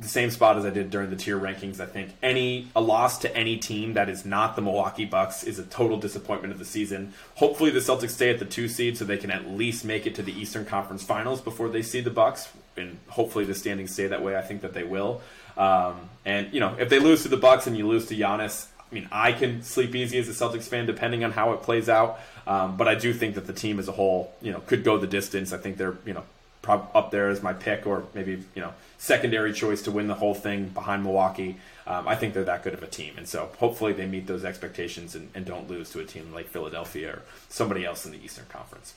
the 0.00 0.08
same 0.08 0.30
spot 0.30 0.56
as 0.56 0.64
I 0.64 0.70
did 0.70 0.90
during 0.90 1.10
the 1.10 1.16
tier 1.16 1.38
rankings. 1.38 1.78
I 1.78 1.86
think 1.86 2.10
any 2.22 2.68
a 2.74 2.80
loss 2.80 3.18
to 3.18 3.36
any 3.36 3.56
team 3.56 3.94
that 3.94 4.08
is 4.08 4.24
not 4.24 4.56
the 4.56 4.62
Milwaukee 4.62 5.04
Bucks 5.04 5.44
is 5.44 5.58
a 5.58 5.64
total 5.64 5.98
disappointment 5.98 6.52
of 6.52 6.58
the 6.58 6.64
season. 6.64 7.12
Hopefully, 7.36 7.70
the 7.70 7.80
Celtics 7.80 8.10
stay 8.10 8.30
at 8.30 8.38
the 8.38 8.44
two 8.44 8.68
seed 8.68 8.96
so 8.96 9.04
they 9.04 9.18
can 9.18 9.30
at 9.30 9.48
least 9.50 9.84
make 9.84 10.06
it 10.06 10.14
to 10.14 10.22
the 10.22 10.32
Eastern 10.32 10.64
Conference 10.64 11.02
Finals 11.02 11.40
before 11.40 11.68
they 11.68 11.82
see 11.82 12.00
the 12.00 12.10
Bucks, 12.10 12.48
and 12.76 12.98
hopefully 13.08 13.44
the 13.44 13.54
standings 13.54 13.92
stay 13.92 14.06
that 14.06 14.22
way. 14.22 14.36
I 14.36 14.42
think 14.42 14.62
that 14.62 14.72
they 14.72 14.84
will. 14.84 15.20
Um, 15.56 16.08
and 16.24 16.52
you 16.52 16.60
know, 16.60 16.74
if 16.78 16.88
they 16.88 16.98
lose 16.98 17.22
to 17.22 17.28
the 17.28 17.36
Bucks 17.36 17.66
and 17.66 17.76
you 17.76 17.86
lose 17.86 18.06
to 18.06 18.16
Giannis, 18.16 18.68
I 18.90 18.94
mean, 18.94 19.08
I 19.12 19.32
can 19.32 19.62
sleep 19.62 19.94
easy 19.94 20.18
as 20.18 20.28
a 20.28 20.32
Celtics 20.32 20.64
fan 20.64 20.86
depending 20.86 21.24
on 21.24 21.32
how 21.32 21.52
it 21.52 21.62
plays 21.62 21.88
out. 21.88 22.20
Um, 22.46 22.76
but 22.76 22.88
I 22.88 22.94
do 22.94 23.12
think 23.12 23.34
that 23.36 23.46
the 23.46 23.52
team 23.52 23.78
as 23.78 23.86
a 23.86 23.92
whole, 23.92 24.32
you 24.40 24.50
know, 24.50 24.60
could 24.60 24.82
go 24.82 24.98
the 24.98 25.06
distance. 25.06 25.52
I 25.52 25.58
think 25.58 25.76
they're, 25.76 25.96
you 26.04 26.14
know, 26.14 26.24
up 26.68 27.10
there 27.10 27.30
as 27.30 27.42
my 27.42 27.52
pick, 27.52 27.86
or 27.86 28.04
maybe 28.14 28.42
you 28.54 28.62
know 28.62 28.72
secondary 28.98 29.52
choice 29.52 29.82
to 29.82 29.90
win 29.90 30.06
the 30.08 30.14
whole 30.14 30.34
thing 30.34 30.68
behind 30.68 31.02
Milwaukee. 31.02 31.56
Um, 31.86 32.06
I 32.06 32.14
think 32.14 32.34
they're 32.34 32.44
that 32.44 32.62
good 32.62 32.74
of 32.74 32.82
a 32.82 32.86
team, 32.86 33.14
and 33.16 33.26
so 33.26 33.50
hopefully 33.58 33.92
they 33.92 34.06
meet 34.06 34.26
those 34.26 34.44
expectations 34.44 35.14
and, 35.14 35.30
and 35.34 35.44
don't 35.44 35.68
lose 35.68 35.90
to 35.90 36.00
a 36.00 36.04
team 36.04 36.32
like 36.32 36.48
Philadelphia 36.48 37.10
or 37.10 37.22
somebody 37.48 37.84
else 37.84 38.04
in 38.04 38.12
the 38.12 38.22
Eastern 38.22 38.46
Conference. 38.48 38.94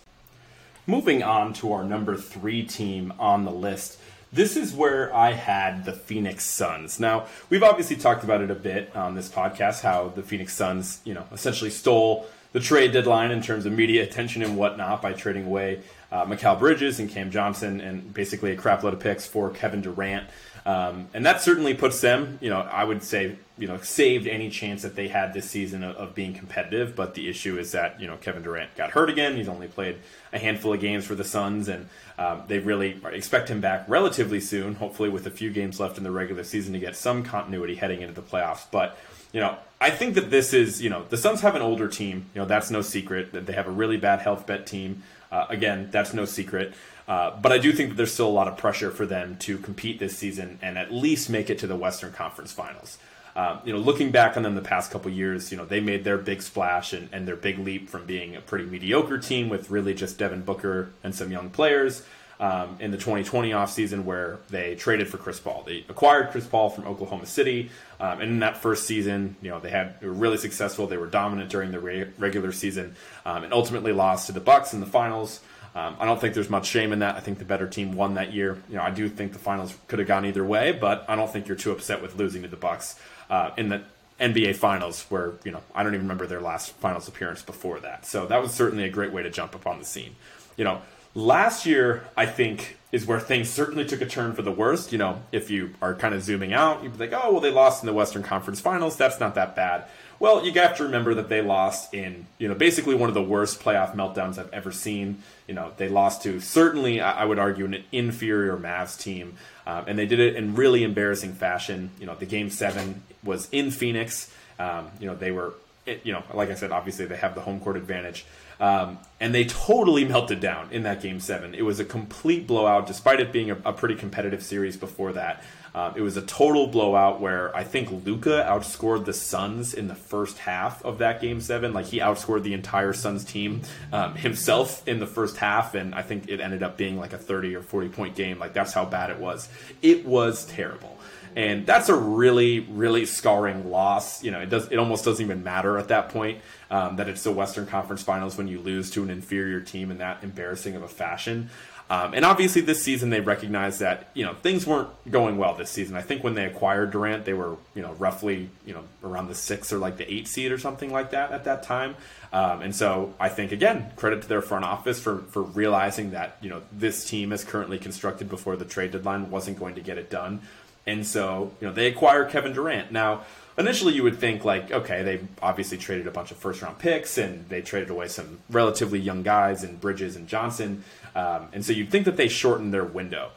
Moving 0.86 1.23
on 1.23 1.54
to 1.54 1.71
our 1.71 1.84
number 1.84 2.17
three 2.17 2.63
team 2.63 3.13
on 3.17 3.45
the 3.45 3.52
list. 3.52 3.97
This 4.34 4.58
is 4.58 4.73
where 4.73 5.15
I 5.15 5.32
had 5.32 5.86
the 5.86 5.93
Phoenix 5.93 6.43
Suns. 6.43 6.99
Now, 6.99 7.28
we've 7.49 7.63
obviously 7.63 7.95
talked 7.95 8.23
about 8.23 8.41
it 8.41 8.52
a 8.52 8.56
bit 8.56 8.93
on 8.95 9.15
this 9.15 9.30
podcast, 9.30 9.82
how 9.82 10.10
the 10.10 10.23
Phoenix 10.23 10.54
Suns, 10.54 10.99
you 11.06 11.13
know, 11.13 11.26
essentially 11.32 11.69
stole 11.69 12.26
the 12.52 12.60
trade 12.60 12.93
deadline 12.93 13.32
in 13.32 13.41
terms 13.41 13.65
of 13.65 13.73
media 13.73 14.04
attention 14.04 14.41
and 14.41 14.58
whatnot 14.58 15.02
by 15.02 15.13
trading 15.13 15.45
away 15.45 15.82
uh, 16.13 16.26
Mikal 16.26 16.60
Bridges 16.60 16.99
and 16.99 17.10
Cam 17.10 17.32
Johnson 17.32 17.82
and 17.82 18.13
basically 18.13 18.52
a 18.52 18.56
crap 18.56 18.84
load 18.84 18.93
of 18.93 18.99
picks 18.99 19.26
for 19.26 19.49
Kevin 19.49 19.82
Durant. 19.82 20.28
Um, 20.65 21.10
and 21.13 21.26
that 21.26 21.41
certainly 21.41 21.73
puts 21.73 21.99
them, 22.02 22.38
you 22.39 22.49
know, 22.49 22.62
I 22.62 22.84
would 22.84 23.04
say, 23.04 23.36
you 23.58 23.67
know, 23.67 23.78
saved 23.80 24.28
any 24.28 24.49
chance 24.49 24.84
that 24.84 24.95
they 24.95 25.08
had 25.08 25.34
this 25.34 25.49
season 25.49 25.84
of, 25.84 25.95
of, 25.97 26.15
being 26.15 26.34
competitive. 26.34 26.95
But 26.95 27.15
the 27.15 27.28
issue 27.28 27.58
is 27.58 27.73
that, 27.73 27.99
you 27.99 28.08
know, 28.08 28.15
Kevin 28.15 28.43
Durant 28.43 28.73
got 28.76 28.91
hurt 28.91 29.10
again. 29.10 29.36
He's 29.36 29.49
only 29.49 29.67
played 29.67 29.97
a 30.32 30.39
handful 30.39 30.71
of 30.71 30.80
games 30.80 31.06
for 31.06 31.15
the 31.15 31.23
Suns, 31.26 31.67
and 31.67 31.89
um, 32.17 32.43
they 32.47 32.60
really 32.60 33.02
expect 33.12 33.49
him 33.49 33.60
back 33.60 33.84
relatively 33.89 34.39
soon, 34.39 34.76
hopefully 34.76 35.10
with 35.10 35.28
a 35.28 35.32
few 35.32 35.49
games 35.49 35.82
left 35.82 35.97
in 35.97 36.06
the 36.06 36.12
regular 36.12 36.45
season 36.45 36.71
to 36.73 36.80
get 36.80 36.95
some 36.95 37.23
continuity 37.23 37.76
heading 37.76 38.02
into 38.02 38.13
the 38.13 38.21
playoffs. 38.21 38.63
But, 38.71 38.97
you 39.34 39.41
know, 39.41 39.58
I 39.82 39.89
think 39.89 40.15
that 40.15 40.30
this 40.30 40.54
is, 40.54 40.82
you 40.82 40.89
know, 40.89 41.04
the 41.10 41.17
Suns 41.17 41.41
have 41.41 41.56
an 41.56 41.62
older 41.62 41.89
team. 41.89 42.28
You 42.34 42.39
know, 42.39 42.47
that's 42.47 42.71
no 42.71 42.82
secret. 42.82 43.34
That 43.34 43.47
they 43.47 43.54
have 43.54 43.67
a 43.67 43.71
really 43.71 43.97
bad 43.97 44.21
health 44.21 44.47
bet 44.47 44.65
team. 44.65 45.04
Uh, 45.34 45.48
again, 45.50 45.89
that's 45.91 46.13
no 46.13 46.26
secret. 46.26 46.76
Uh, 47.08 47.36
but 47.41 47.52
I 47.52 47.58
do 47.58 47.74
think 47.74 47.89
that 47.89 47.96
there's 47.96 48.13
still 48.13 48.28
a 48.28 48.38
lot 48.38 48.48
of 48.48 48.56
pressure 48.56 48.91
for 48.91 49.08
them 49.08 49.36
to 49.39 49.58
compete 49.58 49.98
this 50.00 50.15
season 50.15 50.60
and 50.62 50.78
at 50.78 50.93
least 50.93 51.28
make 51.28 51.50
it 51.50 51.58
to 51.60 51.67
the 51.67 51.76
Western 51.76 52.13
Conference 52.13 52.54
Finals. 52.54 53.00
Um, 53.36 53.60
you 53.65 53.74
know, 53.74 53.80
looking 53.80 54.12
back 54.12 54.38
on 54.38 54.43
them 54.43 54.54
the 54.54 54.62
past 54.62 54.91
couple 54.91 55.10
years, 55.10 55.52
you 55.52 55.58
know, 55.58 55.65
they 55.65 55.80
made 55.80 56.04
their 56.04 56.19
big 56.19 56.43
splash 56.43 56.93
and, 56.93 57.10
and, 57.12 57.28
their 57.28 57.36
big 57.36 57.58
leap 57.58 57.89
from 57.89 58.06
being 58.06 58.36
a 58.36 58.41
pretty 58.41 58.65
mediocre 58.65 59.17
team 59.17 59.50
with 59.50 59.72
really 59.72 59.96
just 59.96 60.19
Devin 60.19 60.43
Booker 60.43 60.91
and 61.04 61.15
some 61.15 61.32
young 61.32 61.50
players 61.50 62.04
um, 62.39 62.78
in 62.80 62.91
the 62.91 62.98
2020 62.98 63.50
offseason 63.50 64.04
where 64.04 64.38
they 64.52 64.76
traded 64.76 65.08
for 65.08 65.17
Chris 65.17 65.39
Paul. 65.39 65.63
They 65.65 65.84
acquired 65.89 66.30
Chris 66.30 66.46
Paul 66.46 66.69
from 66.69 66.86
Oklahoma 66.86 67.26
City. 67.26 67.72
Um, 68.04 68.20
and 68.20 68.32
in 68.32 68.39
that 68.39 68.58
first 68.58 68.86
season, 68.86 69.38
you 69.42 69.50
know, 69.50 69.62
they 69.62 69.70
had 69.70 69.98
they 70.02 70.08
were 70.08 70.13
really 70.13 70.36
successful. 70.36 70.88
They 70.88 70.98
were 70.98 71.08
dominant 71.08 71.50
during 71.50 71.72
the 71.72 71.80
re- 71.80 72.10
regular 72.18 72.52
season 72.52 72.98
um, 73.26 73.46
and 73.46 73.54
ultimately 73.54 73.94
lost 73.94 74.26
to 74.26 74.34
the 74.34 74.42
Bucks 74.42 74.74
in 74.74 74.82
the 74.82 74.86
finals. 74.86 75.39
Um, 75.74 75.96
I 75.98 76.04
don't 76.04 76.20
think 76.20 76.34
there's 76.34 76.50
much 76.50 76.68
shame 76.68 76.92
in 76.92 77.00
that. 77.00 77.16
I 77.16 77.22
think 77.22 77.39
the 77.39 77.46
better 77.46 77.66
team 77.66 77.94
won 77.94 78.16
that 78.16 78.34
year. 78.34 78.62
You 78.68 78.76
know, 78.76 78.82
I 78.82 78.92
do 78.92 79.08
think 79.08 79.32
the 79.32 79.39
finals 79.39 79.74
could 79.88 80.00
have 80.00 80.08
gone 80.08 80.26
either 80.26 80.44
way, 80.44 80.74
but 80.74 81.06
I 81.08 81.16
don't 81.16 81.32
think 81.32 81.48
you're 81.48 81.56
too 81.56 81.72
upset 81.72 82.02
with 82.02 82.18
losing 82.18 82.42
to 82.42 82.50
the 82.50 82.58
Bucks 82.58 83.00
uh, 83.30 83.52
in 83.56 83.70
the 83.70 83.82
NBA 84.20 84.58
Finals, 84.58 85.06
where 85.08 85.36
you 85.46 85.52
know 85.52 85.62
I 85.74 85.84
don't 85.84 85.94
even 85.94 86.06
remember 86.06 86.28
their 86.28 86.42
last 86.42 86.74
Finals 86.74 87.08
appearance 87.08 87.42
before 87.42 87.80
that. 87.80 88.06
So 88.06 88.26
that 88.26 88.42
was 88.42 88.54
certainly 88.54 88.84
a 88.84 88.89
great 88.89 89.13
way 89.13 89.24
to 89.24 89.30
jump 89.30 89.56
upon 89.56 89.80
the 89.80 89.86
scene. 89.86 90.18
You 90.58 90.66
know, 90.66 90.82
last 91.15 91.65
year 91.65 92.06
I 92.15 92.26
think 92.26 92.78
is 92.91 93.08
where 93.08 93.19
things 93.19 93.49
certainly 93.49 93.86
took 93.86 94.02
a 94.02 94.06
turn 94.06 94.34
for 94.34 94.43
the 94.43 94.52
worst. 94.52 94.91
You 94.91 94.99
know, 94.99 95.21
if 95.32 95.49
you 95.49 95.71
are 95.82 95.95
kind 95.95 96.13
of 96.13 96.21
zooming 96.21 96.54
out, 96.54 96.84
you'd 96.84 96.93
be 96.93 97.08
like, 97.08 97.13
oh 97.13 97.32
well, 97.32 97.41
they 97.41 97.52
lost 97.52 97.84
in 97.84 97.88
the 97.88 97.93
Western 97.93 98.23
Conference 98.23 98.62
Finals. 98.62 98.95
That's 98.95 99.19
not 99.19 99.36
that 99.36 99.56
bad. 99.56 99.86
Well, 100.19 100.45
you 100.45 100.54
have 100.54 100.78
to 100.78 100.84
remember 100.84 101.15
that 101.15 101.28
they 101.28 101.41
lost 101.41 101.93
in, 101.93 102.28
you 102.38 102.47
know, 102.47 102.56
basically 102.56 102.95
one 102.95 103.10
of 103.10 103.13
the 103.13 103.21
worst 103.21 103.60
playoff 103.60 103.93
meltdowns 103.93 104.38
I've 104.38 104.54
ever 104.54 104.71
seen. 104.71 105.21
You 105.47 105.54
know, 105.54 105.73
they 105.76 105.89
lost 105.89 106.23
to 106.23 106.39
certainly, 106.39 107.02
I 107.02 107.26
would 107.26 107.39
argue, 107.39 107.65
an 107.65 107.84
inferior 107.91 108.56
Mavs 108.56 108.97
team, 108.97 109.36
um, 109.67 109.84
and 109.88 109.99
they 109.99 110.06
did 110.06 110.19
it 110.21 110.36
in 110.36 110.56
really 110.56 110.84
embarrassing 110.84 111.34
fashion. 111.34 111.89
You 111.99 112.06
know, 112.06 112.15
the 112.15 112.26
game 112.26 112.49
seven 112.49 113.04
was 113.23 113.49
in 113.52 113.71
Phoenix. 113.71 114.34
Um, 114.60 114.91
you 114.99 115.08
know, 115.08 115.15
they 115.15 115.32
were, 115.32 115.56
you 115.86 116.13
know, 116.13 116.23
like 116.34 116.49
I 116.49 116.56
said, 116.56 116.71
obviously 116.71 117.06
they 117.06 117.17
have 117.17 117.36
the 117.36 117.41
home 117.41 117.60
court 117.60 117.76
advantage. 117.76 118.26
Um, 118.63 118.99
and 119.19 119.36
they 119.36 119.43
totally 119.43 120.06
melted 120.06 120.39
down 120.39 120.71
in 120.71 120.84
that 120.84 121.02
game 121.02 121.19
seven. 121.19 121.54
It 121.54 121.63
was 121.63 121.82
a 121.82 121.86
complete 121.86 122.47
blowout, 122.47 122.88
despite 122.88 123.19
it 123.19 123.34
being 123.34 123.52
a, 123.52 123.58
a 123.65 123.73
pretty 123.73 123.95
competitive 123.95 124.41
series 124.41 124.78
before 124.78 125.12
that. 125.13 125.43
Um, 125.76 125.95
it 125.97 126.02
was 126.02 126.15
a 126.15 126.21
total 126.21 126.67
blowout 126.67 127.19
where 127.19 127.54
I 127.54 127.65
think 127.65 127.91
Luka 128.06 128.45
outscored 128.47 129.04
the 129.04 129.12
Suns 129.12 129.73
in 129.73 129.89
the 129.89 129.95
first 129.95 130.38
half 130.38 130.86
of 130.86 130.99
that 130.99 131.19
game 131.19 131.41
seven. 131.41 131.73
Like 131.73 131.88
he 131.88 131.99
outscored 131.99 132.43
the 132.43 132.54
entire 132.54 132.93
Suns 132.93 133.26
team 133.26 133.63
um, 133.91 134.15
himself 134.15 134.88
in 134.88 134.99
the 134.99 135.08
first 135.08 135.36
half, 135.36 135.76
and 135.76 135.93
I 135.93 136.02
think 136.02 136.30
it 136.30 136.39
ended 136.39 136.63
up 136.63 136.78
being 136.78 136.97
like 136.97 137.12
a 137.12 137.17
30 137.17 137.56
or 137.58 137.63
40 137.63 137.89
point 137.89 138.15
game. 138.15 138.39
Like 138.39 138.54
that's 138.54 138.71
how 138.71 138.86
bad 138.86 139.10
it 139.10 139.19
was. 139.19 139.49
It 139.82 140.06
was 140.06 140.45
terrible. 140.45 140.97
And 141.36 141.65
that's 141.65 141.89
a 141.89 141.96
really, 141.96 142.62
really 142.62 143.06
scarring 143.06 143.69
loss. 143.69 144.24
You 144.24 144.32
know, 144.32 144.39
it 144.39 144.50
does. 144.50 144.72
It 144.72 144.78
almost 144.78 145.06
doesn't 145.06 145.24
even 145.24 145.43
matter 145.43 145.78
at 145.78 145.88
that 145.88 146.10
point 146.10 146.39
um, 146.69 146.98
that 146.98 147.08
it's 147.08 147.24
the 147.24 147.32
Western 147.32 147.65
Conference 147.65 148.04
Finals 148.04 148.38
when 148.38 148.48
you 148.48 148.60
lose 148.60 148.91
to 148.91 149.04
an 149.04 149.10
inferior 149.10 149.60
team 149.60 149.91
in 149.91 150.00
that 150.00 150.24
embarrassing 150.24 150.76
of 150.76 150.84
a 150.84 150.88
fashion. 150.88 151.50
Um, 151.89 152.13
and 152.13 152.24
obviously, 152.24 152.62
this 152.62 152.82
season 152.82 153.10
they 153.10 153.19
recognized 153.19 153.82
that 153.82 154.08
you 154.13 154.26
know 154.26 154.34
things 154.34 154.65
weren't 154.65 154.89
going 155.12 155.38
well 155.38 155.54
this 155.54 155.69
season. 155.69 155.96
I 155.96 156.02
think 156.02 156.24
when 156.24 156.34
they 156.34 156.46
acquired 156.46 156.91
Durant, 156.91 157.26
they 157.26 157.34
were 157.34 157.58
you 157.76 157.82
know 157.82 157.93
roughly 157.93 158.50
you 158.65 158.74
know 158.74 158.84
around 159.04 159.28
the 159.28 159.36
six 159.36 159.74
or 159.74 159.78
like 159.78 159.98
the 159.98 160.12
eight 160.12 160.28
seed 160.28 160.52
or 160.52 160.58
something 160.58 160.91
like 160.91 161.12
that 161.12 161.32
at 161.32 161.43
that 161.43 161.63
time. 161.63 161.96
Um, 162.32 162.62
and 162.62 162.76
so 162.76 163.13
I 163.19 163.30
think 163.30 163.52
again 163.52 163.91
credit 163.96 164.22
to 164.24 164.28
their 164.28 164.41
front 164.41 164.65
office 164.65 165.00
for 165.00 165.19
for 165.30 165.43
realizing 165.43 166.12
that 166.12 166.38
you 166.41 166.50
know 166.50 166.62
this 166.72 167.08
team 167.08 167.34
as 167.34 167.43
currently 167.43 167.78
constructed 167.78 168.30
before 168.30 168.56
the 168.56 168.65
trade 168.65 168.91
deadline 168.91 169.30
wasn't 169.30 169.60
going 169.60 169.76
to 169.76 169.82
get 169.82 169.98
it 169.98 170.10
done. 170.10 170.41
And 170.86 171.06
so 171.06 171.52
you 171.62 171.67
know 171.67 171.74
they 171.74 171.88
acquire 171.88 172.26
Kevin 172.26 172.54
Durant 172.54 172.91
now 172.91 173.24
initially 173.58 173.93
you 173.93 174.02
would 174.02 174.17
think 174.17 174.43
like 174.43 174.72
okay 174.72 175.04
they 175.04 175.22
obviously 175.41 175.78
traded 175.78 176.08
a 176.08 176.12
bunch 176.12 176.32
of 176.32 176.38
first 176.38 176.62
round 176.62 176.80
picks 176.80 177.19
and 177.19 177.48
they 177.50 177.62
traded 177.62 177.91
away 177.91 178.08
some 178.08 178.39
relatively 178.50 179.00
young 179.00 179.22
guys 179.22 179.63
and 179.63 179.80
bridges 179.80 180.15
and 180.15 180.28
johnson 180.28 180.84
um, 181.15 181.48
and 181.54 181.63
so 181.65 181.74
you'd 181.74 181.89
think 181.89 182.06
that 182.06 182.17
they 182.17 182.28
shortened 182.28 182.74
their 182.74 182.84
window. 182.84 183.32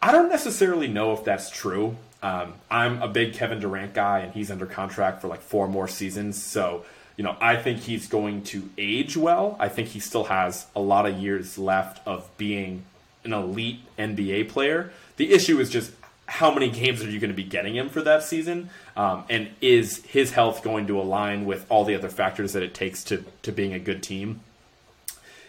I 0.00 0.12
don't 0.12 0.28
necessarily 0.28 0.88
know 0.88 1.12
if 1.12 1.24
that's 1.24 1.50
true. 1.50 1.96
Um, 2.22 2.54
I'm 2.70 3.02
a 3.02 3.08
big 3.08 3.34
Kevin 3.34 3.60
Durant 3.60 3.94
guy, 3.94 4.20
and 4.20 4.32
he's 4.32 4.50
under 4.50 4.66
contract 4.66 5.20
for 5.20 5.28
like 5.28 5.40
four 5.40 5.68
more 5.68 5.88
seasons. 5.88 6.42
So, 6.42 6.84
you 7.16 7.24
know, 7.24 7.36
I 7.40 7.56
think 7.56 7.80
he's 7.80 8.08
going 8.08 8.42
to 8.44 8.68
age 8.78 9.16
well. 9.16 9.56
I 9.60 9.68
think 9.68 9.88
he 9.88 10.00
still 10.00 10.24
has 10.24 10.66
a 10.74 10.80
lot 10.80 11.06
of 11.06 11.18
years 11.18 11.58
left 11.58 12.06
of 12.06 12.28
being 12.38 12.84
an 13.24 13.32
elite 13.32 13.80
NBA 13.98 14.48
player. 14.48 14.90
The 15.16 15.32
issue 15.32 15.58
is 15.60 15.70
just 15.70 15.92
how 16.26 16.52
many 16.52 16.70
games 16.70 17.02
are 17.02 17.10
you 17.10 17.20
going 17.20 17.30
to 17.30 17.36
be 17.36 17.44
getting 17.44 17.76
him 17.76 17.88
for 17.88 18.02
that 18.02 18.22
season? 18.22 18.70
Um, 18.96 19.24
and 19.28 19.50
is 19.60 20.04
his 20.04 20.32
health 20.32 20.62
going 20.62 20.86
to 20.86 21.00
align 21.00 21.44
with 21.44 21.66
all 21.68 21.84
the 21.84 21.94
other 21.94 22.08
factors 22.08 22.52
that 22.54 22.62
it 22.62 22.74
takes 22.74 23.04
to, 23.04 23.24
to 23.42 23.52
being 23.52 23.72
a 23.72 23.78
good 23.78 24.02
team? 24.02 24.40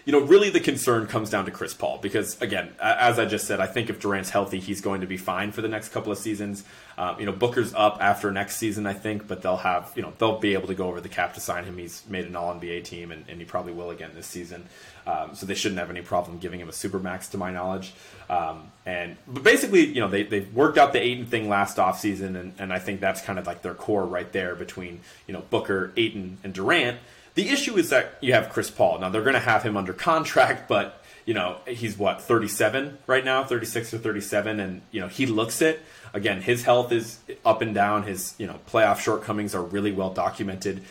You 0.05 0.11
know, 0.11 0.19
really 0.19 0.51
the 0.51 0.59
concern 0.59 1.07
comes 1.07 1.31
down 1.31 1.45
to 1.45 1.51
Chris 1.51 1.73
Paul 1.73 1.97
because, 1.99 2.39
again, 2.39 2.75
as 2.79 3.17
I 3.17 3.25
just 3.25 3.47
said, 3.47 3.59
I 3.59 3.65
think 3.65 3.89
if 3.89 3.99
Durant's 3.99 4.29
healthy, 4.29 4.59
he's 4.59 4.79
going 4.79 5.01
to 5.01 5.07
be 5.07 5.17
fine 5.17 5.51
for 5.51 5.63
the 5.63 5.67
next 5.67 5.89
couple 5.89 6.11
of 6.11 6.19
seasons. 6.19 6.63
Um, 6.95 7.19
you 7.19 7.25
know, 7.25 7.31
Booker's 7.31 7.73
up 7.73 7.97
after 7.99 8.31
next 8.31 8.57
season, 8.57 8.85
I 8.85 8.93
think, 8.93 9.27
but 9.27 9.41
they'll 9.41 9.57
have, 9.57 9.91
you 9.95 10.03
know, 10.03 10.13
they'll 10.19 10.37
be 10.37 10.53
able 10.53 10.67
to 10.67 10.75
go 10.75 10.87
over 10.87 11.01
the 11.01 11.09
cap 11.09 11.33
to 11.33 11.39
sign 11.39 11.63
him. 11.63 11.79
He's 11.79 12.03
made 12.07 12.25
an 12.25 12.35
All 12.35 12.53
NBA 12.53 12.83
team, 12.83 13.11
and, 13.11 13.25
and, 13.27 13.39
he 13.39 13.45
probably 13.45 13.73
will 13.73 13.89
again 13.89 14.11
this 14.13 14.27
season. 14.27 14.67
Um, 15.07 15.33
so 15.33 15.47
they 15.47 15.55
shouldn't 15.55 15.79
have 15.79 15.89
any 15.89 16.03
problem 16.03 16.37
giving 16.37 16.59
him 16.59 16.69
a 16.69 16.73
super 16.73 16.99
max, 16.99 17.27
to 17.29 17.39
my 17.39 17.51
knowledge. 17.51 17.93
Um, 18.29 18.71
and 18.85 19.17
but 19.27 19.41
basically, 19.41 19.85
you 19.85 20.01
know, 20.01 20.07
they 20.07 20.23
they 20.23 20.41
worked 20.41 20.77
out 20.77 20.93
the 20.93 21.01
Ayton 21.01 21.25
thing 21.25 21.49
last 21.49 21.77
offseason, 21.77 22.39
and 22.39 22.53
and 22.59 22.71
I 22.71 22.77
think 22.79 23.01
that's 23.01 23.21
kind 23.21 23.39
of 23.39 23.47
like 23.47 23.63
their 23.63 23.73
core 23.73 24.05
right 24.05 24.31
there 24.31 24.55
between 24.55 25.01
you 25.27 25.33
know 25.33 25.43
Booker, 25.49 25.91
Ayton, 25.97 26.37
and 26.43 26.53
Durant. 26.53 26.99
The 27.35 27.49
issue 27.49 27.77
is 27.77 27.89
that 27.89 28.15
you 28.21 28.33
have 28.33 28.49
Chris 28.49 28.71
Paul. 28.71 28.99
Now 28.99 29.09
they're 29.09 29.21
going 29.21 29.33
to 29.33 29.39
have 29.39 29.63
him 29.63 29.77
under 29.77 29.93
contract, 29.93 30.67
but 30.67 31.03
you 31.25 31.33
know 31.33 31.57
he's 31.67 31.97
what 31.97 32.21
37 32.21 32.97
right 33.07 33.23
now, 33.23 33.43
36 33.43 33.93
or 33.93 33.97
37, 33.97 34.59
and 34.59 34.81
you 34.91 35.01
know 35.01 35.07
he 35.07 35.25
looks 35.25 35.61
it. 35.61 35.81
Again, 36.13 36.41
his 36.41 36.63
health 36.63 36.91
is 36.91 37.19
up 37.45 37.61
and 37.61 37.75
down. 37.75 38.03
His 38.03 38.35
you 38.37 38.47
know 38.47 38.59
playoff 38.69 38.99
shortcomings 38.99 39.53
are 39.53 39.61
really 39.61 39.91
well 39.91 40.13
documented. 40.13 40.81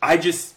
I 0.00 0.16
just 0.16 0.54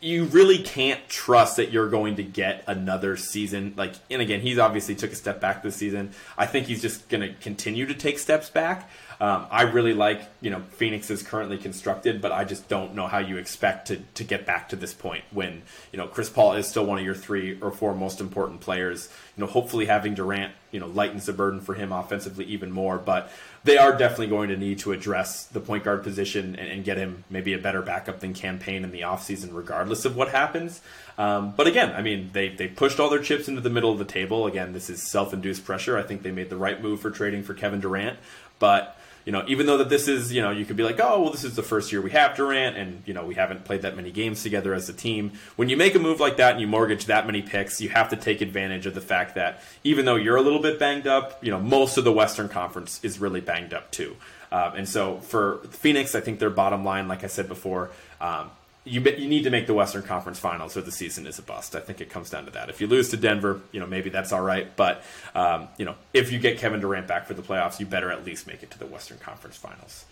you 0.00 0.24
really 0.24 0.58
can't 0.58 1.06
trust 1.08 1.56
that 1.56 1.72
you're 1.72 1.88
going 1.88 2.16
to 2.16 2.22
get 2.22 2.62
another 2.66 3.16
season 3.16 3.72
like 3.76 3.94
and 4.10 4.20
again 4.20 4.40
he's 4.40 4.58
obviously 4.58 4.94
took 4.94 5.10
a 5.12 5.14
step 5.14 5.40
back 5.40 5.62
this 5.62 5.74
season 5.74 6.10
i 6.36 6.44
think 6.44 6.66
he's 6.66 6.82
just 6.82 7.08
going 7.08 7.22
to 7.22 7.32
continue 7.40 7.86
to 7.86 7.94
take 7.94 8.18
steps 8.18 8.50
back 8.50 8.90
um, 9.18 9.46
I 9.50 9.62
really 9.62 9.94
like, 9.94 10.22
you 10.42 10.50
know, 10.50 10.60
Phoenix 10.72 11.10
is 11.10 11.22
currently 11.22 11.56
constructed, 11.56 12.20
but 12.20 12.32
I 12.32 12.44
just 12.44 12.68
don't 12.68 12.94
know 12.94 13.06
how 13.06 13.18
you 13.18 13.38
expect 13.38 13.88
to, 13.88 13.96
to 13.96 14.24
get 14.24 14.44
back 14.44 14.68
to 14.70 14.76
this 14.76 14.92
point 14.92 15.24
when, 15.30 15.62
you 15.90 15.96
know, 15.96 16.06
Chris 16.06 16.28
Paul 16.28 16.52
is 16.54 16.66
still 16.66 16.84
one 16.84 16.98
of 16.98 17.04
your 17.04 17.14
three 17.14 17.58
or 17.60 17.70
four 17.70 17.94
most 17.94 18.20
important 18.20 18.60
players. 18.60 19.08
You 19.36 19.44
know, 19.44 19.50
hopefully 19.50 19.86
having 19.86 20.14
Durant, 20.14 20.52
you 20.70 20.80
know, 20.80 20.86
lightens 20.86 21.24
the 21.26 21.32
burden 21.32 21.60
for 21.60 21.72
him 21.72 21.92
offensively 21.92 22.44
even 22.44 22.70
more, 22.70 22.98
but 22.98 23.30
they 23.64 23.78
are 23.78 23.96
definitely 23.96 24.28
going 24.28 24.50
to 24.50 24.56
need 24.56 24.80
to 24.80 24.92
address 24.92 25.46
the 25.46 25.60
point 25.60 25.84
guard 25.84 26.02
position 26.02 26.54
and, 26.56 26.68
and 26.70 26.84
get 26.84 26.98
him 26.98 27.24
maybe 27.30 27.54
a 27.54 27.58
better 27.58 27.80
backup 27.80 28.20
than 28.20 28.34
Cam 28.34 28.58
Payne 28.58 28.84
in 28.84 28.92
the 28.92 29.00
offseason, 29.00 29.48
regardless 29.52 30.04
of 30.04 30.14
what 30.14 30.28
happens. 30.28 30.82
Um, 31.16 31.54
but 31.56 31.66
again, 31.66 31.94
I 31.96 32.02
mean, 32.02 32.30
they, 32.34 32.50
they 32.50 32.68
pushed 32.68 33.00
all 33.00 33.08
their 33.08 33.22
chips 33.22 33.48
into 33.48 33.62
the 33.62 33.70
middle 33.70 33.90
of 33.90 33.98
the 33.98 34.04
table. 34.04 34.46
Again, 34.46 34.74
this 34.74 34.90
is 34.90 35.02
self 35.02 35.32
induced 35.32 35.64
pressure. 35.64 35.96
I 35.96 36.02
think 36.02 36.22
they 36.22 36.30
made 36.30 36.50
the 36.50 36.56
right 36.56 36.82
move 36.82 37.00
for 37.00 37.10
trading 37.10 37.42
for 37.42 37.54
Kevin 37.54 37.80
Durant. 37.80 38.18
But 38.58 38.95
you 39.26 39.32
know, 39.32 39.44
even 39.48 39.66
though 39.66 39.78
that 39.78 39.88
this 39.88 40.06
is, 40.06 40.32
you 40.32 40.40
know, 40.40 40.52
you 40.52 40.64
could 40.64 40.76
be 40.76 40.84
like, 40.84 41.00
oh, 41.00 41.20
well, 41.20 41.30
this 41.32 41.42
is 41.42 41.56
the 41.56 41.62
first 41.62 41.90
year 41.90 42.00
we 42.00 42.12
have 42.12 42.36
Durant, 42.36 42.76
and 42.76 43.02
you 43.06 43.12
know, 43.12 43.26
we 43.26 43.34
haven't 43.34 43.64
played 43.64 43.82
that 43.82 43.96
many 43.96 44.12
games 44.12 44.42
together 44.44 44.72
as 44.72 44.88
a 44.88 44.92
team. 44.92 45.32
When 45.56 45.68
you 45.68 45.76
make 45.76 45.96
a 45.96 45.98
move 45.98 46.20
like 46.20 46.36
that 46.36 46.52
and 46.52 46.60
you 46.60 46.68
mortgage 46.68 47.06
that 47.06 47.26
many 47.26 47.42
picks, 47.42 47.80
you 47.80 47.88
have 47.88 48.08
to 48.10 48.16
take 48.16 48.40
advantage 48.40 48.86
of 48.86 48.94
the 48.94 49.00
fact 49.00 49.34
that 49.34 49.62
even 49.82 50.04
though 50.04 50.14
you're 50.14 50.36
a 50.36 50.42
little 50.42 50.60
bit 50.60 50.78
banged 50.78 51.08
up, 51.08 51.42
you 51.44 51.50
know, 51.50 51.60
most 51.60 51.98
of 51.98 52.04
the 52.04 52.12
Western 52.12 52.48
Conference 52.48 53.00
is 53.02 53.18
really 53.18 53.40
banged 53.40 53.74
up 53.74 53.90
too. 53.90 54.16
Um, 54.52 54.74
and 54.76 54.88
so 54.88 55.18
for 55.18 55.58
Phoenix, 55.70 56.14
I 56.14 56.20
think 56.20 56.38
their 56.38 56.48
bottom 56.48 56.84
line, 56.84 57.08
like 57.08 57.24
I 57.24 57.26
said 57.26 57.48
before, 57.48 57.90
um, 58.20 58.50
you 58.86 59.02
you 59.02 59.28
need 59.28 59.42
to 59.44 59.50
make 59.50 59.66
the 59.66 59.74
Western 59.74 60.02
Conference 60.02 60.38
Finals 60.38 60.76
or 60.76 60.80
the 60.80 60.92
season 60.92 61.26
is 61.26 61.38
a 61.38 61.42
bust. 61.42 61.74
I 61.74 61.80
think 61.80 62.00
it 62.00 62.08
comes 62.08 62.30
down 62.30 62.44
to 62.44 62.52
that. 62.52 62.70
If 62.70 62.80
you 62.80 62.86
lose 62.86 63.10
to 63.10 63.16
Denver, 63.16 63.60
you 63.72 63.80
know 63.80 63.86
maybe 63.86 64.10
that's 64.10 64.32
all 64.32 64.40
right, 64.40 64.74
but 64.76 65.02
um, 65.34 65.68
you 65.76 65.84
know 65.84 65.96
if 66.14 66.32
you 66.32 66.38
get 66.38 66.58
Kevin 66.58 66.80
Durant 66.80 67.06
back 67.06 67.26
for 67.26 67.34
the 67.34 67.42
playoffs, 67.42 67.80
you 67.80 67.86
better 67.86 68.10
at 68.10 68.24
least 68.24 68.46
make 68.46 68.62
it 68.62 68.70
to 68.70 68.78
the 68.78 68.86
Western 68.86 69.18
Conference 69.18 69.56
Finals. 69.56 70.04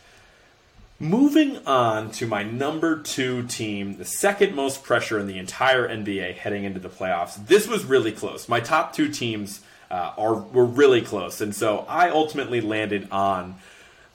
Moving 0.98 1.64
on 1.66 2.10
to 2.12 2.26
my 2.26 2.42
number 2.42 3.00
two 3.00 3.44
team, 3.46 3.96
the 3.96 4.04
second 4.04 4.54
most 4.54 4.84
pressure 4.84 5.18
in 5.18 5.26
the 5.26 5.38
entire 5.38 5.88
NBA 5.88 6.36
heading 6.36 6.64
into 6.64 6.80
the 6.80 6.88
playoffs. 6.88 7.46
This 7.46 7.66
was 7.66 7.84
really 7.84 8.12
close. 8.12 8.48
My 8.48 8.60
top 8.60 8.92
two 8.92 9.08
teams 9.08 9.60
uh, 9.90 10.12
are 10.18 10.34
were 10.34 10.64
really 10.66 11.00
close, 11.00 11.40
and 11.40 11.54
so 11.54 11.86
I 11.88 12.10
ultimately 12.10 12.60
landed 12.60 13.08
on 13.10 13.56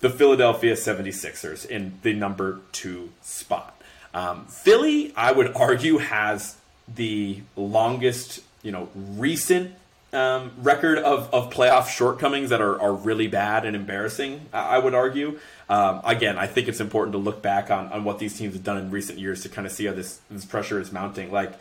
the 0.02 0.10
Philadelphia 0.10 0.76
76ers 0.76 1.66
in 1.66 2.00
the 2.02 2.14
number 2.14 2.60
two 2.72 3.10
spot. 3.22 3.80
Um, 4.14 4.46
Philly, 4.46 5.14
I 5.16 5.32
would 5.32 5.56
argue, 5.56 5.98
has 5.98 6.56
the 6.94 7.42
longest, 7.56 8.42
you 8.64 8.72
know, 8.72 8.90
recent 8.96 9.74
um, 10.12 10.52
record 10.58 10.98
of, 10.98 11.32
of 11.34 11.54
playoff 11.54 11.88
shortcomings 11.88 12.50
that 12.50 12.62
are, 12.62 12.82
are 12.82 12.94
really 12.94 13.28
bad 13.28 13.66
and 13.66 13.76
embarrassing, 13.76 14.48
I 14.52 14.80
would 14.80 14.96
argue. 14.96 15.40
Um, 15.70 16.02
again, 16.04 16.38
I 16.38 16.48
think 16.48 16.68
it's 16.68 16.80
important 16.80 17.14
to 17.14 17.20
look 17.20 17.42
back 17.44 17.70
on, 17.70 17.92
on 17.92 18.04
what 18.04 18.18
these 18.18 18.38
teams 18.38 18.54
have 18.56 18.64
done 18.64 18.78
in 18.78 18.90
recent 18.90 19.20
years 19.20 19.44
to 19.44 19.50
kind 19.50 19.68
of 19.68 19.74
see 19.74 19.86
how 19.86 19.94
this, 19.94 20.20
this 20.32 20.46
pressure 20.46 20.80
is 20.80 20.92
mounting. 20.92 21.32
Like, 21.32 21.54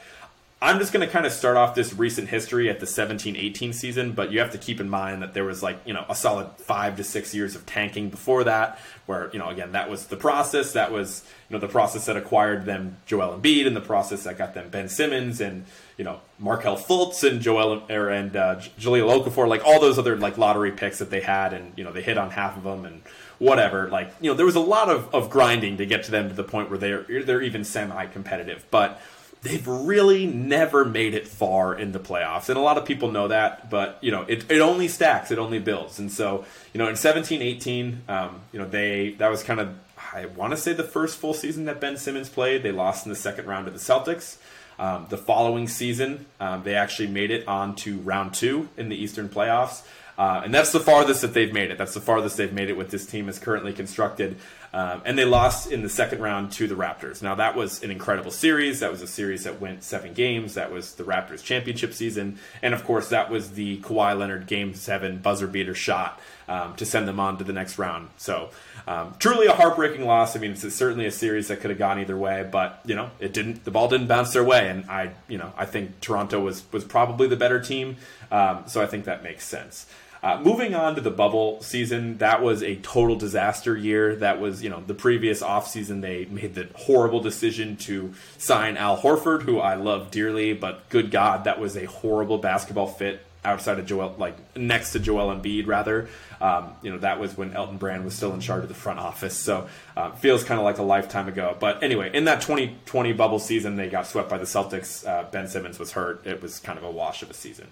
I'm 0.60 0.80
just 0.80 0.92
going 0.92 1.06
to 1.06 1.12
kind 1.12 1.24
of 1.24 1.32
start 1.32 1.56
off 1.56 1.76
this 1.76 1.94
recent 1.94 2.28
history 2.28 2.68
at 2.68 2.80
the 2.80 2.86
17-18 2.86 3.72
season, 3.72 4.10
but 4.10 4.32
you 4.32 4.40
have 4.40 4.50
to 4.50 4.58
keep 4.58 4.80
in 4.80 4.90
mind 4.90 5.22
that 5.22 5.32
there 5.32 5.44
was 5.44 5.62
like, 5.62 5.78
you 5.84 5.94
know, 5.94 6.04
a 6.08 6.16
solid 6.16 6.48
5 6.56 6.96
to 6.96 7.04
6 7.04 7.34
years 7.34 7.54
of 7.54 7.64
tanking 7.64 8.10
before 8.10 8.42
that 8.42 8.80
where, 9.06 9.30
you 9.32 9.38
know, 9.38 9.48
again, 9.48 9.72
that 9.72 9.88
was 9.88 10.08
the 10.08 10.16
process, 10.16 10.72
that 10.72 10.90
was, 10.90 11.24
you 11.48 11.54
know, 11.54 11.60
the 11.60 11.68
process 11.68 12.06
that 12.06 12.16
acquired 12.16 12.64
them 12.64 12.96
Joel 13.06 13.38
Embiid 13.38 13.68
and 13.68 13.76
the 13.76 13.80
process 13.80 14.24
that 14.24 14.36
got 14.36 14.54
them 14.54 14.68
Ben 14.68 14.88
Simmons 14.88 15.40
and, 15.40 15.64
you 15.96 16.04
know, 16.04 16.20
Markelle 16.40 16.76
Fultz 16.76 17.22
and 17.22 17.40
Joel 17.40 17.84
er, 17.88 18.08
and 18.08 18.34
uh, 18.36 18.56
Jahlil 18.56 19.24
Okafor, 19.24 19.46
like 19.46 19.64
all 19.64 19.80
those 19.80 19.96
other 19.96 20.16
like 20.16 20.38
lottery 20.38 20.72
picks 20.72 20.98
that 20.98 21.10
they 21.10 21.20
had 21.20 21.52
and, 21.52 21.72
you 21.76 21.84
know, 21.84 21.92
they 21.92 22.02
hit 22.02 22.18
on 22.18 22.30
half 22.30 22.56
of 22.56 22.64
them 22.64 22.84
and 22.84 23.02
whatever. 23.38 23.88
Like, 23.88 24.12
you 24.20 24.28
know, 24.28 24.36
there 24.36 24.46
was 24.46 24.56
a 24.56 24.60
lot 24.60 24.88
of, 24.88 25.14
of 25.14 25.30
grinding 25.30 25.76
to 25.76 25.86
get 25.86 26.02
to 26.04 26.10
them 26.10 26.28
to 26.28 26.34
the 26.34 26.42
point 26.42 26.68
where 26.68 26.78
they're 26.78 27.04
they're 27.22 27.42
even 27.42 27.62
semi-competitive, 27.62 28.66
but 28.72 29.00
they've 29.42 29.66
really 29.66 30.26
never 30.26 30.84
made 30.84 31.14
it 31.14 31.28
far 31.28 31.74
in 31.74 31.92
the 31.92 32.00
playoffs. 32.00 32.48
And 32.48 32.58
a 32.58 32.62
lot 32.62 32.78
of 32.78 32.84
people 32.84 33.10
know 33.10 33.28
that, 33.28 33.70
but 33.70 33.98
you 34.00 34.10
know, 34.10 34.22
it, 34.22 34.50
it 34.50 34.60
only 34.60 34.88
stacks, 34.88 35.30
it 35.30 35.38
only 35.38 35.58
builds. 35.58 35.98
And 35.98 36.10
so, 36.10 36.44
you 36.72 36.78
know, 36.78 36.88
in 36.88 36.96
17, 36.96 37.40
18, 37.40 38.02
um, 38.08 38.40
you 38.52 38.58
know, 38.58 38.68
they, 38.68 39.14
that 39.18 39.30
was 39.30 39.42
kind 39.42 39.60
of, 39.60 39.74
I 40.12 40.26
want 40.26 40.52
to 40.52 40.56
say 40.56 40.72
the 40.72 40.84
first 40.84 41.18
full 41.18 41.34
season 41.34 41.66
that 41.66 41.80
Ben 41.80 41.96
Simmons 41.96 42.28
played. 42.28 42.62
They 42.62 42.72
lost 42.72 43.06
in 43.06 43.10
the 43.10 43.16
second 43.16 43.46
round 43.46 43.66
to 43.66 43.70
the 43.70 43.78
Celtics. 43.78 44.38
Um, 44.78 45.06
the 45.08 45.18
following 45.18 45.66
season, 45.66 46.26
um, 46.38 46.62
they 46.62 46.74
actually 46.74 47.08
made 47.08 47.32
it 47.32 47.46
on 47.48 47.74
to 47.76 47.98
round 47.98 48.34
two 48.34 48.68
in 48.76 48.88
the 48.88 48.96
Eastern 48.96 49.28
playoffs. 49.28 49.82
Uh, 50.16 50.42
and 50.44 50.52
that's 50.52 50.72
the 50.72 50.80
farthest 50.80 51.22
that 51.22 51.32
they've 51.32 51.52
made 51.52 51.70
it. 51.70 51.78
That's 51.78 51.94
the 51.94 52.00
farthest 52.00 52.36
they've 52.36 52.52
made 52.52 52.70
it 52.70 52.76
with 52.76 52.90
this 52.90 53.06
team 53.06 53.28
as 53.28 53.38
currently 53.38 53.72
constructed. 53.72 54.36
Um, 54.72 55.02
and 55.04 55.18
they 55.18 55.24
lost 55.24 55.72
in 55.72 55.82
the 55.82 55.88
second 55.88 56.20
round 56.20 56.52
to 56.52 56.66
the 56.66 56.74
Raptors. 56.74 57.22
Now, 57.22 57.34
that 57.36 57.56
was 57.56 57.82
an 57.82 57.90
incredible 57.90 58.30
series. 58.30 58.80
That 58.80 58.90
was 58.90 59.00
a 59.00 59.06
series 59.06 59.44
that 59.44 59.60
went 59.60 59.82
seven 59.82 60.12
games. 60.12 60.54
That 60.54 60.70
was 60.70 60.94
the 60.94 61.04
Raptors 61.04 61.42
championship 61.42 61.94
season. 61.94 62.38
And 62.60 62.74
of 62.74 62.84
course, 62.84 63.08
that 63.08 63.30
was 63.30 63.52
the 63.52 63.78
Kawhi 63.78 64.18
Leonard 64.18 64.46
game 64.46 64.74
seven 64.74 65.18
buzzer 65.18 65.46
beater 65.46 65.74
shot 65.74 66.20
um, 66.48 66.76
to 66.76 66.84
send 66.84 67.08
them 67.08 67.18
on 67.18 67.38
to 67.38 67.44
the 67.44 67.52
next 67.52 67.78
round. 67.78 68.08
So, 68.18 68.50
um, 68.86 69.14
truly 69.18 69.46
a 69.46 69.52
heartbreaking 69.52 70.04
loss. 70.04 70.36
I 70.36 70.38
mean, 70.38 70.52
it's 70.52 70.74
certainly 70.74 71.06
a 71.06 71.12
series 71.12 71.48
that 71.48 71.60
could 71.60 71.70
have 71.70 71.78
gone 71.78 71.98
either 71.98 72.16
way, 72.16 72.46
but, 72.50 72.80
you 72.84 72.94
know, 72.94 73.10
it 73.20 73.32
didn't, 73.32 73.64
the 73.64 73.70
ball 73.70 73.88
didn't 73.88 74.06
bounce 74.06 74.32
their 74.32 74.44
way. 74.44 74.68
And 74.68 74.88
I, 74.90 75.12
you 75.28 75.38
know, 75.38 75.52
I 75.56 75.64
think 75.64 76.00
Toronto 76.00 76.40
was, 76.40 76.62
was 76.72 76.84
probably 76.84 77.26
the 77.26 77.36
better 77.36 77.60
team. 77.60 77.96
Um, 78.30 78.64
so 78.66 78.82
I 78.82 78.86
think 78.86 79.04
that 79.04 79.22
makes 79.22 79.44
sense. 79.44 79.86
Uh, 80.22 80.40
moving 80.42 80.74
on 80.74 80.94
to 80.96 81.00
the 81.00 81.10
bubble 81.10 81.62
season, 81.62 82.18
that 82.18 82.42
was 82.42 82.62
a 82.62 82.76
total 82.76 83.16
disaster 83.16 83.76
year. 83.76 84.16
That 84.16 84.40
was, 84.40 84.62
you 84.62 84.70
know, 84.70 84.82
the 84.84 84.94
previous 84.94 85.42
offseason, 85.42 86.00
they 86.00 86.24
made 86.24 86.54
the 86.54 86.68
horrible 86.74 87.20
decision 87.20 87.76
to 87.78 88.12
sign 88.36 88.76
Al 88.76 88.96
Horford, 88.98 89.42
who 89.42 89.58
I 89.58 89.74
love 89.74 90.10
dearly, 90.10 90.54
but 90.54 90.88
good 90.88 91.10
God, 91.10 91.44
that 91.44 91.60
was 91.60 91.76
a 91.76 91.84
horrible 91.84 92.38
basketball 92.38 92.88
fit 92.88 93.20
outside 93.44 93.78
of 93.78 93.86
Joel, 93.86 94.14
like 94.18 94.56
next 94.56 94.92
to 94.92 94.98
Joel 94.98 95.34
Embiid, 95.34 95.66
rather. 95.66 96.08
Um, 96.40 96.72
you 96.82 96.90
know, 96.90 96.98
that 96.98 97.18
was 97.18 97.36
when 97.36 97.54
Elton 97.54 97.78
Brand 97.78 98.04
was 98.04 98.14
still 98.14 98.32
in 98.32 98.40
charge 98.40 98.62
of 98.62 98.68
the 98.68 98.74
front 98.74 98.98
office. 98.98 99.36
So 99.36 99.68
uh, 99.96 100.12
feels 100.12 100.44
kind 100.44 100.58
of 100.58 100.64
like 100.64 100.78
a 100.78 100.82
lifetime 100.82 101.28
ago. 101.28 101.56
But 101.58 101.82
anyway, 101.82 102.10
in 102.12 102.24
that 102.24 102.40
2020 102.42 103.12
bubble 103.12 103.38
season, 103.38 103.76
they 103.76 103.88
got 103.88 104.06
swept 104.06 104.28
by 104.28 104.38
the 104.38 104.44
Celtics. 104.44 105.06
Uh, 105.06 105.24
ben 105.30 105.48
Simmons 105.48 105.78
was 105.78 105.92
hurt. 105.92 106.26
It 106.26 106.42
was 106.42 106.58
kind 106.58 106.78
of 106.78 106.84
a 106.84 106.90
wash 106.90 107.22
of 107.22 107.30
a 107.30 107.34
season. 107.34 107.68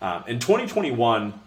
Um, 0.00 0.24
in 0.26 0.38
2021, 0.38 1.40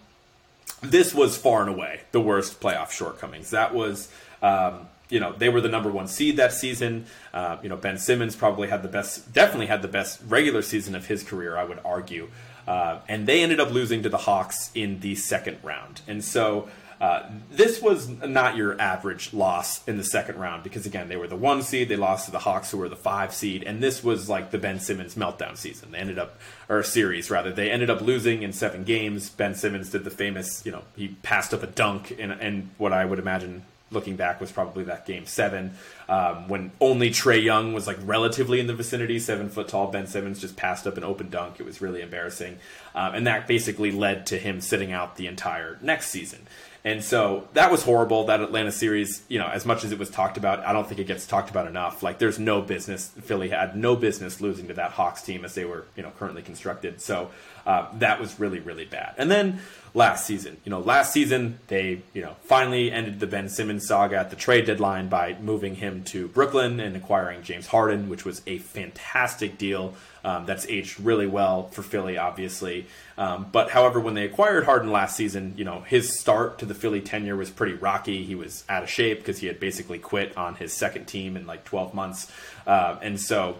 this 0.81 1.13
was 1.13 1.37
far 1.37 1.61
and 1.61 1.69
away 1.69 2.01
the 2.11 2.21
worst 2.21 2.59
playoff 2.59 2.91
shortcomings. 2.91 3.49
That 3.49 3.73
was, 3.73 4.09
um, 4.41 4.87
you 5.09 5.19
know, 5.19 5.33
they 5.33 5.49
were 5.49 5.61
the 5.61 5.69
number 5.69 5.89
one 5.89 6.07
seed 6.07 6.37
that 6.37 6.53
season. 6.53 7.05
Uh, 7.33 7.57
you 7.61 7.69
know, 7.69 7.75
Ben 7.75 7.97
Simmons 7.97 8.35
probably 8.35 8.67
had 8.69 8.83
the 8.83 8.87
best, 8.87 9.33
definitely 9.33 9.67
had 9.67 9.81
the 9.81 9.87
best 9.87 10.21
regular 10.27 10.61
season 10.61 10.95
of 10.95 11.07
his 11.07 11.23
career, 11.23 11.57
I 11.57 11.63
would 11.63 11.79
argue. 11.83 12.29
Uh, 12.67 12.99
and 13.07 13.25
they 13.27 13.41
ended 13.41 13.59
up 13.59 13.71
losing 13.71 14.03
to 14.03 14.09
the 14.09 14.17
Hawks 14.17 14.69
in 14.75 14.99
the 14.99 15.15
second 15.15 15.57
round. 15.63 16.01
And 16.07 16.23
so 16.23 16.69
uh, 17.01 17.29
this 17.49 17.81
was 17.81 18.09
not 18.09 18.57
your 18.57 18.79
average 18.79 19.33
loss 19.33 19.87
in 19.87 19.97
the 19.97 20.03
second 20.03 20.37
round 20.37 20.63
because 20.63 20.85
again 20.85 21.07
they 21.07 21.15
were 21.15 21.27
the 21.27 21.35
one 21.35 21.61
seed 21.61 21.87
they 21.87 21.95
lost 21.95 22.25
to 22.25 22.31
the 22.31 22.39
Hawks 22.39 22.71
who 22.71 22.77
were 22.77 22.89
the 22.89 22.95
five 22.95 23.33
seed 23.33 23.63
and 23.63 23.81
this 23.81 24.03
was 24.03 24.27
like 24.27 24.51
the 24.51 24.57
Ben 24.57 24.79
Simmons 24.79 25.15
meltdown 25.15 25.55
season. 25.55 25.91
They 25.91 25.99
ended 25.99 26.19
up 26.19 26.39
or 26.67 26.83
series 26.83 27.31
rather. 27.31 27.51
They 27.53 27.71
ended 27.71 27.89
up 27.89 28.01
losing 28.01 28.43
in 28.43 28.51
seven 28.51 28.83
games. 28.83 29.29
Ben 29.29 29.55
Simmons 29.55 29.89
did 29.89 30.03
the 30.03 30.09
famous 30.09 30.65
you 30.65 30.73
know 30.73 30.83
he 30.97 31.09
passed 31.23 31.53
up 31.53 31.63
a 31.63 31.67
dunk 31.67 32.15
and 32.19 32.33
and 32.33 32.69
what 32.77 32.91
I 32.91 33.05
would 33.05 33.19
imagine 33.19 33.63
looking 33.91 34.15
back 34.15 34.39
was 34.39 34.51
probably 34.51 34.83
that 34.83 35.05
game 35.05 35.25
seven 35.25 35.73
um, 36.07 36.47
when 36.47 36.71
only 36.79 37.09
Trae 37.09 37.41
Young 37.41 37.73
was 37.73 37.87
like 37.87 37.97
relatively 38.03 38.59
in 38.59 38.67
the 38.67 38.75
vicinity. 38.75 39.19
Seven 39.19 39.49
foot 39.49 39.69
tall 39.69 39.87
Ben 39.87 40.05
Simmons 40.05 40.39
just 40.39 40.57
passed 40.57 40.85
up 40.85 40.97
an 40.97 41.03
open 41.05 41.29
dunk. 41.29 41.59
It 41.59 41.65
was 41.65 41.81
really 41.81 42.01
embarrassing. 42.01 42.57
Um, 42.93 43.15
and 43.15 43.27
that 43.27 43.47
basically 43.47 43.91
led 43.91 44.25
to 44.27 44.37
him 44.37 44.61
sitting 44.61 44.91
out 44.91 45.15
the 45.15 45.27
entire 45.27 45.77
next 45.81 46.09
season 46.09 46.45
and 46.85 47.03
so 47.03 47.47
that 47.53 47.71
was 47.71 47.83
horrible. 47.83 48.25
That 48.25 48.39
Atlanta 48.41 48.71
series, 48.71 49.21
you 49.27 49.37
know, 49.37 49.47
as 49.47 49.65
much 49.65 49.83
as 49.83 49.91
it 49.91 49.99
was 49.99 50.09
talked 50.09 50.37
about, 50.37 50.59
I 50.65 50.73
don't 50.73 50.87
think 50.87 50.99
it 50.99 51.07
gets 51.07 51.27
talked 51.27 51.49
about 51.49 51.67
enough. 51.67 52.01
Like, 52.01 52.19
there's 52.19 52.39
no 52.39 52.61
business. 52.61 53.09
Philly 53.21 53.49
had 53.49 53.75
no 53.75 53.95
business 53.95 54.39
losing 54.39 54.67
to 54.67 54.73
that 54.75 54.91
Hawks 54.91 55.21
team 55.21 55.43
as 55.43 55.55
they 55.55 55.65
were, 55.65 55.85
you 55.95 56.03
know, 56.03 56.11
currently 56.17 56.41
constructed. 56.41 57.01
So 57.01 57.31
uh, 57.69 57.87
that 57.99 58.19
was 58.19 58.39
really, 58.39 58.59
really 58.59 58.85
bad. 58.85 59.13
And 59.19 59.29
then 59.29 59.59
last 59.93 60.25
season, 60.25 60.57
you 60.65 60.71
know, 60.71 60.79
last 60.79 61.13
season 61.13 61.59
they, 61.67 62.01
you 62.15 62.21
know, 62.23 62.35
finally 62.41 62.91
ended 62.91 63.19
the 63.19 63.27
Ben 63.27 63.47
Simmons 63.47 63.87
saga 63.87 64.17
at 64.17 64.31
the 64.31 64.35
trade 64.35 64.65
deadline 64.65 65.07
by 65.07 65.37
moving 65.39 65.75
him 65.75 66.03
to 66.05 66.27
Brooklyn 66.29 66.79
and 66.79 66.95
acquiring 66.95 67.43
James 67.43 67.67
Harden, 67.67 68.09
which 68.09 68.25
was 68.25 68.41
a 68.47 68.57
fantastic 68.57 69.59
deal. 69.59 69.93
Um, 70.23 70.47
that's 70.47 70.65
aged 70.65 70.99
really 70.99 71.27
well 71.27 71.67
for 71.67 71.83
Philly, 71.83 72.17
obviously. 72.17 72.87
Um, 73.19 73.45
but 73.51 73.69
however, 73.69 73.99
when 73.99 74.15
they 74.15 74.25
acquired 74.25 74.63
Harden 74.63 74.91
last 74.91 75.15
season, 75.15 75.53
you 75.55 75.63
know 75.63 75.81
his 75.81 76.19
start 76.19 76.57
to 76.59 76.65
the 76.65 76.73
Philly 76.73 77.01
tenure 77.01 77.35
was 77.35 77.51
pretty 77.51 77.73
rocky. 77.73 78.23
He 78.25 78.33
was 78.33 78.63
out 78.67 78.81
of 78.81 78.89
shape 78.89 79.19
because 79.19 79.37
he 79.37 79.45
had 79.45 79.59
basically 79.59 79.99
quit 79.99 80.35
on 80.35 80.55
his 80.55 80.73
second 80.73 81.05
team 81.05 81.37
in 81.37 81.45
like 81.45 81.65
12 81.65 81.93
months, 81.93 82.31
uh, 82.65 82.97
and 83.03 83.21
so 83.21 83.59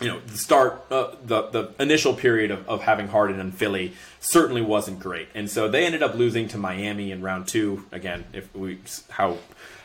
you 0.00 0.08
know 0.08 0.20
the 0.20 0.36
start 0.36 0.84
uh, 0.90 1.14
the 1.24 1.42
the 1.48 1.70
initial 1.78 2.14
period 2.14 2.50
of, 2.50 2.68
of 2.68 2.82
having 2.82 3.08
Harden 3.08 3.38
in 3.38 3.52
Philly 3.52 3.92
certainly 4.20 4.62
wasn't 4.62 4.98
great, 5.00 5.28
and 5.34 5.48
so 5.48 5.68
they 5.68 5.86
ended 5.86 6.02
up 6.02 6.14
losing 6.14 6.48
to 6.48 6.58
Miami 6.58 7.10
in 7.12 7.22
round 7.22 7.46
two. 7.46 7.84
Again, 7.92 8.24
if 8.32 8.54
we 8.54 8.78
how 9.10 9.38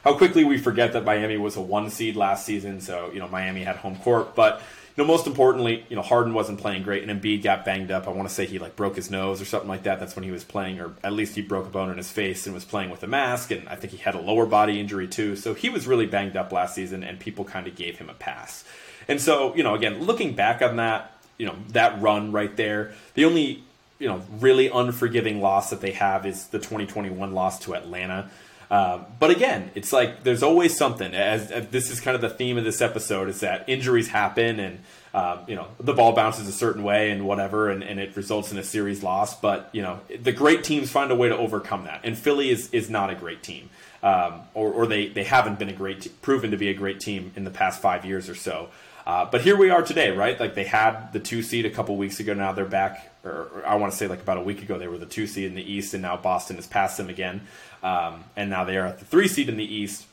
how 0.03 0.16
quickly 0.16 0.43
we 0.43 0.57
forget 0.57 0.93
that 0.93 1.05
Miami 1.05 1.38
was 1.38 1.55
a 1.55 1.62
one 1.62 1.89
seed 1.89 2.16
last 2.16 2.45
season, 2.45 2.82
so 2.82 3.12
you 3.14 3.20
know 3.20 3.28
Miami 3.28 3.64
had 3.64 3.78
home 3.78 3.97
court, 3.97 4.36
but 4.36 4.62
you 4.99 5.05
know, 5.05 5.07
most 5.07 5.28
importantly, 5.28 5.86
you 5.88 5.95
know, 5.95 6.01
Harden 6.01 6.34
wasn't 6.34 6.60
playing 6.60 6.84
great, 6.84 7.07
and 7.07 7.22
Embiid 7.22 7.41
got 7.41 7.64
banged 7.64 7.89
up. 7.89 8.05
I 8.05 8.12
want 8.12 8.28
to 8.28 8.36
say 8.36 8.45
he 8.45 8.60
like 8.60 8.76
broke 8.76 8.97
his 8.97 9.10
nose 9.10 9.41
or 9.41 9.45
something 9.45 9.70
like 9.70 9.84
that. 9.84 9.97
That's 9.97 10.14
when 10.14 10.24
he 10.24 10.32
was 10.32 10.43
playing, 10.43 10.82
or 10.82 10.91
at 11.05 11.14
least 11.14 11.36
he 11.36 11.41
broke 11.41 11.68
a 11.68 11.70
bone 11.70 11.89
in 11.89 11.97
his 11.97 12.12
face 12.12 12.45
and 12.45 12.53
was 12.53 12.66
playing 12.66 12.89
with 12.89 13.01
a 13.03 13.07
mask. 13.07 13.51
And 13.51 13.70
I 13.70 13.76
think 13.76 13.93
he 13.93 13.97
had 13.97 14.16
a 14.16 14.20
lower 14.20 14.45
body 14.45 14.78
injury 14.78 15.07
too. 15.07 15.38
So 15.38 15.53
he 15.53 15.70
was 15.70 15.88
really 15.88 16.05
banged 16.05 16.36
up 16.36 16.51
last 16.51 16.76
season, 16.76 17.03
and 17.03 17.18
people 17.18 17.45
kind 17.45 17.66
of 17.66 17.76
gave 17.76 17.97
him 17.97 18.10
a 18.10 18.14
pass. 18.14 18.66
And 19.10 19.20
so, 19.20 19.53
you 19.55 19.64
know, 19.64 19.76
again, 19.76 20.03
looking 20.03 20.36
back 20.36 20.62
on 20.62 20.78
that, 20.78 21.18
you 21.38 21.45
know, 21.45 21.55
that 21.70 22.01
run 22.01 22.32
right 22.32 22.55
there, 22.55 22.93
the 23.16 23.26
only 23.26 23.64
you 23.99 24.07
know 24.07 24.22
really 24.39 24.70
unforgiving 24.70 25.41
loss 25.41 25.70
that 25.70 25.82
they 25.82 25.91
have 25.91 26.26
is 26.26 26.47
the 26.47 26.57
2021 26.57 27.34
loss 27.34 27.60
to 27.60 27.76
Atlanta. 27.76 28.30
Um, 28.72 29.05
but 29.20 29.32
again, 29.32 29.72
it's 29.74 29.91
like 29.91 30.24
there's 30.24 30.43
always 30.43 30.78
something. 30.78 31.14
As, 31.14 31.51
as, 31.51 31.68
this 31.70 31.89
is 31.89 31.99
kind 31.99 32.16
of 32.16 32.22
the 32.22 32.30
theme 32.30 32.57
of 32.57 32.64
this 32.64 32.82
episode 32.82 33.28
is 33.28 33.39
that 33.39 33.68
injuries 33.68 34.07
happen 34.07 34.60
and 34.60 34.80
um, 35.12 35.39
you 35.47 35.55
know 35.55 35.68
the 35.80 35.93
ball 35.93 36.14
bounces 36.14 36.47
a 36.47 36.51
certain 36.51 36.84
way 36.84 37.10
and 37.10 37.26
whatever, 37.26 37.70
and, 37.70 37.84
and, 37.84 37.99
it 37.99 38.16
results 38.16 38.51
in 38.51 38.60
a 38.60 38.64
series 38.64 39.01
loss. 39.01 39.39
But 39.39 39.70
you 39.74 39.82
know 39.82 39.99
the 40.22 40.32
great 40.32 40.64
teams 40.64 40.91
find 40.91 41.12
a 41.12 41.16
way 41.16 41.30
to 41.30 41.38
overcome 41.38 41.86
that, 41.86 42.01
and 42.03 42.16
Philly 42.16 42.49
is 42.49 42.70
is 42.72 42.91
not 42.91 43.10
a 43.10 43.16
great 43.16 43.41
team, 43.41 43.72
um, 44.03 44.41
or, 44.53 44.72
or 44.72 44.86
they 44.86 45.07
they 45.07 45.24
haven't 45.24 45.57
been 45.57 45.70
a 45.70 45.74
great 45.74 46.01
te- 46.01 46.10
proven 46.22 46.51
to 46.51 46.57
be 46.57 46.70
a 46.70 46.76
great 46.76 46.99
team 46.99 47.32
in 47.36 47.43
the 47.43 47.51
past 47.51 47.82
five 47.82 48.05
years 48.05 48.30
or 48.30 48.36
so. 48.36 48.70
Uh, 49.10 49.26
but 49.26 49.41
here 49.41 49.57
we 49.57 49.72
are 49.72 49.82
today, 49.82 50.12
right? 50.12 50.39
Like 50.39 50.53
they 50.53 50.66
had 50.66 51.12
the 51.14 51.20
two 51.20 51.41
seed 51.41 51.66
a 51.66 51.72
couple 51.72 51.97
weeks 51.97 52.20
ago. 52.20 52.36
Now 52.36 52.51
they're 52.51 52.64
back, 52.64 53.12
or, 53.24 53.49
or 53.55 53.66
I 53.66 53.74
want 53.74 53.91
to 53.91 53.97
say 53.97 54.05
like 54.05 54.22
about 54.22 54.38
a 54.38 54.41
week 54.41 54.62
ago 54.62 54.78
they 54.78 54.88
were 54.88 54.99
the 54.99 55.07
two 55.07 55.26
seed 55.26 55.45
in 55.45 55.55
the 55.55 55.64
East, 55.64 55.95
and 55.95 56.03
now 56.03 56.16
Boston 56.16 56.57
has 56.57 56.68
passed 56.68 56.97
them 56.97 57.10
again. 57.10 57.41
Um, 57.82 58.24
and 58.36 58.51
now 58.51 58.66
they 58.66 58.78
are 58.78 58.86
at 58.86 58.99
the 58.99 59.05
three 59.05 59.28
seed 59.28 59.49
in 59.49 59.57
the 59.57 59.66
East. 59.66 60.05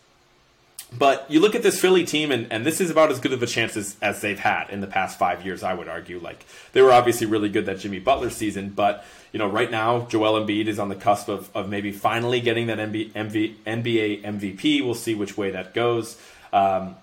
But 0.98 1.30
you 1.30 1.40
look 1.40 1.54
at 1.54 1.62
this 1.62 1.78
Philly 1.78 2.04
team, 2.04 2.32
and, 2.32 2.50
and 2.50 2.64
this 2.64 2.80
is 2.80 2.88
about 2.88 3.10
as 3.10 3.20
good 3.20 3.34
of 3.34 3.42
a 3.42 3.46
chance 3.46 3.76
as, 3.76 3.96
as 4.00 4.22
they've 4.22 4.38
had 4.38 4.70
in 4.70 4.80
the 4.80 4.86
past 4.86 5.18
five 5.18 5.44
years, 5.44 5.62
I 5.62 5.74
would 5.74 5.88
argue. 5.88 6.18
Like, 6.18 6.46
they 6.72 6.80
were 6.80 6.92
obviously 6.92 7.26
really 7.26 7.50
good 7.50 7.66
that 7.66 7.80
Jimmy 7.80 7.98
Butler 7.98 8.30
season, 8.30 8.70
but, 8.70 9.04
you 9.30 9.38
know, 9.38 9.48
right 9.48 9.70
now, 9.70 10.06
Joel 10.06 10.40
Embiid 10.42 10.68
is 10.68 10.78
on 10.78 10.88
the 10.88 10.94
cusp 10.94 11.28
of, 11.28 11.54
of 11.54 11.68
maybe 11.68 11.92
finally 11.92 12.40
getting 12.40 12.68
that 12.68 12.78
NBA 12.78 13.12
MVP. 13.12 14.82
We'll 14.82 14.94
see 14.94 15.14
which 15.14 15.36
way 15.36 15.50
that 15.50 15.74
goes. 15.74 16.16
Um, 16.52 16.94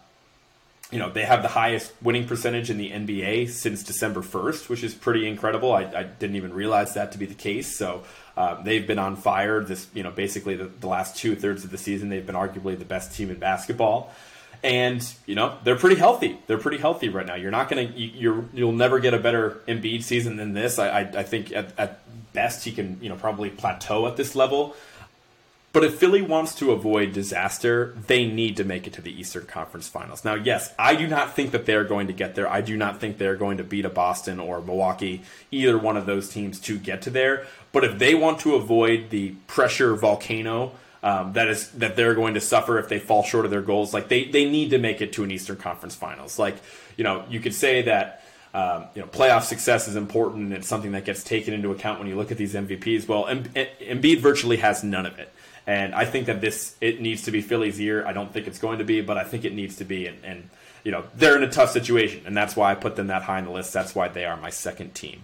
you 0.91 0.99
know, 0.99 1.09
they 1.09 1.23
have 1.23 1.41
the 1.41 1.49
highest 1.49 1.91
winning 2.01 2.27
percentage 2.27 2.69
in 2.69 2.77
the 2.77 2.91
NBA 2.91 3.49
since 3.49 3.81
December 3.83 4.21
1st, 4.21 4.69
which 4.69 4.83
is 4.83 4.93
pretty 4.93 5.27
incredible. 5.27 5.71
I, 5.73 5.83
I 5.85 6.03
didn't 6.03 6.35
even 6.35 6.53
realize 6.53 6.93
that 6.93 7.11
to 7.13 7.17
be 7.17 7.25
the 7.25 7.33
case. 7.33 7.75
So, 7.75 8.03
uh, 8.37 8.61
they've 8.61 8.85
been 8.85 8.99
on 8.99 9.15
fire. 9.15 9.63
This, 9.63 9.87
you 9.93 10.03
know, 10.03 10.11
basically 10.11 10.55
the, 10.55 10.65
the 10.65 10.87
last 10.87 11.15
two 11.17 11.35
thirds 11.35 11.63
of 11.63 11.71
the 11.71 11.77
season, 11.77 12.09
they've 12.09 12.25
been 12.25 12.35
arguably 12.35 12.77
the 12.77 12.85
best 12.85 13.15
team 13.15 13.29
in 13.31 13.39
basketball. 13.39 14.11
and 14.63 15.13
you 15.25 15.35
know 15.35 15.57
they're 15.63 15.75
pretty 15.75 15.97
healthy. 15.97 16.39
They're 16.47 16.57
pretty 16.57 16.77
healthy 16.77 17.09
right 17.09 17.25
now. 17.25 17.35
You're 17.35 17.51
not 17.51 17.69
gonna 17.69 17.83
you, 17.83 18.11
you're 18.15 18.45
you'll 18.53 18.71
never 18.71 18.99
get 18.99 19.13
a 19.13 19.19
better 19.19 19.61
Embiid 19.67 20.03
season 20.03 20.37
than 20.37 20.53
this. 20.53 20.79
I 20.79 20.87
I, 20.87 20.99
I 21.01 21.23
think 21.23 21.51
at, 21.51 21.77
at 21.77 21.99
best 22.33 22.63
he 22.63 22.71
can 22.71 22.97
you 23.01 23.09
know 23.09 23.15
probably 23.15 23.49
plateau 23.49 24.07
at 24.07 24.15
this 24.15 24.35
level. 24.35 24.75
But 25.73 25.83
if 25.83 25.95
Philly 25.95 26.21
wants 26.21 26.53
to 26.55 26.71
avoid 26.71 27.13
disaster, 27.13 27.97
they 28.07 28.25
need 28.25 28.57
to 28.57 28.63
make 28.63 28.85
it 28.87 28.93
to 28.93 29.01
the 29.01 29.11
Eastern 29.11 29.47
Conference 29.47 29.87
Finals. 29.87 30.23
Now, 30.23 30.35
yes, 30.35 30.71
I 30.77 30.95
do 30.95 31.07
not 31.07 31.35
think 31.35 31.51
that 31.51 31.65
they're 31.65 31.83
going 31.83 32.07
to 32.07 32.13
get 32.13 32.35
there. 32.35 32.47
I 32.47 32.61
do 32.61 32.77
not 32.77 33.01
think 33.01 33.17
they're 33.17 33.35
going 33.35 33.57
to 33.57 33.63
beat 33.63 33.83
a 33.83 33.89
Boston 33.89 34.39
or 34.39 34.61
Milwaukee, 34.61 35.23
either 35.49 35.77
one 35.77 35.97
of 35.97 36.05
those 36.05 36.29
teams 36.29 36.59
to 36.61 36.77
get 36.77 37.01
to 37.01 37.09
there. 37.09 37.47
But 37.71 37.83
if 37.83 37.97
they 37.97 38.13
want 38.13 38.39
to 38.41 38.53
avoid 38.53 39.09
the 39.09 39.31
pressure 39.47 39.95
volcano 39.95 40.73
um, 41.03 41.33
that 41.33 41.49
is 41.49 41.69
that 41.71 41.97
they're 41.97 42.15
going 42.15 42.35
to 42.35 42.39
suffer 42.39 42.79
if 42.79 42.87
they 42.87 42.97
fall 42.97 43.23
short 43.23 43.43
of 43.43 43.51
their 43.51 43.61
goals, 43.61 43.93
like 43.93 44.07
they 44.07 44.23
they 44.23 44.49
need 44.49 44.69
to 44.69 44.77
make 44.77 45.01
it 45.01 45.11
to 45.13 45.23
an 45.25 45.31
Eastern 45.31 45.57
Conference 45.57 45.95
Finals. 45.95 46.39
Like 46.39 46.55
you 46.95 47.03
know, 47.03 47.25
you 47.29 47.39
could 47.41 47.53
say 47.53 47.83
that. 47.83 48.21
Um, 48.53 48.85
you 48.93 49.01
know, 49.01 49.07
playoff 49.07 49.43
success 49.43 49.87
is 49.87 49.95
important, 49.95 50.43
and 50.43 50.53
it's 50.53 50.67
something 50.67 50.91
that 50.91 51.05
gets 51.05 51.23
taken 51.23 51.53
into 51.53 51.71
account 51.71 51.99
when 51.99 52.07
you 52.07 52.15
look 52.15 52.31
at 52.31 52.37
these 52.37 52.53
MVPs. 52.53 53.07
Well, 53.07 53.25
Embiid 53.25 54.19
virtually 54.19 54.57
has 54.57 54.83
none 54.83 55.07
of 55.07 55.17
it. 55.17 55.33
And 55.65 55.95
I 55.95 56.05
think 56.05 56.27
that 56.27 56.41
this 56.41 56.75
it 56.81 57.01
needs 57.01 57.23
to 57.23 57.31
be 57.31 57.41
Philly's 57.41 57.79
year. 57.79 58.05
I 58.05 58.13
don't 58.13 58.31
think 58.31 58.47
it's 58.47 58.59
going 58.59 58.79
to 58.79 58.83
be, 58.83 59.01
but 59.01 59.17
I 59.17 59.23
think 59.23 59.45
it 59.45 59.53
needs 59.53 59.77
to 59.77 59.85
be. 59.85 60.07
And, 60.07 60.17
and 60.23 60.49
you 60.83 60.91
know 60.91 61.05
they're 61.15 61.37
in 61.37 61.43
a 61.43 61.49
tough 61.49 61.71
situation, 61.71 62.23
and 62.25 62.35
that's 62.35 62.55
why 62.55 62.71
I 62.71 62.75
put 62.75 62.95
them 62.95 63.07
that 63.07 63.23
high 63.23 63.37
on 63.37 63.45
the 63.45 63.51
list. 63.51 63.73
That's 63.73 63.95
why 63.95 64.09
they 64.09 64.25
are 64.25 64.37
my 64.37 64.49
second 64.49 64.93
team. 64.93 65.23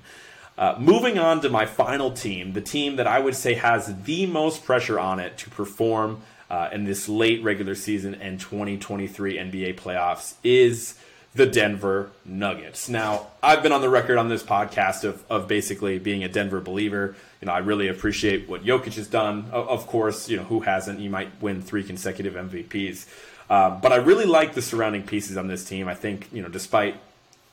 Uh, 0.58 0.76
moving 0.78 1.18
on 1.18 1.40
to 1.42 1.50
my 1.50 1.66
final 1.66 2.12
team, 2.12 2.54
the 2.54 2.62
team 2.62 2.98
that 2.98 3.08
I 3.08 3.20
would 3.20 3.36
say 3.36 3.54
has 3.54 4.04
the 4.04 4.26
most 4.26 4.66
pressure 4.66 5.00
on 5.00 5.20
it 5.20 5.38
to 5.40 5.50
perform 5.50 6.22
uh, 6.50 6.70
in 6.74 6.84
this 6.84 7.08
late 7.08 7.42
regular 7.44 7.76
season 7.76 8.16
and 8.16 8.40
2023 8.40 9.38
NBA 9.38 9.76
playoffs 9.80 10.34
is 10.44 10.96
the 11.36 11.46
Denver 11.46 12.10
Nuggets. 12.26 12.90
Now, 12.90 13.28
I've 13.42 13.62
been 13.62 13.72
on 13.72 13.82
the 13.82 13.90
record 13.90 14.18
on 14.18 14.30
this 14.30 14.42
podcast 14.42 15.04
of, 15.04 15.24
of 15.30 15.48
basically 15.48 16.00
being 16.00 16.24
a 16.24 16.28
Denver 16.28 16.60
believer. 16.60 17.16
You 17.42 17.46
know, 17.46 17.54
I 17.54 17.60
really 17.60 17.88
appreciate 17.88 18.50
what 18.50 18.64
Jokic 18.64 18.96
has 18.96 19.08
done. 19.08 19.50
Of 19.52 19.86
course, 19.88 20.28
you 20.28 20.38
know, 20.38 20.44
who 20.44 20.62
hasn't? 20.62 21.00
He 21.00 21.08
might 21.08 21.42
win 21.42 21.62
three 21.62 21.84
consecutive 21.84 22.34
MVPs. 22.34 23.08
Uh, 23.50 23.70
but 23.70 23.92
I 23.92 23.98
really 23.98 24.26
like 24.26 24.54
the 24.54 24.62
surrounding 24.62 25.04
pieces 25.04 25.38
on 25.38 25.48
this 25.48 25.64
team. 25.64 25.88
I 25.88 25.96
think, 25.96 26.30
you 26.32 26.42
know, 26.42 26.50
despite 26.50 26.96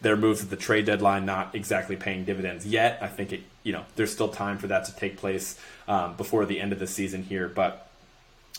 their 0.00 0.16
moves 0.16 0.42
at 0.42 0.50
the 0.50 0.56
trade 0.56 0.84
deadline 0.84 1.24
not 1.24 1.54
exactly 1.54 1.96
paying 1.96 2.24
dividends 2.24 2.66
yet, 2.66 2.98
I 3.00 3.08
think 3.08 3.32
it, 3.32 3.40
you 3.62 3.72
know, 3.72 3.84
there's 3.96 4.12
still 4.12 4.28
time 4.28 4.58
for 4.58 4.66
that 4.66 4.84
to 4.86 4.96
take 4.96 5.16
place 5.16 5.58
um, 5.88 6.16
before 6.16 6.44
the 6.44 6.60
end 6.60 6.72
of 6.72 6.78
the 6.78 6.86
season 6.86 7.22
here. 7.22 7.48
But 7.48 7.85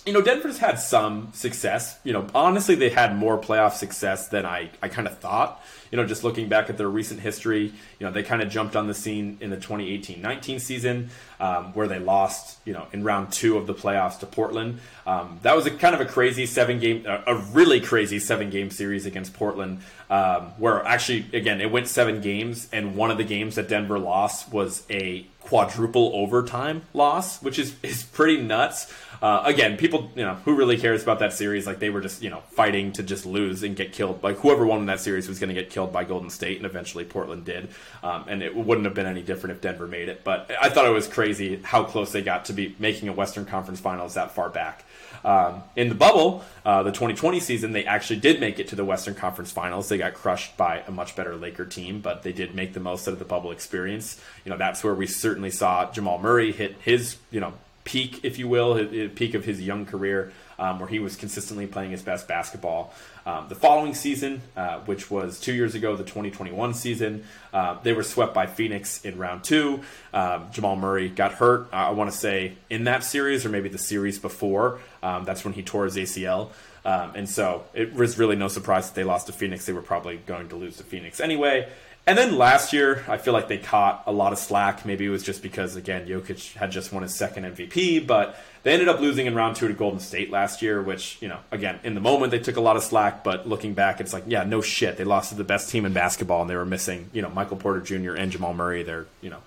you 0.07 0.13
know, 0.13 0.21
Denver's 0.21 0.57
had 0.57 0.79
some 0.79 1.29
success. 1.33 1.99
You 2.05 2.13
know, 2.13 2.25
honestly, 2.33 2.75
they 2.75 2.89
had 2.89 3.15
more 3.15 3.37
playoff 3.37 3.73
success 3.73 4.29
than 4.29 4.45
I, 4.45 4.69
I 4.81 4.87
kind 4.87 5.05
of 5.05 5.17
thought. 5.19 5.61
You 5.91 5.97
know, 5.97 6.05
just 6.05 6.23
looking 6.23 6.47
back 6.47 6.69
at 6.69 6.77
their 6.77 6.87
recent 6.87 7.19
history, 7.19 7.73
you 7.99 8.05
know, 8.05 8.11
they 8.11 8.23
kind 8.23 8.41
of 8.41 8.49
jumped 8.49 8.77
on 8.77 8.87
the 8.87 8.93
scene 8.93 9.37
in 9.41 9.49
the 9.49 9.57
2018-19 9.57 10.61
season 10.61 11.09
um, 11.39 11.73
where 11.73 11.87
they 11.87 11.99
lost, 11.99 12.57
you 12.65 12.73
know, 12.73 12.87
in 12.91 13.03
round 13.03 13.31
two 13.31 13.57
of 13.57 13.67
the 13.67 13.73
playoffs 13.73 14.19
to 14.19 14.25
Portland. 14.25 14.79
Um, 15.05 15.39
that 15.43 15.55
was 15.55 15.65
a 15.65 15.71
kind 15.71 15.95
of 15.95 16.01
a 16.01 16.05
crazy 16.05 16.45
seven 16.45 16.79
game, 16.79 17.05
a 17.05 17.35
really 17.51 17.79
crazy 17.79 18.19
seven 18.19 18.49
game 18.49 18.71
series 18.71 19.05
against 19.05 19.33
Portland, 19.33 19.79
um, 20.09 20.51
where 20.57 20.85
actually, 20.85 21.25
again, 21.33 21.61
it 21.61 21.71
went 21.71 21.87
seven 21.87 22.21
games, 22.21 22.67
and 22.71 22.95
one 22.95 23.11
of 23.11 23.17
the 23.17 23.23
games 23.23 23.55
that 23.55 23.67
Denver 23.67 23.99
lost 23.99 24.51
was 24.51 24.83
a 24.89 25.25
quadruple 25.47 26.11
overtime 26.13 26.81
loss, 26.93 27.41
which 27.41 27.57
is 27.57 27.75
is 27.83 28.03
pretty 28.03 28.41
nuts. 28.41 28.93
Uh, 29.21 29.41
again, 29.45 29.77
people, 29.77 30.11
you 30.15 30.23
know, 30.23 30.35
who 30.45 30.55
really 30.55 30.77
cares 30.77 31.01
about 31.01 31.19
that 31.19 31.33
series? 31.33 31.65
Like 31.65 31.79
they 31.79 31.89
were 31.89 32.01
just, 32.01 32.21
you 32.21 32.29
know, 32.29 32.41
fighting 32.51 32.91
to 32.93 33.03
just 33.03 33.25
lose 33.25 33.63
and 33.63 33.75
get 33.75 33.91
killed. 33.91 34.21
Like 34.21 34.37
whoever 34.37 34.65
won 34.65 34.85
that 34.87 34.99
series 34.99 35.27
was 35.27 35.39
going 35.39 35.47
to 35.47 35.59
get 35.59 35.71
killed 35.71 35.91
by 35.91 36.03
Golden 36.03 36.29
State, 36.29 36.57
and 36.57 36.65
eventually 36.65 37.03
Portland 37.03 37.43
did. 37.45 37.69
Um, 38.03 38.25
and 38.27 38.43
it 38.43 38.55
wouldn't 38.55 38.85
have 38.85 38.93
been 38.93 39.07
any 39.07 39.23
different 39.23 39.55
if 39.55 39.61
Denver 39.61 39.87
made 39.87 40.09
it. 40.09 40.23
But 40.23 40.51
I 40.61 40.69
thought 40.69 40.85
it 40.85 40.91
was 40.91 41.07
crazy 41.07 41.26
how 41.63 41.83
close 41.83 42.11
they 42.11 42.21
got 42.21 42.45
to 42.45 42.53
be 42.53 42.75
making 42.79 43.09
a 43.09 43.13
Western 43.13 43.45
Conference 43.45 43.79
Finals 43.79 44.15
that 44.15 44.31
far 44.31 44.49
back. 44.49 44.83
Um, 45.23 45.63
in 45.75 45.89
the 45.89 45.95
bubble, 45.95 46.43
uh, 46.65 46.83
the 46.83 46.91
2020 46.91 47.39
season, 47.39 47.71
they 47.71 47.85
actually 47.85 48.19
did 48.19 48.39
make 48.39 48.59
it 48.59 48.69
to 48.69 48.75
the 48.75 48.85
Western 48.85 49.15
Conference 49.15 49.51
Finals. 49.51 49.89
They 49.89 49.97
got 49.97 50.13
crushed 50.13 50.55
by 50.57 50.83
a 50.87 50.91
much 50.91 51.15
better 51.15 51.35
Laker 51.35 51.65
team, 51.65 52.01
but 52.01 52.23
they 52.23 52.31
did 52.31 52.55
make 52.55 52.73
the 52.73 52.79
most 52.79 53.07
out 53.07 53.13
of 53.13 53.19
the 53.19 53.25
bubble 53.25 53.51
experience. 53.51 54.21
You 54.45 54.51
know, 54.51 54.57
that's 54.57 54.83
where 54.83 54.93
we 54.93 55.07
certainly 55.07 55.51
saw 55.51 55.91
Jamal 55.91 56.19
Murray 56.19 56.51
hit 56.51 56.75
his, 56.79 57.17
you 57.31 57.39
know, 57.39 57.53
peak, 57.83 58.21
if 58.23 58.37
you 58.37 58.47
will, 58.47 58.75
his, 58.75 58.91
his 58.91 59.11
peak 59.13 59.33
of 59.33 59.45
his 59.45 59.61
young 59.61 59.85
career, 59.85 60.31
um, 60.59 60.79
where 60.79 60.87
he 60.87 60.99
was 60.99 61.15
consistently 61.15 61.67
playing 61.67 61.91
his 61.91 62.01
best 62.01 62.27
basketball. 62.27 62.93
Um, 63.25 63.47
the 63.49 63.55
following 63.55 63.93
season, 63.93 64.41
uh, 64.55 64.79
which 64.81 65.11
was 65.11 65.39
two 65.39 65.53
years 65.53 65.75
ago, 65.75 65.95
the 65.95 66.03
2021 66.03 66.73
season, 66.73 67.25
uh, 67.53 67.77
they 67.83 67.93
were 67.93 68.03
swept 68.03 68.33
by 68.33 68.47
Phoenix 68.47 69.03
in 69.03 69.17
round 69.17 69.43
two. 69.43 69.81
Um, 70.13 70.47
Jamal 70.51 70.75
Murray 70.75 71.09
got 71.09 71.33
hurt, 71.33 71.67
I 71.71 71.91
want 71.91 72.11
to 72.11 72.17
say, 72.17 72.53
in 72.69 72.85
that 72.85 73.03
series 73.03 73.45
or 73.45 73.49
maybe 73.49 73.69
the 73.69 73.77
series 73.77 74.19
before. 74.19 74.79
Um, 75.03 75.25
that's 75.25 75.43
when 75.43 75.53
he 75.53 75.63
tore 75.63 75.85
his 75.85 75.95
ACL. 75.95 76.51
Um, 76.85 77.11
and 77.15 77.29
so 77.29 77.65
it 77.73 77.93
was 77.93 78.17
really 78.17 78.37
no 78.37 78.47
surprise 78.47 78.87
that 78.87 78.95
they 78.95 79.03
lost 79.03 79.27
to 79.27 79.33
Phoenix. 79.33 79.65
They 79.65 79.73
were 79.73 79.81
probably 79.81 80.17
going 80.17 80.47
to 80.49 80.55
lose 80.55 80.77
to 80.77 80.83
Phoenix 80.83 81.19
anyway. 81.19 81.67
And 82.07 82.17
then 82.17 82.37
last 82.37 82.71
year, 82.71 83.03
I 83.09 83.17
feel 83.17 83.33
like 83.33 83.49
they 83.49 83.57
caught 83.57 84.03
a 84.07 84.13
lot 84.13 84.31
of 84.31 84.39
slack. 84.39 84.85
Maybe 84.85 85.05
it 85.05 85.09
was 85.09 85.23
just 85.23 85.43
because, 85.43 85.75
again, 85.75 86.07
Jokic 86.07 86.53
had 86.53 86.71
just 86.71 86.93
won 86.93 87.03
his 87.03 87.13
second 87.13 87.43
MVP, 87.43 88.07
but 88.07 88.39
they 88.67 88.73
ended 88.73 88.89
up 88.89 88.99
losing 88.99 89.27
in 89.27 89.33
round 89.33 89.55
two 89.55 89.69
to 89.69 89.73
Golden 89.73 90.01
State 90.01 90.29
last 90.29 90.61
year, 90.61 90.81
which, 90.81 91.17
you 91.21 91.29
know, 91.29 91.39
again, 91.51 91.79
in 91.85 91.95
the 91.95 92.01
moment 92.01 92.31
they 92.31 92.39
took 92.39 92.57
a 92.57 92.61
lot 92.61 92.75
of 92.75 92.83
slack, 92.83 93.23
but 93.23 93.47
looking 93.47 93.73
back, 93.73 94.01
it's 94.01 94.11
like, 94.11 94.25
yeah, 94.27 94.43
no 94.43 94.59
shit. 94.59 94.97
They 94.97 95.05
lost 95.05 95.29
to 95.29 95.35
the 95.35 95.45
best 95.45 95.69
team 95.69 95.85
in 95.85 95.93
basketball, 95.93 96.41
and 96.41 96.49
they 96.49 96.55
were 96.57 96.65
missing, 96.65 97.09
you 97.13 97.21
know, 97.21 97.29
Michael 97.29 97.55
Porter 97.55 97.79
Jr. 97.79 98.15
and 98.15 98.29
Jamal 98.29 98.53
Murray. 98.53 98.83
They're, 98.83 99.05
you 99.21 99.29
know, 99.29 99.41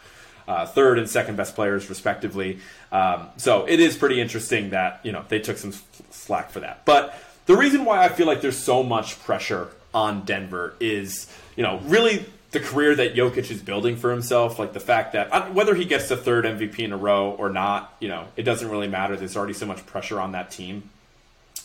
uh, 0.48 0.64
third 0.64 0.98
and 0.98 1.06
second 1.06 1.36
best 1.36 1.54
players, 1.54 1.90
respectively. 1.90 2.60
Um, 2.90 3.28
so 3.36 3.66
it 3.66 3.78
is 3.78 3.94
pretty 3.94 4.22
interesting 4.22 4.70
that, 4.70 5.00
you 5.02 5.12
know, 5.12 5.22
they 5.28 5.38
took 5.38 5.58
some 5.58 5.74
slack 6.10 6.50
for 6.50 6.60
that. 6.60 6.86
But 6.86 7.14
the 7.44 7.58
reason 7.58 7.84
why 7.84 8.02
I 8.02 8.08
feel 8.08 8.26
like 8.26 8.40
there's 8.40 8.58
so 8.58 8.82
much 8.82 9.22
pressure 9.22 9.68
on 9.92 10.24
Denver 10.24 10.72
is, 10.80 11.30
you 11.56 11.62
know, 11.62 11.78
really 11.84 12.24
the 12.52 12.60
career 12.60 12.96
that 12.96 13.14
Jokic 13.14 13.50
is 13.50 13.62
building 13.62 13.96
for 13.96 14.10
himself, 14.10 14.58
like 14.58 14.72
the 14.72 14.80
fact 14.80 15.12
that 15.12 15.54
whether 15.54 15.74
he 15.74 15.84
gets 15.84 16.08
the 16.08 16.16
third 16.16 16.44
MVP 16.44 16.80
in 16.80 16.92
a 16.92 16.96
row 16.96 17.30
or 17.30 17.48
not, 17.48 17.94
you 18.00 18.08
know, 18.08 18.26
it 18.36 18.42
doesn't 18.42 18.68
really 18.68 18.88
matter. 18.88 19.16
There's 19.16 19.36
already 19.36 19.52
so 19.52 19.66
much 19.66 19.86
pressure 19.86 20.20
on 20.20 20.32
that 20.32 20.50
team. 20.50 20.90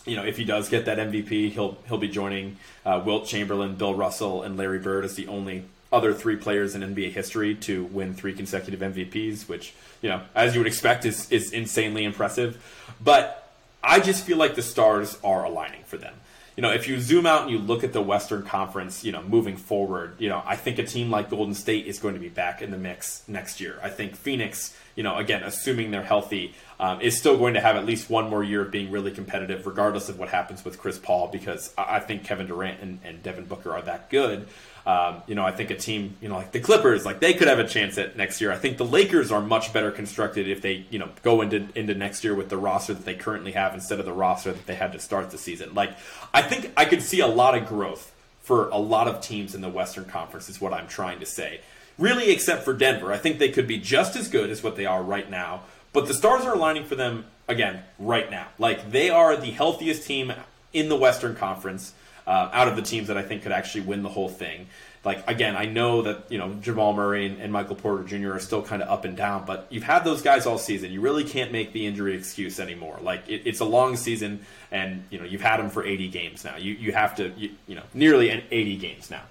You 0.05 0.15
know, 0.15 0.23
if 0.23 0.37
he 0.37 0.45
does 0.45 0.69
get 0.69 0.85
that 0.85 0.99
MVP, 0.99 1.51
he'll 1.51 1.77
he'll 1.87 1.97
be 1.97 2.07
joining 2.07 2.57
uh, 2.85 3.01
Wilt 3.03 3.25
Chamberlain, 3.25 3.75
Bill 3.75 3.95
Russell, 3.95 4.43
and 4.43 4.55
Larry 4.57 4.77
Bird 4.77 5.03
as 5.03 5.15
the 5.15 5.27
only 5.27 5.65
other 5.91 6.13
three 6.13 6.35
players 6.35 6.75
in 6.75 6.81
NBA 6.81 7.11
history 7.11 7.55
to 7.55 7.85
win 7.85 8.13
three 8.13 8.33
consecutive 8.33 8.81
MVPs, 8.81 9.47
which 9.47 9.73
you 10.03 10.09
know, 10.09 10.21
as 10.35 10.53
you 10.53 10.59
would 10.59 10.67
expect, 10.67 11.05
is 11.05 11.31
is 11.31 11.51
insanely 11.51 12.03
impressive. 12.03 12.63
But 13.03 13.51
I 13.83 13.99
just 13.99 14.23
feel 14.23 14.37
like 14.37 14.53
the 14.53 14.61
stars 14.61 15.17
are 15.23 15.43
aligning 15.43 15.83
for 15.85 15.97
them 15.97 16.13
you 16.55 16.61
know, 16.61 16.71
if 16.71 16.87
you 16.87 17.01
zoom 17.01 17.25
out 17.25 17.43
and 17.43 17.51
you 17.51 17.57
look 17.57 17.83
at 17.83 17.91
the 17.91 18.01
Western 18.01 18.43
Conference, 18.43 19.03
you 19.03 19.11
know, 19.11 19.21
moving 19.21 19.57
forward, 19.57 20.15
you 20.19 20.29
know, 20.29 20.41
I 20.45 20.55
think 20.55 20.79
a 20.79 20.85
team 20.85 21.11
like 21.11 21.29
Golden 21.29 21.53
State 21.53 21.85
is 21.85 21.99
going 21.99 22.13
to 22.13 22.19
be 22.19 22.29
back 22.29 22.61
in 22.61 22.71
the 22.71 22.77
mix 22.77 23.23
next 23.27 23.59
year. 23.59 23.77
I 23.83 23.89
think 23.89 24.15
Phoenix, 24.15 24.75
you 24.95 25.03
know, 25.03 25.17
again, 25.17 25.43
assuming 25.43 25.91
they're 25.91 26.03
healthy, 26.03 26.55
um, 26.79 27.01
is 27.01 27.17
still 27.17 27.37
going 27.37 27.55
to 27.55 27.61
have 27.61 27.75
at 27.75 27.85
least 27.85 28.09
one 28.09 28.29
more 28.29 28.43
year 28.43 28.61
of 28.61 28.71
being 28.71 28.89
really 28.89 29.11
competitive, 29.11 29.65
regardless 29.65 30.07
of 30.07 30.17
what 30.17 30.29
happens 30.29 30.63
with 30.63 30.79
Chris 30.79 30.97
Paul, 30.97 31.27
because 31.27 31.73
I 31.77 31.99
think 31.99 32.23
Kevin 32.23 32.47
Durant 32.47 32.81
and, 32.81 32.99
and 33.03 33.21
Devin 33.21 33.45
Booker 33.45 33.73
are 33.73 33.81
that 33.81 34.09
good. 34.09 34.47
Um, 34.85 35.23
you 35.25 35.33
know, 35.33 35.43
I 35.43 35.51
think 35.51 35.71
a 35.71 35.75
team, 35.75 36.15
you 36.21 36.29
know, 36.29 36.35
like 36.35 36.51
the 36.51 36.59
Clippers, 36.59 37.05
like 37.05 37.19
they 37.19 37.33
could 37.33 37.47
have 37.47 37.57
a 37.57 37.67
chance 37.67 37.97
at 37.97 38.15
next 38.15 38.39
year. 38.39 38.51
I 38.51 38.57
think 38.57 38.77
the 38.77 38.85
Lakers 38.85 39.31
are 39.31 39.41
much 39.41 39.73
better 39.73 39.89
constructed 39.89 40.47
if 40.47 40.61
they, 40.61 40.85
you 40.91 40.99
know, 40.99 41.09
go 41.23 41.41
into 41.41 41.67
into 41.73 41.95
next 41.95 42.23
year 42.23 42.35
with 42.35 42.49
the 42.49 42.57
roster 42.57 42.93
that 42.93 43.03
they 43.03 43.15
currently 43.15 43.53
have 43.53 43.73
instead 43.73 43.99
of 43.99 44.05
the 44.05 44.13
roster 44.13 44.51
that 44.51 44.67
they 44.67 44.75
had 44.75 44.91
to 44.91 44.99
start 44.99 45.31
the 45.31 45.39
season. 45.39 45.73
Like, 45.73 45.91
I 46.33 46.43
think 46.43 46.71
I 46.77 46.85
could 46.85 47.01
see 47.01 47.19
a 47.19 47.27
lot 47.27 47.57
of 47.57 47.67
growth 47.67 48.13
for 48.41 48.69
a 48.69 48.77
lot 48.77 49.07
of 49.07 49.21
teams 49.21 49.55
in 49.55 49.61
the 49.61 49.69
Western 49.69 50.05
Conference. 50.05 50.49
Is 50.49 50.61
what 50.61 50.71
I'm 50.71 50.87
trying 50.87 51.19
to 51.19 51.25
say. 51.25 51.61
Really, 51.97 52.29
except 52.29 52.63
for 52.63 52.73
Denver, 52.73 53.11
I 53.11 53.17
think 53.17 53.39
they 53.39 53.49
could 53.49 53.67
be 53.67 53.79
just 53.79 54.15
as 54.15 54.27
good 54.27 54.51
as 54.51 54.61
what 54.61 54.75
they 54.75 54.85
are 54.85 55.01
right 55.01 55.29
now. 55.29 55.61
But 55.93 56.07
the 56.07 56.13
stars 56.13 56.43
are 56.43 56.53
aligning 56.53 56.83
for 56.83 56.95
them 56.95 57.25
again 57.47 57.81
right 57.97 58.29
now. 58.29 58.47
Like 58.59 58.91
they 58.91 59.09
are 59.09 59.35
the 59.35 59.51
healthiest 59.51 60.05
team 60.05 60.33
in 60.73 60.89
the 60.89 60.95
Western 60.95 61.35
Conference 61.35 61.93
uh, 62.27 62.49
out 62.51 62.67
of 62.67 62.75
the 62.75 62.81
teams 62.81 63.07
that 63.07 63.17
I 63.17 63.21
think 63.21 63.43
could 63.43 63.51
actually 63.51 63.81
win 63.81 64.03
the 64.03 64.09
whole 64.09 64.29
thing. 64.29 64.67
Like 65.03 65.29
again, 65.29 65.55
I 65.55 65.65
know 65.65 66.01
that 66.01 66.31
you 66.31 66.39
know 66.39 66.53
Jamal 66.55 66.93
Murray 66.93 67.27
and, 67.27 67.39
and 67.39 67.53
Michael 67.53 67.75
Porter 67.75 68.03
Jr. 68.03 68.33
are 68.33 68.39
still 68.39 68.63
kind 68.63 68.81
of 68.81 68.89
up 68.89 69.05
and 69.05 69.15
down, 69.15 69.45
but 69.45 69.67
you've 69.69 69.83
had 69.83 70.03
those 70.03 70.23
guys 70.23 70.47
all 70.47 70.57
season. 70.57 70.91
You 70.91 70.99
really 70.99 71.23
can't 71.23 71.51
make 71.51 71.73
the 71.73 71.85
injury 71.85 72.15
excuse 72.15 72.59
anymore. 72.59 72.97
Like 73.01 73.29
it, 73.29 73.43
it's 73.45 73.59
a 73.59 73.65
long 73.65 73.97
season, 73.97 74.43
and 74.71 75.03
you 75.11 75.19
know 75.19 75.25
you've 75.25 75.41
had 75.41 75.57
them 75.57 75.69
for 75.69 75.85
80 75.85 76.07
games 76.07 76.43
now. 76.43 76.57
You 76.57 76.73
you 76.73 76.91
have 76.91 77.15
to 77.17 77.31
you, 77.37 77.51
you 77.67 77.75
know 77.75 77.83
nearly 77.93 78.31
an 78.31 78.41
80 78.49 78.77
games 78.77 79.11
now. 79.11 79.21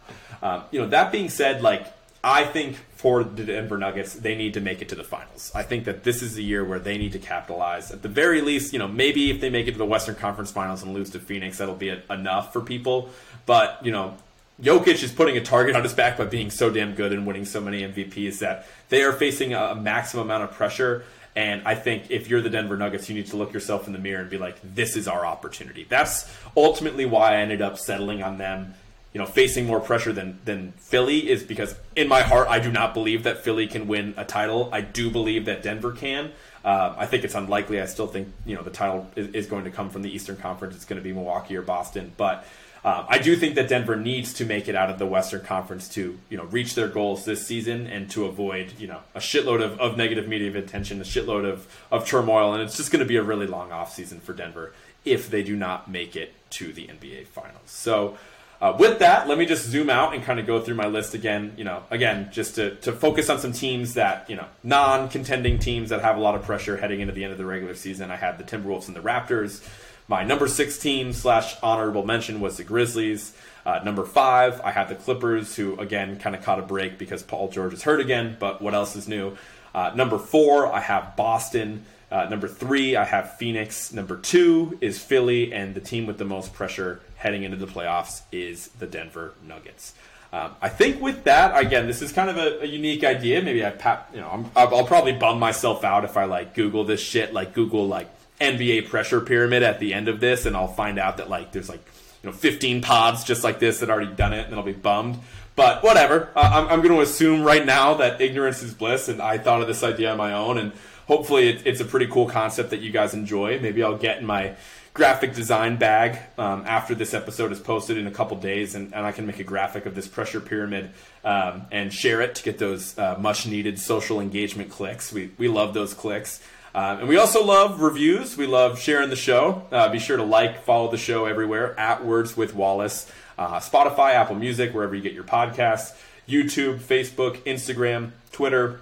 Um, 0.42 0.62
you 0.70 0.80
know 0.80 0.86
that 0.88 1.10
being 1.10 1.28
said, 1.28 1.60
like 1.60 1.92
I 2.22 2.44
think 2.44 2.76
for 3.04 3.22
the 3.22 3.44
Denver 3.44 3.76
Nuggets, 3.76 4.14
they 4.14 4.34
need 4.34 4.54
to 4.54 4.62
make 4.62 4.80
it 4.80 4.88
to 4.88 4.94
the 4.94 5.04
finals. 5.04 5.52
I 5.54 5.62
think 5.62 5.84
that 5.84 6.04
this 6.04 6.22
is 6.22 6.36
the 6.36 6.42
year 6.42 6.64
where 6.64 6.78
they 6.78 6.96
need 6.96 7.12
to 7.12 7.18
capitalize. 7.18 7.90
At 7.90 8.00
the 8.00 8.08
very 8.08 8.40
least, 8.40 8.72
you 8.72 8.78
know, 8.78 8.88
maybe 8.88 9.30
if 9.30 9.42
they 9.42 9.50
make 9.50 9.68
it 9.68 9.72
to 9.72 9.76
the 9.76 9.84
Western 9.84 10.14
Conference 10.14 10.50
Finals 10.50 10.82
and 10.82 10.94
lose 10.94 11.10
to 11.10 11.18
Phoenix, 11.18 11.58
that'll 11.58 11.74
be 11.74 11.94
enough 12.08 12.50
for 12.50 12.62
people. 12.62 13.10
But, 13.44 13.78
you 13.84 13.92
know, 13.92 14.16
Jokic 14.58 15.02
is 15.02 15.12
putting 15.12 15.36
a 15.36 15.42
target 15.42 15.76
on 15.76 15.82
his 15.82 15.92
back 15.92 16.16
by 16.16 16.24
being 16.24 16.50
so 16.50 16.70
damn 16.70 16.94
good 16.94 17.12
and 17.12 17.26
winning 17.26 17.44
so 17.44 17.60
many 17.60 17.82
MVPs 17.82 18.38
that 18.38 18.66
they 18.88 19.02
are 19.02 19.12
facing 19.12 19.52
a 19.52 19.74
maximum 19.74 20.24
amount 20.24 20.44
of 20.44 20.52
pressure. 20.52 21.04
And 21.36 21.60
I 21.68 21.74
think 21.74 22.10
if 22.10 22.30
you're 22.30 22.40
the 22.40 22.48
Denver 22.48 22.78
Nuggets, 22.78 23.10
you 23.10 23.14
need 23.14 23.26
to 23.26 23.36
look 23.36 23.52
yourself 23.52 23.86
in 23.86 23.92
the 23.92 23.98
mirror 23.98 24.22
and 24.22 24.30
be 24.30 24.38
like, 24.38 24.56
this 24.62 24.96
is 24.96 25.06
our 25.08 25.26
opportunity. 25.26 25.84
That's 25.86 26.34
ultimately 26.56 27.04
why 27.04 27.34
I 27.34 27.36
ended 27.42 27.60
up 27.60 27.78
settling 27.78 28.22
on 28.22 28.38
them 28.38 28.76
you 29.14 29.20
know, 29.20 29.26
facing 29.26 29.64
more 29.64 29.80
pressure 29.80 30.12
than 30.12 30.40
than 30.44 30.72
Philly 30.72 31.30
is 31.30 31.44
because 31.44 31.74
in 31.96 32.08
my 32.08 32.22
heart 32.22 32.48
I 32.48 32.58
do 32.58 32.70
not 32.70 32.92
believe 32.92 33.22
that 33.22 33.44
Philly 33.44 33.68
can 33.68 33.86
win 33.86 34.12
a 34.16 34.24
title. 34.24 34.68
I 34.72 34.80
do 34.80 35.08
believe 35.08 35.46
that 35.46 35.62
Denver 35.62 35.92
can. 35.92 36.32
Uh, 36.64 36.94
I 36.98 37.06
think 37.06 37.24
it's 37.24 37.36
unlikely. 37.36 37.80
I 37.80 37.86
still 37.86 38.08
think 38.08 38.28
you 38.44 38.56
know 38.56 38.62
the 38.62 38.70
title 38.70 39.08
is, 39.14 39.28
is, 39.28 39.46
going 39.46 39.64
to 39.64 39.70
come 39.70 39.88
from 39.88 40.02
the 40.02 40.12
Eastern 40.12 40.36
Conference. 40.36 40.74
It's 40.74 40.84
going 40.84 41.00
to 41.00 41.02
be 41.02 41.12
Milwaukee 41.14 41.56
or 41.56 41.62
Boston, 41.62 42.12
but. 42.18 42.44
Uh, 42.84 43.06
I 43.08 43.16
do 43.16 43.34
think 43.34 43.54
that 43.54 43.70
Denver 43.70 43.96
needs 43.96 44.34
to 44.34 44.44
make 44.44 44.68
it 44.68 44.74
out 44.74 44.90
of 44.90 44.98
the 44.98 45.06
Western 45.06 45.40
Conference 45.40 45.88
to, 45.94 46.18
you 46.28 46.36
know, 46.36 46.44
reach 46.44 46.74
their 46.74 46.86
goals 46.86 47.24
this 47.24 47.46
season 47.46 47.86
and 47.86 48.10
to 48.10 48.26
avoid, 48.26 48.78
you 48.78 48.86
know, 48.86 49.00
a 49.14 49.20
shitload 49.20 49.62
of, 49.62 49.80
of 49.80 49.96
negative 49.96 50.28
media 50.28 50.54
attention, 50.58 51.00
a 51.00 51.02
shitload 51.02 51.50
of, 51.50 51.66
of 51.90 52.06
turmoil, 52.06 52.52
and 52.52 52.62
it's 52.62 52.76
just 52.76 52.92
going 52.92 53.00
to 53.00 53.06
be 53.06 53.16
a 53.16 53.22
really 53.22 53.46
long 53.46 53.72
off 53.72 53.94
season 53.94 54.20
for 54.20 54.34
Denver 54.34 54.74
if 55.02 55.30
they 55.30 55.42
do 55.42 55.56
not 55.56 55.90
make 55.90 56.14
it 56.14 56.34
to 56.50 56.74
the 56.74 56.88
NBA 56.88 57.26
Finals. 57.28 57.70
So, 57.70 58.18
uh, 58.64 58.74
with 58.78 59.00
that, 59.00 59.28
let 59.28 59.36
me 59.36 59.44
just 59.44 59.66
zoom 59.66 59.90
out 59.90 60.14
and 60.14 60.24
kind 60.24 60.40
of 60.40 60.46
go 60.46 60.58
through 60.58 60.74
my 60.74 60.86
list 60.86 61.12
again. 61.12 61.52
You 61.58 61.64
know, 61.64 61.82
again, 61.90 62.30
just 62.32 62.54
to, 62.54 62.76
to 62.76 62.92
focus 62.92 63.28
on 63.28 63.38
some 63.38 63.52
teams 63.52 63.92
that 63.92 64.30
you 64.30 64.36
know, 64.36 64.46
non-contending 64.62 65.58
teams 65.58 65.90
that 65.90 66.00
have 66.00 66.16
a 66.16 66.20
lot 66.20 66.34
of 66.34 66.44
pressure 66.44 66.78
heading 66.78 67.00
into 67.00 67.12
the 67.12 67.24
end 67.24 67.32
of 67.32 67.36
the 67.36 67.44
regular 67.44 67.74
season. 67.74 68.10
I 68.10 68.16
had 68.16 68.38
the 68.38 68.44
Timberwolves 68.44 68.86
and 68.86 68.96
the 68.96 69.02
Raptors. 69.02 69.62
My 70.08 70.24
number 70.24 70.48
six 70.48 70.78
team 70.78 71.12
slash 71.12 71.56
honorable 71.62 72.06
mention 72.06 72.40
was 72.40 72.56
the 72.56 72.64
Grizzlies. 72.64 73.36
Uh, 73.66 73.80
number 73.84 74.02
five, 74.02 74.62
I 74.62 74.70
had 74.70 74.88
the 74.88 74.94
Clippers, 74.94 75.54
who 75.54 75.78
again 75.78 76.18
kind 76.18 76.34
of 76.34 76.42
caught 76.42 76.58
a 76.58 76.62
break 76.62 76.96
because 76.96 77.22
Paul 77.22 77.50
George 77.50 77.74
is 77.74 77.82
hurt 77.82 78.00
again. 78.00 78.38
But 78.40 78.62
what 78.62 78.72
else 78.72 78.96
is 78.96 79.06
new? 79.06 79.36
Uh, 79.74 79.92
number 79.94 80.18
four, 80.18 80.72
I 80.72 80.80
have 80.80 81.16
Boston. 81.16 81.84
Uh, 82.10 82.28
number 82.30 82.48
three, 82.48 82.96
I 82.96 83.04
have 83.04 83.36
Phoenix. 83.36 83.92
Number 83.92 84.16
two 84.16 84.78
is 84.80 84.98
Philly, 84.98 85.52
and 85.52 85.74
the 85.74 85.80
team 85.80 86.06
with 86.06 86.16
the 86.16 86.24
most 86.24 86.54
pressure 86.54 87.02
heading 87.24 87.42
into 87.42 87.56
the 87.56 87.66
playoffs 87.66 88.20
is 88.30 88.68
the 88.68 88.86
Denver 88.86 89.32
Nuggets. 89.42 89.94
Um, 90.30 90.54
I 90.60 90.68
think 90.68 91.00
with 91.00 91.24
that, 91.24 91.58
again, 91.58 91.86
this 91.86 92.02
is 92.02 92.12
kind 92.12 92.28
of 92.28 92.36
a, 92.36 92.62
a 92.62 92.66
unique 92.66 93.02
idea. 93.02 93.40
Maybe 93.40 93.64
I, 93.64 93.70
pat, 93.70 94.10
you 94.12 94.20
know, 94.20 94.50
i 94.54 94.64
will 94.66 94.84
probably 94.84 95.12
bum 95.12 95.38
myself 95.38 95.84
out 95.84 96.04
if 96.04 96.16
I 96.16 96.24
like 96.24 96.54
Google 96.54 96.84
this 96.84 97.00
shit, 97.00 97.32
like 97.32 97.54
Google 97.54 97.88
like 97.88 98.10
NBA 98.40 98.90
pressure 98.90 99.20
pyramid 99.20 99.62
at 99.62 99.80
the 99.80 99.94
end 99.94 100.08
of 100.08 100.20
this, 100.20 100.44
and 100.44 100.54
I'll 100.54 100.68
find 100.68 100.98
out 100.98 101.16
that 101.16 101.30
like 101.30 101.52
there's 101.52 101.68
like 101.68 101.84
you 102.22 102.28
know 102.28 102.36
15 102.36 102.82
pods 102.82 103.24
just 103.24 103.42
like 103.42 103.58
this 103.58 103.80
that 103.80 103.88
already 103.88 104.12
done 104.12 104.34
it, 104.34 104.46
and 104.46 104.54
I'll 104.54 104.62
be 104.62 104.72
bummed. 104.72 105.18
But 105.56 105.82
whatever. 105.82 106.30
Uh, 106.36 106.50
I'm, 106.52 106.68
I'm 106.68 106.82
going 106.82 106.94
to 106.94 107.00
assume 107.00 107.42
right 107.42 107.64
now 107.64 107.94
that 107.94 108.20
ignorance 108.20 108.62
is 108.62 108.74
bliss, 108.74 109.08
and 109.08 109.22
I 109.22 109.38
thought 109.38 109.62
of 109.62 109.68
this 109.68 109.82
idea 109.82 110.10
on 110.10 110.18
my 110.18 110.34
own, 110.34 110.58
and 110.58 110.72
hopefully 111.06 111.48
it, 111.48 111.62
it's 111.64 111.80
a 111.80 111.84
pretty 111.84 112.08
cool 112.08 112.28
concept 112.28 112.70
that 112.70 112.80
you 112.80 112.90
guys 112.90 113.14
enjoy. 113.14 113.60
Maybe 113.60 113.82
I'll 113.82 113.96
get 113.96 114.18
in 114.18 114.26
my 114.26 114.56
graphic 114.94 115.34
design 115.34 115.76
bag 115.76 116.20
um, 116.38 116.62
after 116.66 116.94
this 116.94 117.14
episode 117.14 117.50
is 117.50 117.58
posted 117.58 117.98
in 117.98 118.06
a 118.06 118.12
couple 118.12 118.36
days, 118.36 118.76
and, 118.76 118.94
and, 118.94 119.04
I 119.04 119.10
can 119.10 119.26
make 119.26 119.40
a 119.40 119.44
graphic 119.44 119.86
of 119.86 119.96
this 119.96 120.06
pressure 120.06 120.40
pyramid 120.40 120.90
um, 121.24 121.66
and 121.72 121.92
share 121.92 122.20
it 122.20 122.36
to 122.36 122.44
get 122.44 122.58
those 122.58 122.96
uh, 122.96 123.16
much 123.18 123.44
needed 123.44 123.80
social 123.80 124.20
engagement 124.20 124.70
clicks. 124.70 125.12
We, 125.12 125.32
we 125.36 125.48
love 125.48 125.74
those 125.74 125.94
clicks. 125.94 126.40
Uh, 126.72 126.98
and 127.00 127.08
we 127.08 127.16
also 127.16 127.44
love 127.44 127.80
reviews. 127.80 128.36
We 128.36 128.46
love 128.46 128.80
sharing 128.80 129.10
the 129.10 129.16
show. 129.16 129.66
Uh, 129.72 129.88
be 129.88 129.98
sure 129.98 130.16
to 130.16 130.24
like, 130.24 130.62
follow 130.62 130.90
the 130.90 130.96
show 130.96 131.26
everywhere 131.26 131.78
at 131.78 132.04
Words 132.04 132.36
with 132.36 132.54
Wallace, 132.54 133.10
uh, 133.36 133.58
Spotify, 133.58 134.14
Apple 134.14 134.36
Music, 134.36 134.72
wherever 134.72 134.94
you 134.94 135.02
get 135.02 135.12
your 135.12 135.24
podcasts, 135.24 135.96
YouTube, 136.28 136.78
Facebook, 136.78 137.38
Instagram, 137.42 138.12
Twitter. 138.30 138.80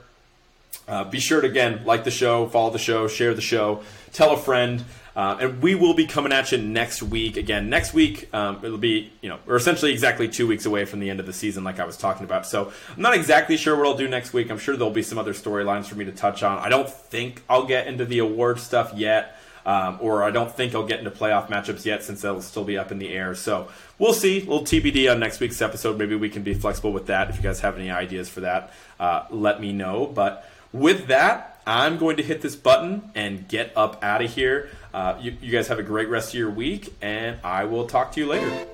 Uh, 0.87 1.05
be 1.05 1.21
sure 1.21 1.41
to 1.41 1.47
again 1.47 1.83
like 1.85 2.05
the 2.05 2.11
show, 2.11 2.49
follow 2.49 2.71
the 2.71 2.79
show, 2.79 3.09
share 3.09 3.35
the 3.35 3.41
show, 3.41 3.83
tell 4.13 4.33
a 4.33 4.37
friend. 4.37 4.85
Uh, 5.15 5.37
and 5.41 5.63
we 5.63 5.75
will 5.75 5.95
be 5.95 6.07
coming 6.07 6.33
at 6.33 6.53
you 6.53 6.59
next 6.59 7.03
week. 7.03 7.37
Again, 7.37 7.69
next 7.69 7.93
week 7.93 8.33
um, 8.35 8.61
it'll 8.63 8.79
be 8.79 9.13
you 9.21 9.29
know 9.29 9.39
we're 9.45 9.57
essentially 9.57 9.93
exactly 9.93 10.29
two 10.29 10.47
weeks 10.47 10.65
away 10.65 10.85
from 10.85 11.01
the 11.01 11.11
end 11.11 11.21
of 11.21 11.27
the 11.27 11.33
season, 11.33 11.65
like 11.65 11.79
I 11.79 11.85
was 11.85 11.97
talking 11.97 12.25
about. 12.25 12.47
So 12.47 12.73
I'm 12.95 13.03
not 13.03 13.15
exactly 13.15 13.57
sure 13.57 13.77
what 13.77 13.87
I'll 13.87 13.97
do 13.97 14.09
next 14.09 14.33
week. 14.33 14.51
I'm 14.51 14.59
sure 14.59 14.77
there'll 14.77 14.93
be 14.93 15.03
some 15.03 15.19
other 15.19 15.35
storylines 15.35 15.87
for 15.87 15.97
me 15.97 16.05
to 16.07 16.13
touch 16.13 16.43
on. 16.43 16.59
I 16.59 16.69
don't 16.69 16.89
think 16.89 17.43
I'll 17.49 17.67
get 17.67 17.87
into 17.87 18.05
the 18.05 18.21
award 18.21 18.59
stuff 18.59 18.93
yet. 18.95 19.37
Um, 19.65 19.99
or 20.01 20.25
I 20.25 20.33
don't 20.33 20.53
think 20.53 20.75
I'll 20.75 20.87
get 20.87 20.99
into 20.99 21.13
playoff 21.13 21.49
matchups 21.49 21.85
yet 21.85 22.03
since 22.03 22.23
that'll 22.23 22.43
still 22.43 22.65
be 22.65 22.77
up 22.77 22.91
in 22.91 22.99
the 22.99 23.11
air. 23.11 23.37
So 23.37 23.69
we'll 23.97 24.13
see. 24.13 24.39
A 24.39 24.41
little 24.41 24.63
TBD 24.63 25.09
on 25.09 25.21
next 25.21 25.39
week's 25.39 25.63
episode. 25.63 25.99
Maybe 25.99 26.17
we 26.17 26.29
can 26.29 26.43
be 26.43 26.53
flexible 26.53 26.93
with 26.93 27.07
that. 27.07 27.31
If 27.31 27.37
you 27.37 27.43
guys 27.43 27.61
have 27.61 27.79
any 27.79 27.89
ideas 27.89 28.29
for 28.29 28.41
that, 28.41 28.73
uh, 28.99 29.27
let 29.31 29.61
me 29.61 29.73
know. 29.73 30.07
But 30.07 30.51
with 30.73 31.07
that, 31.07 31.61
I'm 31.67 31.99
going 31.99 32.17
to 32.17 32.23
hit 32.23 32.43
this 32.43 32.57
button 32.57 33.11
and 33.15 33.47
get 33.47 33.73
up 33.77 34.03
out 34.03 34.23
of 34.23 34.35
here. 34.35 34.71
Uh, 34.93 35.16
you, 35.20 35.36
you 35.40 35.51
guys 35.51 35.68
have 35.68 35.78
a 35.78 35.82
great 35.82 36.09
rest 36.09 36.30
of 36.30 36.38
your 36.38 36.51
week, 36.51 36.93
and 37.01 37.38
I 37.43 37.64
will 37.64 37.86
talk 37.86 38.12
to 38.12 38.20
you 38.20 38.26
later. 38.26 38.66